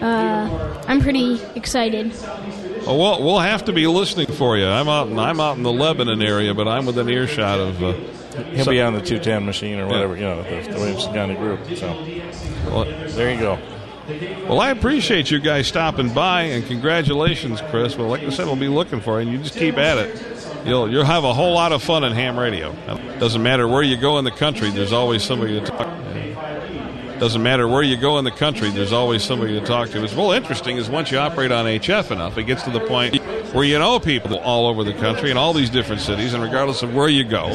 uh, 0.00 0.82
I'm 0.86 1.00
pretty 1.00 1.40
excited. 1.54 2.12
Well, 2.86 2.98
we'll, 2.98 3.22
we'll 3.22 3.38
have 3.38 3.66
to 3.66 3.72
be 3.72 3.86
listening 3.86 4.28
for 4.28 4.56
you. 4.56 4.66
I'm 4.66 4.88
out. 4.88 5.08
In, 5.08 5.18
I'm 5.18 5.40
out 5.40 5.58
in 5.58 5.62
the 5.62 5.72
Lebanon 5.72 6.22
area, 6.22 6.54
but 6.54 6.66
I'm 6.66 6.86
within 6.86 7.08
earshot 7.08 7.58
of. 7.60 7.82
Uh, 7.82 7.92
He'll 8.52 8.66
so, 8.66 8.70
be 8.70 8.80
on 8.80 8.92
the 8.92 9.00
210 9.00 9.44
machine 9.44 9.80
or 9.80 9.88
whatever, 9.88 10.14
yeah. 10.16 10.36
you 10.36 10.42
know, 10.42 10.62
the, 10.62 10.70
the 10.70 10.78
Williamson 10.78 11.12
County 11.12 11.34
group. 11.34 11.58
So 11.76 11.88
well, 12.70 12.84
there 12.84 13.32
you 13.32 13.40
go. 13.40 13.58
Well, 14.08 14.60
I 14.60 14.70
appreciate 14.70 15.30
you 15.30 15.38
guys 15.38 15.66
stopping 15.66 16.14
by, 16.14 16.42
and 16.42 16.64
congratulations, 16.66 17.60
Chris. 17.68 17.94
Well, 17.94 18.08
like 18.08 18.22
I 18.22 18.30
said, 18.30 18.46
we'll 18.46 18.56
be 18.56 18.68
looking 18.68 19.00
for 19.00 19.20
you, 19.20 19.28
and 19.28 19.36
you 19.36 19.42
just 19.44 19.58
keep 19.58 19.76
at 19.76 19.98
it. 19.98 20.66
You'll 20.66 20.90
you'll 20.90 21.04
have 21.04 21.24
a 21.24 21.34
whole 21.34 21.52
lot 21.52 21.72
of 21.72 21.82
fun 21.82 22.04
in 22.04 22.12
ham 22.12 22.38
radio. 22.38 22.74
Doesn't 23.18 23.42
matter 23.42 23.68
where 23.68 23.82
you 23.82 23.98
go 23.98 24.18
in 24.18 24.24
the 24.24 24.30
country, 24.30 24.70
there's 24.70 24.92
always 24.92 25.22
somebody 25.22 25.60
to 25.60 25.66
talk. 25.66 25.86
To. 25.86 27.18
Doesn't 27.18 27.42
matter 27.42 27.68
where 27.68 27.82
you 27.82 27.96
go 27.96 28.18
in 28.18 28.24
the 28.24 28.30
country, 28.30 28.70
there's 28.70 28.92
always 28.92 29.24
somebody 29.24 29.58
to 29.58 29.66
talk 29.66 29.90
to. 29.90 30.00
What's 30.00 30.14
well 30.14 30.32
interesting 30.32 30.78
is 30.78 30.88
once 30.88 31.10
you 31.10 31.18
operate 31.18 31.52
on 31.52 31.66
HF 31.66 32.10
enough, 32.10 32.38
it 32.38 32.44
gets 32.44 32.62
to 32.62 32.70
the 32.70 32.80
point 32.80 33.20
where 33.52 33.64
you 33.64 33.78
know 33.78 34.00
people 34.00 34.38
all 34.38 34.68
over 34.68 34.84
the 34.84 34.94
country 34.94 35.30
in 35.30 35.36
all 35.36 35.52
these 35.52 35.68
different 35.68 36.00
cities, 36.00 36.32
and 36.32 36.42
regardless 36.42 36.82
of 36.82 36.94
where 36.94 37.08
you 37.08 37.24
go, 37.24 37.48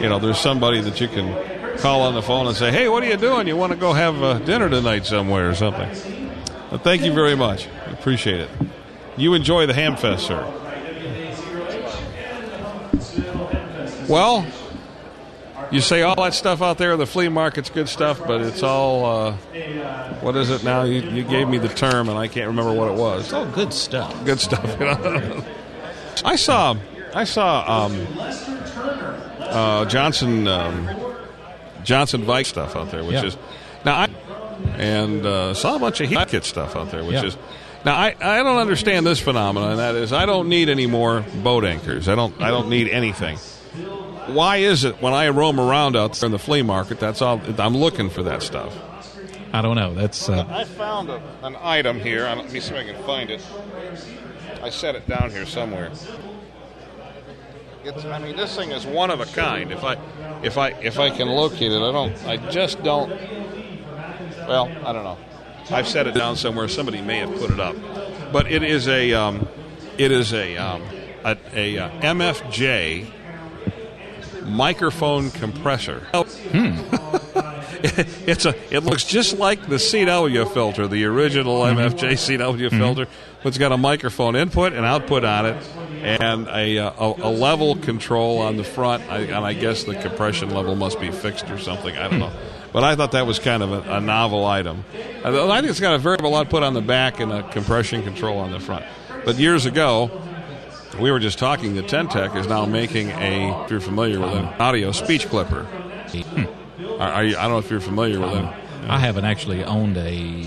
you 0.00 0.08
know, 0.08 0.18
there's 0.18 0.38
somebody 0.38 0.80
that 0.80 0.98
you 1.00 1.08
can 1.08 1.59
call 1.80 2.02
on 2.02 2.14
the 2.14 2.22
phone 2.22 2.46
and 2.46 2.56
say, 2.56 2.70
"Hey, 2.70 2.88
what 2.88 3.02
are 3.02 3.06
you 3.06 3.16
doing? 3.16 3.46
You 3.46 3.56
want 3.56 3.72
to 3.72 3.78
go 3.78 3.92
have 3.92 4.22
uh, 4.22 4.38
dinner 4.38 4.68
tonight 4.68 5.06
somewhere 5.06 5.48
or 5.48 5.54
something?" 5.54 5.88
Well, 6.70 6.78
thank 6.78 7.02
you 7.02 7.12
very 7.12 7.34
much. 7.34 7.66
Appreciate 7.86 8.42
it. 8.42 8.50
You 9.16 9.34
enjoy 9.34 9.66
the 9.66 9.72
Hamfest, 9.72 10.20
sir. 10.20 10.46
Well, 14.08 14.46
you 15.70 15.80
say 15.80 16.02
all 16.02 16.16
that 16.16 16.34
stuff 16.34 16.62
out 16.62 16.78
there, 16.78 16.96
the 16.96 17.06
flea 17.06 17.28
market's 17.28 17.70
good 17.70 17.88
stuff, 17.88 18.20
but 18.26 18.40
it's 18.40 18.62
all, 18.62 19.04
uh, 19.04 19.32
what 20.20 20.36
is 20.36 20.50
it 20.50 20.64
now? 20.64 20.82
You, 20.82 21.02
you, 21.02 21.22
gave 21.22 21.48
me 21.48 21.58
the 21.58 21.68
term, 21.68 22.08
and 22.08 22.18
I 22.18 22.26
can't 22.26 22.48
remember 22.48 22.72
what 22.72 22.90
it 22.90 22.96
was. 22.96 23.24
It's 23.24 23.32
all 23.32 23.46
good 23.46 23.72
stuff. 23.72 24.24
Good 24.24 24.40
stuff. 24.40 24.64
You 24.78 24.86
know? 24.86 25.44
I 26.24 26.36
saw, 26.36 26.76
I 27.14 27.24
saw 27.24 27.84
um, 27.86 28.06
uh, 29.40 29.84
Johnson 29.84 30.48
um, 30.48 31.09
Johnson 31.84 32.22
Vike 32.24 32.46
stuff 32.46 32.76
out 32.76 32.90
there, 32.90 33.04
which 33.04 33.14
yeah. 33.14 33.26
is 33.26 33.36
now 33.84 33.94
I 33.94 34.08
and 34.76 35.24
uh, 35.24 35.54
saw 35.54 35.76
a 35.76 35.78
bunch 35.78 36.00
of 36.00 36.08
Heathkit 36.08 36.44
stuff 36.44 36.76
out 36.76 36.90
there, 36.90 37.04
which 37.04 37.14
yeah. 37.14 37.26
is 37.26 37.36
now 37.84 37.96
I, 37.96 38.14
I 38.20 38.42
don't 38.42 38.58
understand 38.58 39.06
this 39.06 39.20
phenomenon. 39.20 39.76
That 39.78 39.94
is, 39.94 40.12
I 40.12 40.26
don't 40.26 40.48
need 40.48 40.68
any 40.68 40.86
more 40.86 41.24
boat 41.42 41.64
anchors. 41.64 42.08
I 42.08 42.14
don't 42.14 42.40
I 42.40 42.50
don't 42.50 42.68
need 42.68 42.88
anything 42.88 43.38
why 44.34 44.58
is 44.58 44.84
it 44.84 45.00
when 45.00 45.12
I 45.12 45.28
roam 45.28 45.60
around 45.60 45.96
out 45.96 46.14
there 46.14 46.26
in 46.26 46.32
the 46.32 46.38
flea 46.38 46.62
market, 46.62 47.00
that's 47.00 47.22
all 47.22 47.40
I'm 47.58 47.76
looking 47.76 48.10
for 48.10 48.22
that 48.24 48.42
stuff? 48.42 48.76
I 49.52 49.62
don't 49.62 49.76
know. 49.76 49.94
That's 49.94 50.28
uh... 50.28 50.46
I 50.48 50.64
found 50.64 51.10
a, 51.10 51.20
an 51.42 51.56
item 51.60 51.98
here. 51.98 52.24
Let 52.24 52.52
me 52.52 52.60
see 52.60 52.74
if 52.74 52.80
I 52.80 52.84
can 52.84 53.02
find 53.04 53.30
it. 53.30 53.44
I 54.62 54.70
set 54.70 54.94
it 54.94 55.08
down 55.08 55.30
here 55.30 55.46
somewhere. 55.46 55.90
It's, 57.82 58.04
I 58.04 58.18
mean, 58.18 58.36
this 58.36 58.54
thing 58.54 58.72
is 58.72 58.86
one 58.86 59.10
of 59.10 59.20
a 59.20 59.26
kind. 59.26 59.72
If 59.72 59.84
I, 59.84 59.96
if 60.42 60.58
I, 60.58 60.68
if 60.80 60.98
I 60.98 61.10
can 61.10 61.28
locate 61.28 61.72
it, 61.72 61.80
I 61.80 61.92
don't. 61.92 62.26
I 62.26 62.36
just 62.50 62.82
don't. 62.82 63.10
Well, 64.46 64.70
I 64.84 64.92
don't 64.92 65.04
know. 65.04 65.16
I've 65.70 65.88
set 65.88 66.06
it 66.06 66.14
down 66.14 66.36
somewhere. 66.36 66.68
Somebody 66.68 67.00
may 67.00 67.18
have 67.18 67.34
put 67.38 67.50
it 67.50 67.60
up, 67.60 67.76
but 68.32 68.50
it 68.50 68.62
is 68.62 68.88
a, 68.88 69.12
um, 69.14 69.48
it 69.96 70.10
is 70.10 70.34
a, 70.34 70.56
um, 70.56 70.82
a, 71.24 71.36
a, 71.54 71.76
a 71.76 71.84
uh, 71.84 72.00
MFJ 72.00 73.10
microphone 74.44 75.30
compressor. 75.30 76.00
Hmm. 76.12 77.16
it's 78.26 78.44
a. 78.44 78.54
It 78.74 78.84
looks 78.84 79.04
just 79.04 79.38
like 79.38 79.66
the 79.68 79.76
CW 79.76 80.52
filter, 80.52 80.86
the 80.86 81.04
original 81.04 81.62
mm-hmm. 81.62 81.78
MFJ 81.78 82.12
CW 82.12 82.68
mm-hmm. 82.68 82.78
filter. 82.78 83.06
but 83.42 83.48
It's 83.48 83.58
got 83.58 83.72
a 83.72 83.76
microphone 83.76 84.36
input 84.36 84.72
and 84.72 84.84
output 84.84 85.24
on 85.24 85.46
it, 85.46 85.62
and 86.02 86.46
a 86.48 86.78
uh, 86.78 86.92
a, 86.98 87.28
a 87.28 87.30
level 87.30 87.76
control 87.76 88.38
on 88.38 88.56
the 88.56 88.64
front. 88.64 89.02
I, 89.10 89.20
and 89.20 89.44
I 89.44 89.54
guess 89.54 89.84
the 89.84 89.94
compression 89.94 90.50
level 90.50 90.76
must 90.76 91.00
be 91.00 91.10
fixed 91.10 91.50
or 91.50 91.58
something. 91.58 91.96
I 91.96 92.02
don't 92.04 92.14
hmm. 92.14 92.18
know. 92.20 92.32
But 92.72 92.84
I 92.84 92.94
thought 92.94 93.12
that 93.12 93.26
was 93.26 93.38
kind 93.38 93.62
of 93.62 93.72
a, 93.72 93.96
a 93.96 94.00
novel 94.00 94.44
item. 94.44 94.84
I 95.24 95.30
think 95.32 95.70
it's 95.70 95.80
got 95.80 95.94
a 95.94 95.98
variable 95.98 96.36
output 96.36 96.62
on 96.62 96.74
the 96.74 96.80
back 96.80 97.18
and 97.18 97.32
a 97.32 97.42
compression 97.50 98.02
control 98.02 98.38
on 98.38 98.52
the 98.52 98.60
front. 98.60 98.84
But 99.24 99.36
years 99.36 99.66
ago, 99.66 100.22
we 101.00 101.10
were 101.10 101.18
just 101.18 101.38
talking. 101.38 101.74
The 101.74 101.82
Ten-Tec 101.82 102.34
is 102.36 102.46
now 102.46 102.66
making 102.66 103.10
a. 103.10 103.64
If 103.64 103.70
you're 103.70 103.80
familiar 103.80 104.20
with 104.20 104.32
an 104.32 104.44
audio 104.44 104.92
speech 104.92 105.28
clipper, 105.28 105.66
are, 105.66 106.59
are 107.06 107.24
you, 107.24 107.36
I 107.36 107.42
don't 107.42 107.52
know 107.52 107.58
if 107.58 107.70
you're 107.70 107.80
familiar 107.80 108.20
with 108.20 108.32
them. 108.32 108.48
I 108.88 108.98
haven't 108.98 109.24
actually 109.24 109.62
owned 109.64 109.96
a 109.98 110.44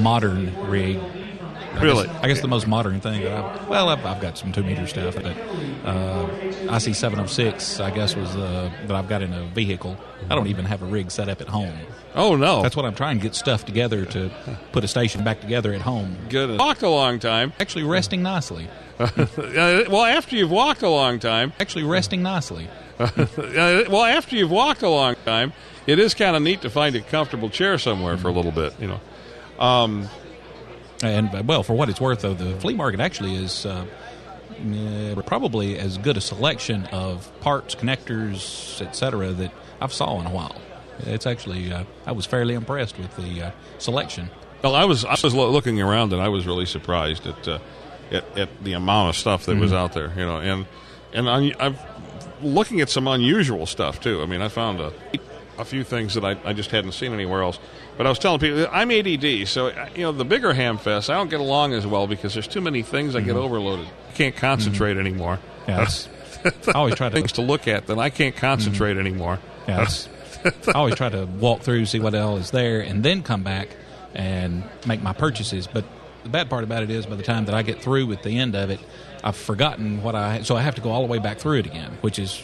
modern 0.00 0.54
rig. 0.68 0.98
I 0.98 1.82
Really? 1.82 2.06
Guess, 2.08 2.16
I 2.24 2.28
guess 2.28 2.40
the 2.40 2.48
most 2.48 2.66
modern 2.66 3.00
thing 3.00 3.22
that 3.22 3.32
I've 3.32 3.68
well, 3.68 3.88
I've, 3.90 4.04
I've 4.04 4.20
got 4.20 4.36
some 4.36 4.50
two 4.52 4.62
meter 4.64 4.86
stuff, 4.88 5.14
but 5.14 5.36
uh, 5.86 6.28
IC 6.76 6.94
seven 6.96 7.16
hundred 7.16 7.28
six, 7.28 7.78
I 7.80 7.90
guess, 7.92 8.16
was 8.16 8.34
uh, 8.36 8.70
that 8.86 8.96
I've 8.96 9.08
got 9.08 9.22
in 9.22 9.32
a 9.32 9.44
vehicle. 9.46 9.96
I 10.28 10.34
don't 10.34 10.48
even 10.48 10.64
have 10.64 10.82
a 10.82 10.86
rig 10.86 11.10
set 11.12 11.28
up 11.28 11.40
at 11.40 11.48
home. 11.48 11.72
Oh 12.16 12.34
no, 12.34 12.60
That's 12.62 12.74
what 12.74 12.84
I'm 12.84 12.94
trying 12.96 13.18
to 13.18 13.22
get 13.22 13.36
stuff 13.36 13.64
together 13.64 14.04
to 14.06 14.30
put 14.72 14.82
a 14.82 14.88
station 14.88 15.22
back 15.22 15.40
together 15.40 15.72
at 15.72 15.80
home. 15.80 16.16
good. 16.28 16.58
Walked 16.58 16.82
a 16.82 16.90
long 16.90 17.20
time. 17.20 17.52
Actually, 17.60 17.84
resting 17.84 18.22
nicely. 18.22 18.68
Well, 19.38 20.04
after 20.04 20.36
you've 20.36 20.50
walked 20.50 20.82
a 20.82 20.88
long 20.90 21.18
time, 21.20 21.52
Actually, 21.60 21.84
resting 21.84 22.22
nicely. 22.22 22.68
well, 23.88 24.04
after 24.04 24.36
you've 24.36 24.50
walked 24.50 24.82
a 24.82 24.88
long 24.88 25.14
time, 25.24 25.52
it 25.86 25.98
is 25.98 26.14
kind 26.14 26.36
of 26.36 26.42
neat 26.42 26.62
to 26.62 26.70
find 26.70 26.94
a 26.94 27.00
comfortable 27.00 27.48
chair 27.48 27.78
somewhere 27.78 28.16
for 28.16 28.28
a 28.28 28.32
little 28.32 28.52
bit. 28.52 28.74
You 28.80 28.88
know. 28.88 29.00
And 31.02 31.34
uh, 31.34 31.42
well, 31.44 31.62
for 31.62 31.74
what 31.74 31.88
it's 31.88 32.00
worth, 32.00 32.20
though, 32.20 32.34
the 32.34 32.58
flea 32.60 32.74
market 32.74 33.00
actually 33.00 33.34
is 33.34 33.64
uh, 33.64 33.86
uh, 34.50 35.22
probably 35.22 35.78
as 35.78 35.96
good 35.98 36.16
a 36.16 36.20
selection 36.20 36.86
of 36.86 37.30
parts, 37.40 37.74
connectors, 37.74 38.82
etc. 38.82 39.32
that 39.32 39.52
I've 39.80 39.92
saw 39.92 40.20
in 40.20 40.26
a 40.26 40.30
while. 40.30 40.56
It's 41.00 41.26
actually 41.26 41.72
uh, 41.72 41.84
I 42.04 42.12
was 42.12 42.26
fairly 42.26 42.54
impressed 42.54 42.98
with 42.98 43.16
the 43.16 43.42
uh, 43.42 43.50
selection. 43.78 44.30
Well, 44.62 44.74
I 44.74 44.84
was 44.84 45.06
I 45.06 45.16
was 45.22 45.34
looking 45.34 45.80
around 45.80 46.12
and 46.12 46.20
I 46.20 46.28
was 46.28 46.46
really 46.46 46.66
surprised 46.66 47.26
at 47.26 47.48
uh, 47.48 47.58
at, 48.10 48.38
at 48.38 48.62
the 48.62 48.74
amount 48.74 49.10
of 49.10 49.16
stuff 49.16 49.46
that 49.46 49.56
was 49.56 49.72
out 49.72 49.94
there. 49.94 50.12
You 50.14 50.26
know, 50.26 50.38
and 50.40 50.66
and 51.14 51.30
I, 51.30 51.54
I'm 51.58 51.78
looking 52.42 52.80
at 52.80 52.88
some 52.88 53.06
unusual 53.06 53.66
stuff 53.66 54.00
too. 54.00 54.22
I 54.22 54.26
mean, 54.26 54.42
I 54.42 54.48
found 54.48 54.80
a 54.80 54.92
a 55.60 55.64
few 55.64 55.84
things 55.84 56.14
that 56.14 56.24
I, 56.24 56.36
I 56.44 56.52
just 56.52 56.70
hadn't 56.70 56.92
seen 56.92 57.12
anywhere 57.12 57.42
else. 57.42 57.58
But 57.96 58.06
I 58.06 58.08
was 58.08 58.18
telling 58.18 58.40
people 58.40 58.66
I'm 58.72 58.90
ADD, 58.90 59.46
so 59.46 59.68
uh, 59.68 59.88
you 59.94 60.02
know 60.02 60.12
the 60.12 60.24
bigger 60.24 60.54
ham 60.54 60.78
fest 60.78 61.10
I 61.10 61.14
don't 61.14 61.28
get 61.28 61.40
along 61.40 61.74
as 61.74 61.86
well 61.86 62.06
because 62.06 62.34
there's 62.34 62.48
too 62.48 62.62
many 62.62 62.82
things 62.82 63.14
I 63.14 63.20
get 63.20 63.34
mm-hmm. 63.34 63.44
overloaded. 63.44 63.86
I 63.86 64.12
can't 64.12 64.34
mm-hmm. 64.34 64.40
concentrate 64.40 64.96
anymore. 64.96 65.38
Yeah, 65.68 65.86
I 66.44 66.72
always 66.72 66.94
try 66.94 67.10
to 67.10 67.14
things 67.14 67.32
to 67.32 67.42
look 67.42 67.68
at, 67.68 67.86
then 67.86 67.98
I 67.98 68.10
can't 68.10 68.34
mm-hmm. 68.34 68.40
concentrate 68.40 68.96
anymore. 68.96 69.38
Yeah, 69.68 69.86
I 70.68 70.72
always 70.72 70.94
try 70.94 71.10
to 71.10 71.26
walk 71.26 71.60
through, 71.60 71.84
see 71.86 72.00
what 72.00 72.14
else 72.14 72.46
is 72.46 72.50
there, 72.50 72.80
and 72.80 73.02
then 73.02 73.22
come 73.22 73.42
back 73.42 73.68
and 74.14 74.64
make 74.86 75.02
my 75.02 75.12
purchases. 75.12 75.66
But 75.66 75.84
the 76.22 76.30
bad 76.30 76.48
part 76.48 76.64
about 76.64 76.82
it 76.82 76.90
is, 76.90 77.04
by 77.04 77.16
the 77.16 77.22
time 77.22 77.44
that 77.44 77.54
I 77.54 77.62
get 77.62 77.82
through 77.82 78.06
with 78.06 78.22
the 78.22 78.38
end 78.38 78.54
of 78.54 78.70
it, 78.70 78.80
I've 79.22 79.36
forgotten 79.36 80.02
what 80.02 80.14
I. 80.14 80.42
So 80.42 80.56
I 80.56 80.62
have 80.62 80.74
to 80.76 80.80
go 80.80 80.90
all 80.90 81.02
the 81.02 81.10
way 81.10 81.18
back 81.18 81.38
through 81.38 81.58
it 81.58 81.66
again, 81.66 81.98
which 82.00 82.18
is 82.18 82.42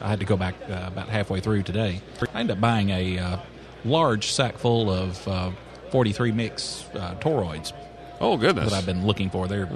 I 0.00 0.08
had 0.08 0.20
to 0.20 0.26
go 0.26 0.36
back 0.36 0.54
uh, 0.68 0.84
about 0.86 1.08
halfway 1.08 1.40
through 1.40 1.62
today. 1.62 2.00
I 2.34 2.40
ended 2.40 2.56
up 2.56 2.60
buying 2.60 2.90
a 2.90 3.18
uh, 3.18 3.38
large 3.84 4.30
sack 4.30 4.58
full 4.58 4.90
of 4.90 5.26
uh, 5.26 5.50
43 5.90 6.32
mix 6.32 6.84
uh, 6.94 7.14
toroids 7.16 7.72
Oh 8.20 8.36
goodness! 8.36 8.70
that 8.70 8.76
I've 8.76 8.86
been 8.86 9.06
looking 9.06 9.30
for. 9.30 9.46
They're 9.46 9.68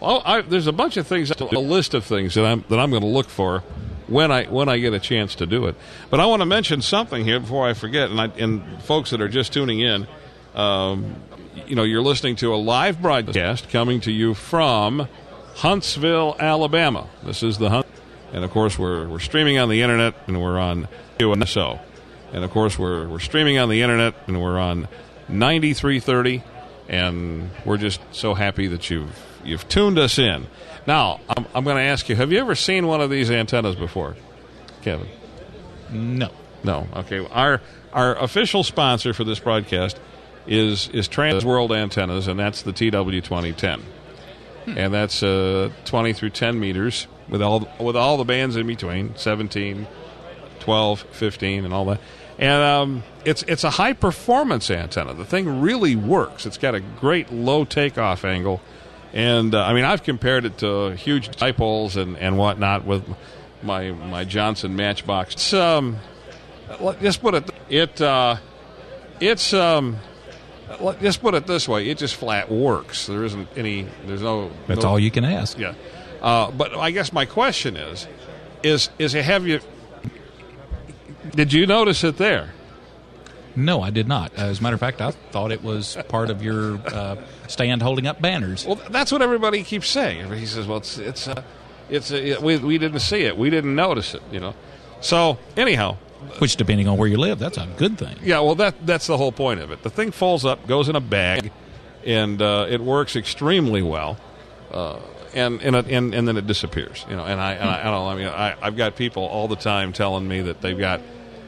Well, 0.00 0.22
I, 0.24 0.42
there's 0.42 0.66
a 0.66 0.72
bunch 0.72 0.96
of 0.96 1.06
things, 1.06 1.30
a 1.30 1.44
list 1.44 1.94
of 1.94 2.04
things 2.04 2.34
that 2.34 2.44
I'm 2.44 2.64
that 2.68 2.78
I'm 2.78 2.90
going 2.90 3.02
to 3.02 3.08
look 3.08 3.28
for 3.28 3.60
when 4.06 4.30
I 4.30 4.44
when 4.44 4.68
I 4.68 4.78
get 4.78 4.94
a 4.94 5.00
chance 5.00 5.34
to 5.36 5.46
do 5.46 5.66
it. 5.66 5.74
But 6.10 6.20
I 6.20 6.26
want 6.26 6.40
to 6.40 6.46
mention 6.46 6.82
something 6.82 7.24
here 7.24 7.40
before 7.40 7.68
I 7.68 7.74
forget, 7.74 8.10
and 8.10 8.20
I, 8.20 8.26
and 8.38 8.82
folks 8.82 9.10
that 9.10 9.20
are 9.20 9.28
just 9.28 9.52
tuning 9.52 9.80
in, 9.80 10.06
um, 10.54 11.16
you 11.66 11.74
know, 11.74 11.82
you're 11.82 12.02
listening 12.02 12.36
to 12.36 12.54
a 12.54 12.56
live 12.56 13.02
broadcast 13.02 13.68
coming 13.70 14.00
to 14.02 14.12
you 14.12 14.34
from 14.34 15.08
Huntsville, 15.56 16.36
Alabama. 16.38 17.08
This 17.22 17.42
is 17.42 17.58
the 17.58 17.70
Hunt, 17.70 17.86
and 18.32 18.44
of 18.44 18.50
course 18.50 18.78
we're 18.78 19.08
we're 19.08 19.18
streaming 19.18 19.58
on 19.58 19.68
the 19.68 19.82
internet, 19.82 20.14
and 20.26 20.40
we're 20.40 20.58
on 20.58 20.88
UNSO, 21.18 21.80
and 22.32 22.44
of 22.44 22.50
course 22.50 22.78
we're 22.78 23.08
we're 23.08 23.18
streaming 23.18 23.58
on 23.58 23.68
the 23.68 23.82
internet, 23.82 24.14
and 24.26 24.40
we're 24.40 24.58
on 24.58 24.88
9330 25.28 26.42
and 26.88 27.50
we're 27.64 27.76
just 27.76 28.00
so 28.12 28.34
happy 28.34 28.66
that 28.68 28.90
you've 28.90 29.24
you've 29.44 29.68
tuned 29.68 29.98
us 29.98 30.18
in. 30.18 30.46
Now, 30.86 31.20
I'm, 31.28 31.46
I'm 31.54 31.64
going 31.64 31.76
to 31.76 31.82
ask 31.82 32.08
you: 32.08 32.16
Have 32.16 32.32
you 32.32 32.38
ever 32.38 32.54
seen 32.54 32.86
one 32.86 33.00
of 33.00 33.10
these 33.10 33.30
antennas 33.30 33.76
before, 33.76 34.16
Kevin? 34.82 35.08
no. 35.90 36.30
No. 36.64 36.86
Okay. 36.96 37.24
Our 37.30 37.60
our 37.92 38.16
official 38.16 38.64
sponsor 38.64 39.12
for 39.12 39.24
this 39.24 39.38
broadcast 39.38 40.00
is 40.46 40.88
is 40.88 41.06
Trans 41.06 41.44
World 41.44 41.72
Antennas, 41.72 42.26
and 42.28 42.38
that's 42.38 42.62
the 42.62 42.72
TW2010, 42.72 43.80
and 44.66 44.92
that's 44.92 45.22
uh, 45.22 45.70
20 45.84 46.12
through 46.12 46.30
10 46.30 46.58
meters 46.58 47.06
with 47.28 47.42
all 47.42 47.68
with 47.78 47.96
all 47.96 48.16
the 48.16 48.24
bands 48.24 48.56
in 48.56 48.66
between, 48.66 49.16
17, 49.16 49.86
12, 50.60 51.00
15, 51.00 51.64
and 51.64 51.74
all 51.74 51.84
that. 51.86 52.00
And 52.38 52.62
um, 52.62 53.02
it's 53.24 53.42
it's 53.44 53.64
a 53.64 53.70
high 53.70 53.94
performance 53.94 54.70
antenna. 54.70 55.14
The 55.14 55.24
thing 55.24 55.60
really 55.60 55.96
works. 55.96 56.44
It's 56.44 56.58
got 56.58 56.74
a 56.74 56.80
great 56.80 57.32
low 57.32 57.64
takeoff 57.64 58.24
angle, 58.24 58.60
and 59.14 59.54
uh, 59.54 59.64
I 59.64 59.72
mean 59.72 59.84
I've 59.84 60.02
compared 60.02 60.44
it 60.44 60.58
to 60.58 60.90
huge 60.90 61.30
dipoles 61.30 61.96
and, 61.96 62.16
and 62.18 62.36
whatnot 62.36 62.84
with 62.84 63.04
my 63.62 63.90
my 63.92 64.24
Johnson 64.24 64.76
Matchbox. 64.76 65.32
It's, 65.34 65.52
um, 65.54 65.96
let- 66.78 67.00
just 67.00 67.22
put 67.22 67.34
it 67.34 67.50
it 67.70 68.00
uh, 68.02 68.36
it's 69.18 69.54
um, 69.54 69.96
just 71.00 71.20
put 71.20 71.34
it 71.34 71.46
this 71.46 71.68
way. 71.68 71.88
It 71.88 71.98
just 71.98 72.16
flat 72.16 72.50
works. 72.50 73.06
There 73.06 73.24
isn't 73.24 73.48
any. 73.56 73.86
There's 74.06 74.22
no. 74.22 74.50
That's 74.66 74.82
no- 74.82 74.90
all 74.90 74.98
you 74.98 75.10
can 75.10 75.24
ask. 75.24 75.58
yeah. 75.58 75.74
Uh, 76.20 76.50
but 76.50 76.74
I 76.74 76.90
guess 76.90 77.12
my 77.12 77.24
question 77.24 77.76
is, 77.76 78.06
is 78.62 78.90
is 78.98 79.14
it, 79.14 79.24
have 79.24 79.46
you? 79.46 79.60
Did 81.34 81.52
you 81.52 81.66
notice 81.66 82.04
it 82.04 82.16
there? 82.16 82.50
No, 83.54 83.80
I 83.80 83.90
did 83.90 84.06
not. 84.06 84.34
As 84.34 84.60
a 84.60 84.62
matter 84.62 84.74
of 84.74 84.80
fact, 84.80 85.00
I 85.00 85.10
thought 85.12 85.50
it 85.50 85.62
was 85.62 85.96
part 86.08 86.30
of 86.30 86.42
your 86.42 86.76
uh, 86.86 87.16
stand 87.48 87.80
holding 87.82 88.06
up 88.06 88.20
banners. 88.20 88.66
Well, 88.66 88.78
that's 88.90 89.10
what 89.10 89.22
everybody 89.22 89.62
keeps 89.62 89.88
saying. 89.88 90.20
Everybody 90.20 90.46
says, 90.46 90.66
"Well, 90.66 90.78
it's 90.78 90.98
it's 90.98 91.28
uh, 91.28 91.42
it's 91.88 92.12
uh, 92.12 92.38
we 92.42 92.58
we 92.58 92.78
didn't 92.78 93.00
see 93.00 93.22
it. 93.22 93.36
We 93.36 93.48
didn't 93.50 93.74
notice 93.74 94.14
it." 94.14 94.22
You 94.30 94.40
know. 94.40 94.54
So 95.00 95.38
anyhow, 95.56 95.96
Which, 96.38 96.56
depending 96.56 96.88
on 96.88 96.98
where 96.98 97.08
you 97.08 97.16
live, 97.16 97.38
that's 97.38 97.58
a 97.58 97.66
good 97.76 97.98
thing. 97.98 98.16
yeah. 98.22 98.40
Well, 98.40 98.54
that 98.56 98.86
that's 98.86 99.06
the 99.06 99.16
whole 99.16 99.32
point 99.32 99.60
of 99.60 99.70
it. 99.70 99.82
The 99.82 99.90
thing 99.90 100.10
folds 100.10 100.44
up, 100.44 100.66
goes 100.66 100.88
in 100.88 100.96
a 100.96 101.00
bag, 101.00 101.50
and 102.04 102.40
uh, 102.42 102.66
it 102.68 102.80
works 102.80 103.16
extremely 103.16 103.82
well. 103.82 104.18
Uh, 104.70 104.98
and 105.34 105.60
and, 105.62 105.76
it, 105.76 105.86
and 105.88 106.14
and 106.14 106.26
then 106.26 106.36
it 106.36 106.46
disappears. 106.46 107.04
You 107.08 107.16
know. 107.16 107.24
And 107.24 107.40
I 107.40 107.52
and 107.52 107.68
I, 107.68 107.80
I 107.80 107.84
don't. 107.84 108.08
I 108.08 108.14
mean, 108.16 108.26
I, 108.28 108.56
I've 108.60 108.76
got 108.76 108.96
people 108.96 109.24
all 109.24 109.48
the 109.48 109.56
time 109.56 109.92
telling 109.92 110.26
me 110.26 110.42
that 110.42 110.60
they've 110.60 110.78
got 110.78 111.00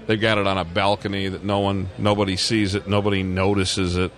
they've 0.07 0.21
got 0.21 0.39
it 0.39 0.47
on 0.47 0.59
a 0.59 0.65
balcony 0.65 1.29
that 1.29 1.45
no 1.45 1.61
one 1.61 1.89
nobody 1.99 2.37
sees 2.37 2.75
it, 2.75 2.87
nobody 2.89 3.23
notices 3.23 3.97
it, 3.97 4.13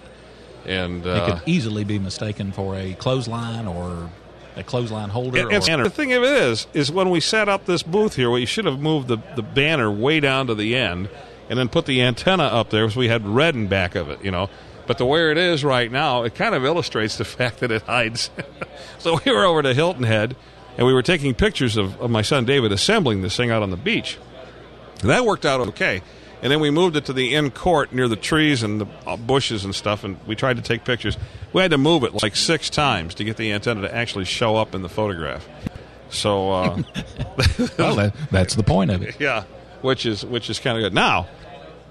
and 0.67 1.07
It 1.07 1.09
uh, 1.09 1.27
could 1.27 1.49
easily 1.49 1.85
be 1.85 1.99
mistaken 1.99 2.53
for 2.53 2.77
a 2.77 2.95
clothesline 2.95 3.67
or 3.67 4.11
a 4.57 4.63
clothesline 4.63 5.11
holder. 5.11 5.49
And, 5.49 5.69
and 5.69 5.85
the 5.85 5.91
thing 5.91 6.13
of 6.13 6.23
it 6.23 6.33
is, 6.33 6.67
is 6.75 6.91
when 6.91 7.11
we 7.11 7.21
set 7.21 7.49
up 7.49 7.67
this 7.67 7.83
booth 7.83 8.17
here, 8.17 8.31
we 8.31 8.47
should 8.47 8.65
have 8.65 8.81
moved 8.81 9.09
the, 9.09 9.19
the 9.37 9.43
banner 9.43 9.91
way 9.91 10.21
down 10.21 10.47
to 10.49 10.55
the 10.55 10.77
end, 10.77 11.09
and 11.49 11.59
then 11.59 11.69
put 11.69 11.87
the 11.87 12.03
antenna 12.03 12.45
up 12.45 12.71
there, 12.71 12.89
so 12.91 13.01
we 13.01 13.09
had 13.09 13.27
red 13.27 13.55
in 13.55 13.67
back 13.67 13.95
of 13.95 14.09
it, 14.11 14.25
you 14.25 14.31
know. 14.31 14.49
But 14.87 14.99
the 14.99 15.07
way 15.07 15.31
it 15.31 15.39
is 15.39 15.65
right 15.65 15.91
now, 15.91 16.25
it 16.25 16.35
kind 16.35 16.55
of 16.55 16.65
illustrates 16.65 17.17
the 17.17 17.25
fact 17.37 17.61
that 17.61 17.71
it 17.71 17.83
hides. 17.83 18.31
so 18.99 19.21
we 19.25 19.33
were 19.33 19.45
over 19.45 19.63
to 19.63 19.75
Hilton 19.75 20.05
Head, 20.05 20.37
and 20.77 20.87
we 20.87 20.93
were 20.93 21.03
taking 21.03 21.35
pictures 21.35 21.77
of, 21.77 22.01
of 22.01 22.11
my 22.11 22.23
son 22.23 22.45
David 22.45 22.73
assembling 22.73 23.23
this 23.23 23.37
thing 23.37 23.51
out 23.51 23.63
on 23.63 23.71
the 23.71 23.77
beach. 23.77 24.19
And 25.01 25.11
that 25.11 25.25
worked 25.25 25.47
out 25.47 25.61
okay. 25.61 26.03
And 26.43 26.51
then 26.51 26.61
we 26.61 26.71
moved 26.71 26.97
it 26.97 27.05
to 27.07 27.13
the 27.13 27.35
end 27.35 27.55
court 27.55 27.93
near 27.93 28.09
the 28.09 28.17
trees 28.17 28.63
and 28.63 28.81
the 28.81 28.87
uh, 29.07 29.17
bushes 29.17 29.65
and 29.65 29.75
stuff, 29.75 30.05
and 30.05 30.17
we 30.27 30.35
tried 30.35 30.57
to 30.57 30.63
take 30.63 30.85
pictures. 30.85 31.19
We 31.53 31.61
had 31.61 31.71
to 31.73 31.79
move 31.79 32.03
it 32.05 32.23
like 32.23 32.35
six 32.35 32.71
times 32.71 33.15
to 33.17 33.25
get 33.25 33.37
the 33.37 33.53
antenna 33.53 33.83
to 33.83 33.95
actually 33.95 34.25
show 34.25 34.57
up 34.57 34.75
in 34.75 34.83
the 34.83 34.89
photograph. 34.89 35.47
So, 36.09 36.51
uh, 36.51 36.83
well, 37.79 37.97
that, 37.97 38.15
that's 38.31 38.55
the 38.55 38.63
point 38.63 38.91
of 38.91 39.03
it. 39.03 39.17
yeah, 39.21 39.45
which 39.83 40.07
is 40.07 40.25
which 40.25 40.49
is 40.49 40.59
kind 40.59 40.79
of 40.79 40.83
good. 40.83 40.95
Now, 40.95 41.29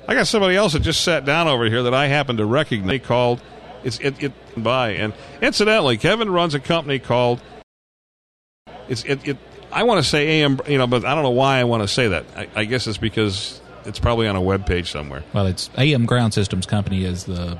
I 0.07 0.15
got 0.15 0.27
somebody 0.27 0.55
else 0.55 0.73
that 0.73 0.81
just 0.81 1.03
sat 1.03 1.25
down 1.25 1.47
over 1.47 1.65
here 1.65 1.83
that 1.83 1.93
I 1.93 2.07
happen 2.07 2.37
to 2.37 2.45
recognize. 2.45 2.89
They 2.89 2.99
called 2.99 3.41
it's 3.83 3.99
it, 3.99 4.21
it 4.23 4.33
by 4.57 4.91
and 4.91 5.13
incidentally, 5.41 5.97
Kevin 5.97 6.29
runs 6.31 6.53
a 6.55 6.59
company 6.59 6.99
called 6.99 7.41
it's 8.87 9.03
it. 9.03 9.27
it 9.27 9.37
I 9.71 9.83
want 9.83 10.03
to 10.03 10.09
say 10.09 10.41
AM, 10.41 10.59
you 10.67 10.79
know, 10.79 10.87
but 10.87 11.05
I 11.05 11.13
don't 11.13 11.23
know 11.23 11.29
why 11.29 11.59
I 11.59 11.63
want 11.65 11.83
to 11.83 11.87
say 11.87 12.07
that. 12.07 12.25
I, 12.35 12.47
I 12.55 12.65
guess 12.65 12.87
it's 12.87 12.97
because 12.97 13.61
it's 13.85 13.99
probably 13.99 14.27
on 14.27 14.35
a 14.35 14.41
web 14.41 14.65
page 14.65 14.91
somewhere. 14.91 15.23
Well, 15.33 15.47
it's 15.47 15.69
AM 15.77 16.05
Ground 16.05 16.33
Systems 16.33 16.65
Company 16.65 17.05
is 17.05 17.25
the 17.25 17.59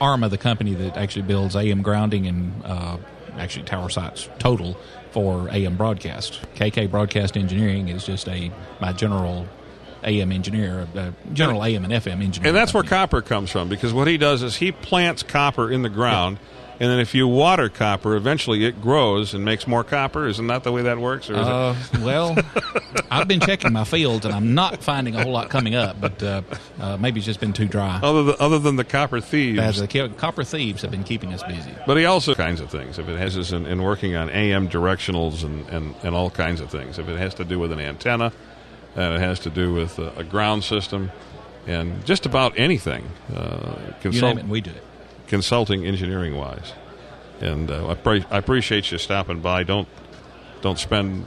arm 0.00 0.22
of 0.22 0.30
the 0.30 0.38
company 0.38 0.74
that 0.74 0.96
actually 0.96 1.22
builds 1.22 1.56
AM 1.56 1.82
grounding 1.82 2.26
and 2.26 2.64
uh, 2.64 2.98
actually 3.38 3.64
tower 3.64 3.88
sites 3.88 4.28
total 4.38 4.76
for 5.12 5.48
AM 5.50 5.76
broadcast. 5.76 6.40
KK 6.54 6.90
Broadcast 6.90 7.36
Engineering 7.36 7.88
is 7.88 8.04
just 8.04 8.28
a 8.28 8.50
my 8.80 8.92
general 8.92 9.46
AM 10.04 10.30
engineer, 10.30 10.86
uh, 10.94 11.10
general 11.32 11.64
AM 11.64 11.84
and 11.84 11.92
FM 11.92 12.22
engineer. 12.22 12.48
And 12.48 12.56
that's 12.56 12.72
where 12.72 12.82
copper 12.82 13.22
comes 13.22 13.50
from 13.50 13.68
because 13.68 13.92
what 13.92 14.06
he 14.06 14.18
does 14.18 14.42
is 14.42 14.56
he 14.56 14.72
plants 14.72 15.22
copper 15.22 15.70
in 15.70 15.82
the 15.82 15.88
ground. 15.88 16.38
And 16.78 16.90
then 16.90 16.98
if 16.98 17.14
you 17.14 17.26
water 17.26 17.70
copper, 17.70 18.16
eventually 18.16 18.66
it 18.66 18.82
grows 18.82 19.32
and 19.32 19.44
makes 19.44 19.66
more 19.66 19.82
copper. 19.82 20.26
Isn't 20.26 20.46
that 20.48 20.62
the 20.62 20.72
way 20.72 20.82
that 20.82 20.98
works? 20.98 21.30
Or 21.30 21.34
is 21.34 21.38
it? 21.40 21.46
Uh, 21.46 21.74
well, 22.04 22.36
I've 23.10 23.26
been 23.26 23.40
checking 23.40 23.72
my 23.72 23.84
fields 23.84 24.26
and 24.26 24.34
I'm 24.34 24.54
not 24.54 24.82
finding 24.82 25.16
a 25.16 25.22
whole 25.22 25.32
lot 25.32 25.48
coming 25.48 25.74
up, 25.74 25.98
but 25.98 26.22
uh, 26.22 26.42
uh, 26.78 26.96
maybe 26.98 27.18
it's 27.20 27.26
just 27.26 27.40
been 27.40 27.54
too 27.54 27.66
dry. 27.66 27.98
Other 28.02 28.24
than, 28.24 28.36
other 28.38 28.58
than 28.58 28.76
the 28.76 28.84
copper 28.84 29.20
thieves. 29.22 29.80
The 29.80 30.12
copper 30.18 30.44
thieves 30.44 30.82
have 30.82 30.90
been 30.90 31.04
keeping 31.04 31.32
us 31.32 31.42
busy. 31.44 31.72
But 31.86 31.96
he 31.96 32.04
also 32.04 32.34
kinds 32.34 32.60
of 32.60 32.70
things. 32.70 32.98
If 32.98 33.08
it 33.08 33.18
has 33.18 33.38
us 33.38 33.52
in, 33.52 33.64
in 33.64 33.82
working 33.82 34.14
on 34.14 34.28
AM 34.28 34.68
directionals 34.68 35.44
and, 35.44 35.66
and, 35.70 35.94
and 36.02 36.14
all 36.14 36.28
kinds 36.30 36.60
of 36.60 36.70
things. 36.70 36.98
If 36.98 37.08
it 37.08 37.16
has 37.18 37.32
to 37.34 37.44
do 37.44 37.58
with 37.58 37.72
an 37.72 37.80
antenna, 37.80 38.32
and 38.94 39.14
it 39.14 39.20
has 39.20 39.40
to 39.40 39.50
do 39.50 39.72
with 39.72 39.98
a, 39.98 40.10
a 40.18 40.24
ground 40.24 40.62
system, 40.64 41.10
and 41.66 42.04
just 42.04 42.26
about 42.26 42.58
anything. 42.58 43.08
Uh, 43.34 43.76
You 44.04 44.20
name 44.20 44.38
it, 44.38 44.40
and 44.42 44.50
we 44.50 44.60
do 44.60 44.70
it. 44.70 44.82
Consulting 45.26 45.84
engineering 45.84 46.36
wise. 46.36 46.72
And 47.40 47.70
uh, 47.70 47.88
I, 47.88 47.94
pre- 47.94 48.24
I 48.30 48.38
appreciate 48.38 48.90
you 48.90 48.98
stopping 48.98 49.40
by. 49.40 49.62
Don't 49.62 49.88
don't 50.62 50.78
spend 50.78 51.26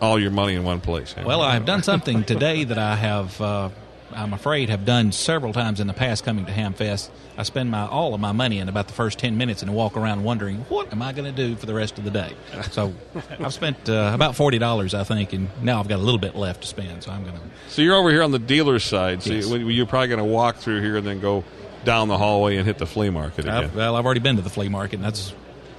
all 0.00 0.18
your 0.18 0.30
money 0.30 0.54
in 0.54 0.64
one 0.64 0.80
place. 0.80 1.14
Well, 1.24 1.42
I 1.42 1.54
have 1.54 1.64
done 1.66 1.82
something 1.82 2.24
today 2.24 2.64
that 2.64 2.78
I 2.78 2.96
have, 2.96 3.40
uh, 3.40 3.68
I'm 4.12 4.32
afraid, 4.32 4.70
have 4.70 4.84
done 4.84 5.12
several 5.12 5.52
times 5.52 5.78
in 5.78 5.86
the 5.86 5.92
past 5.92 6.24
coming 6.24 6.46
to 6.46 6.52
Hamfest. 6.52 7.10
I 7.38 7.42
spend 7.42 7.70
my 7.70 7.86
all 7.86 8.14
of 8.14 8.20
my 8.20 8.32
money 8.32 8.58
in 8.58 8.68
about 8.68 8.86
the 8.88 8.94
first 8.94 9.18
10 9.18 9.36
minutes 9.36 9.62
and 9.62 9.74
walk 9.74 9.96
around 9.96 10.24
wondering, 10.24 10.58
what 10.68 10.90
am 10.90 11.02
I 11.02 11.12
going 11.12 11.26
to 11.32 11.36
do 11.36 11.54
for 11.54 11.66
the 11.66 11.74
rest 11.74 11.98
of 11.98 12.04
the 12.04 12.10
day? 12.10 12.32
So 12.70 12.94
I've 13.38 13.52
spent 13.54 13.88
uh, 13.90 14.10
about 14.14 14.34
$40, 14.34 14.94
I 14.98 15.04
think, 15.04 15.32
and 15.34 15.48
now 15.62 15.78
I've 15.80 15.88
got 15.88 15.96
a 15.96 16.02
little 16.02 16.20
bit 16.20 16.34
left 16.34 16.62
to 16.62 16.66
spend. 16.66 17.02
So 17.04 17.10
I'm 17.12 17.22
going 17.22 17.34
to. 17.34 17.40
so 17.68 17.82
you're 17.82 17.94
over 17.96 18.10
here 18.10 18.22
on 18.22 18.30
the 18.32 18.38
dealer's 18.38 18.84
side. 18.84 19.22
So 19.22 19.32
Yes. 19.32 19.48
you're 19.50 19.86
probably 19.86 20.08
going 20.08 20.18
to 20.18 20.24
walk 20.24 20.56
through 20.56 20.80
here 20.80 20.96
and 20.96 21.06
then 21.06 21.20
go 21.20 21.44
down 21.86 22.08
the 22.08 22.18
hallway 22.18 22.56
and 22.58 22.66
hit 22.66 22.76
the 22.76 22.86
flea 22.86 23.08
market 23.08 23.46
again. 23.46 23.64
I've, 23.64 23.74
well, 23.74 23.96
I've 23.96 24.04
already 24.04 24.20
been 24.20 24.36
to 24.36 24.42
the 24.42 24.50
flea 24.50 24.68
market, 24.68 24.96
and 24.96 25.04
that's 25.04 25.30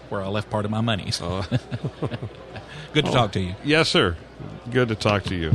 where 0.10 0.24
I 0.24 0.28
left 0.28 0.50
part 0.50 0.66
of 0.66 0.72
my 0.72 0.82
money. 0.82 1.12
So. 1.12 1.44
Oh. 2.02 2.10
Good 2.94 3.06
to 3.06 3.12
talk 3.12 3.30
oh. 3.30 3.34
to 3.34 3.40
you. 3.42 3.56
Yes, 3.64 3.90
sir. 3.90 4.16
Good 4.72 4.88
to 4.88 4.96
talk 4.96 5.24
to 5.26 5.36
you. 5.36 5.54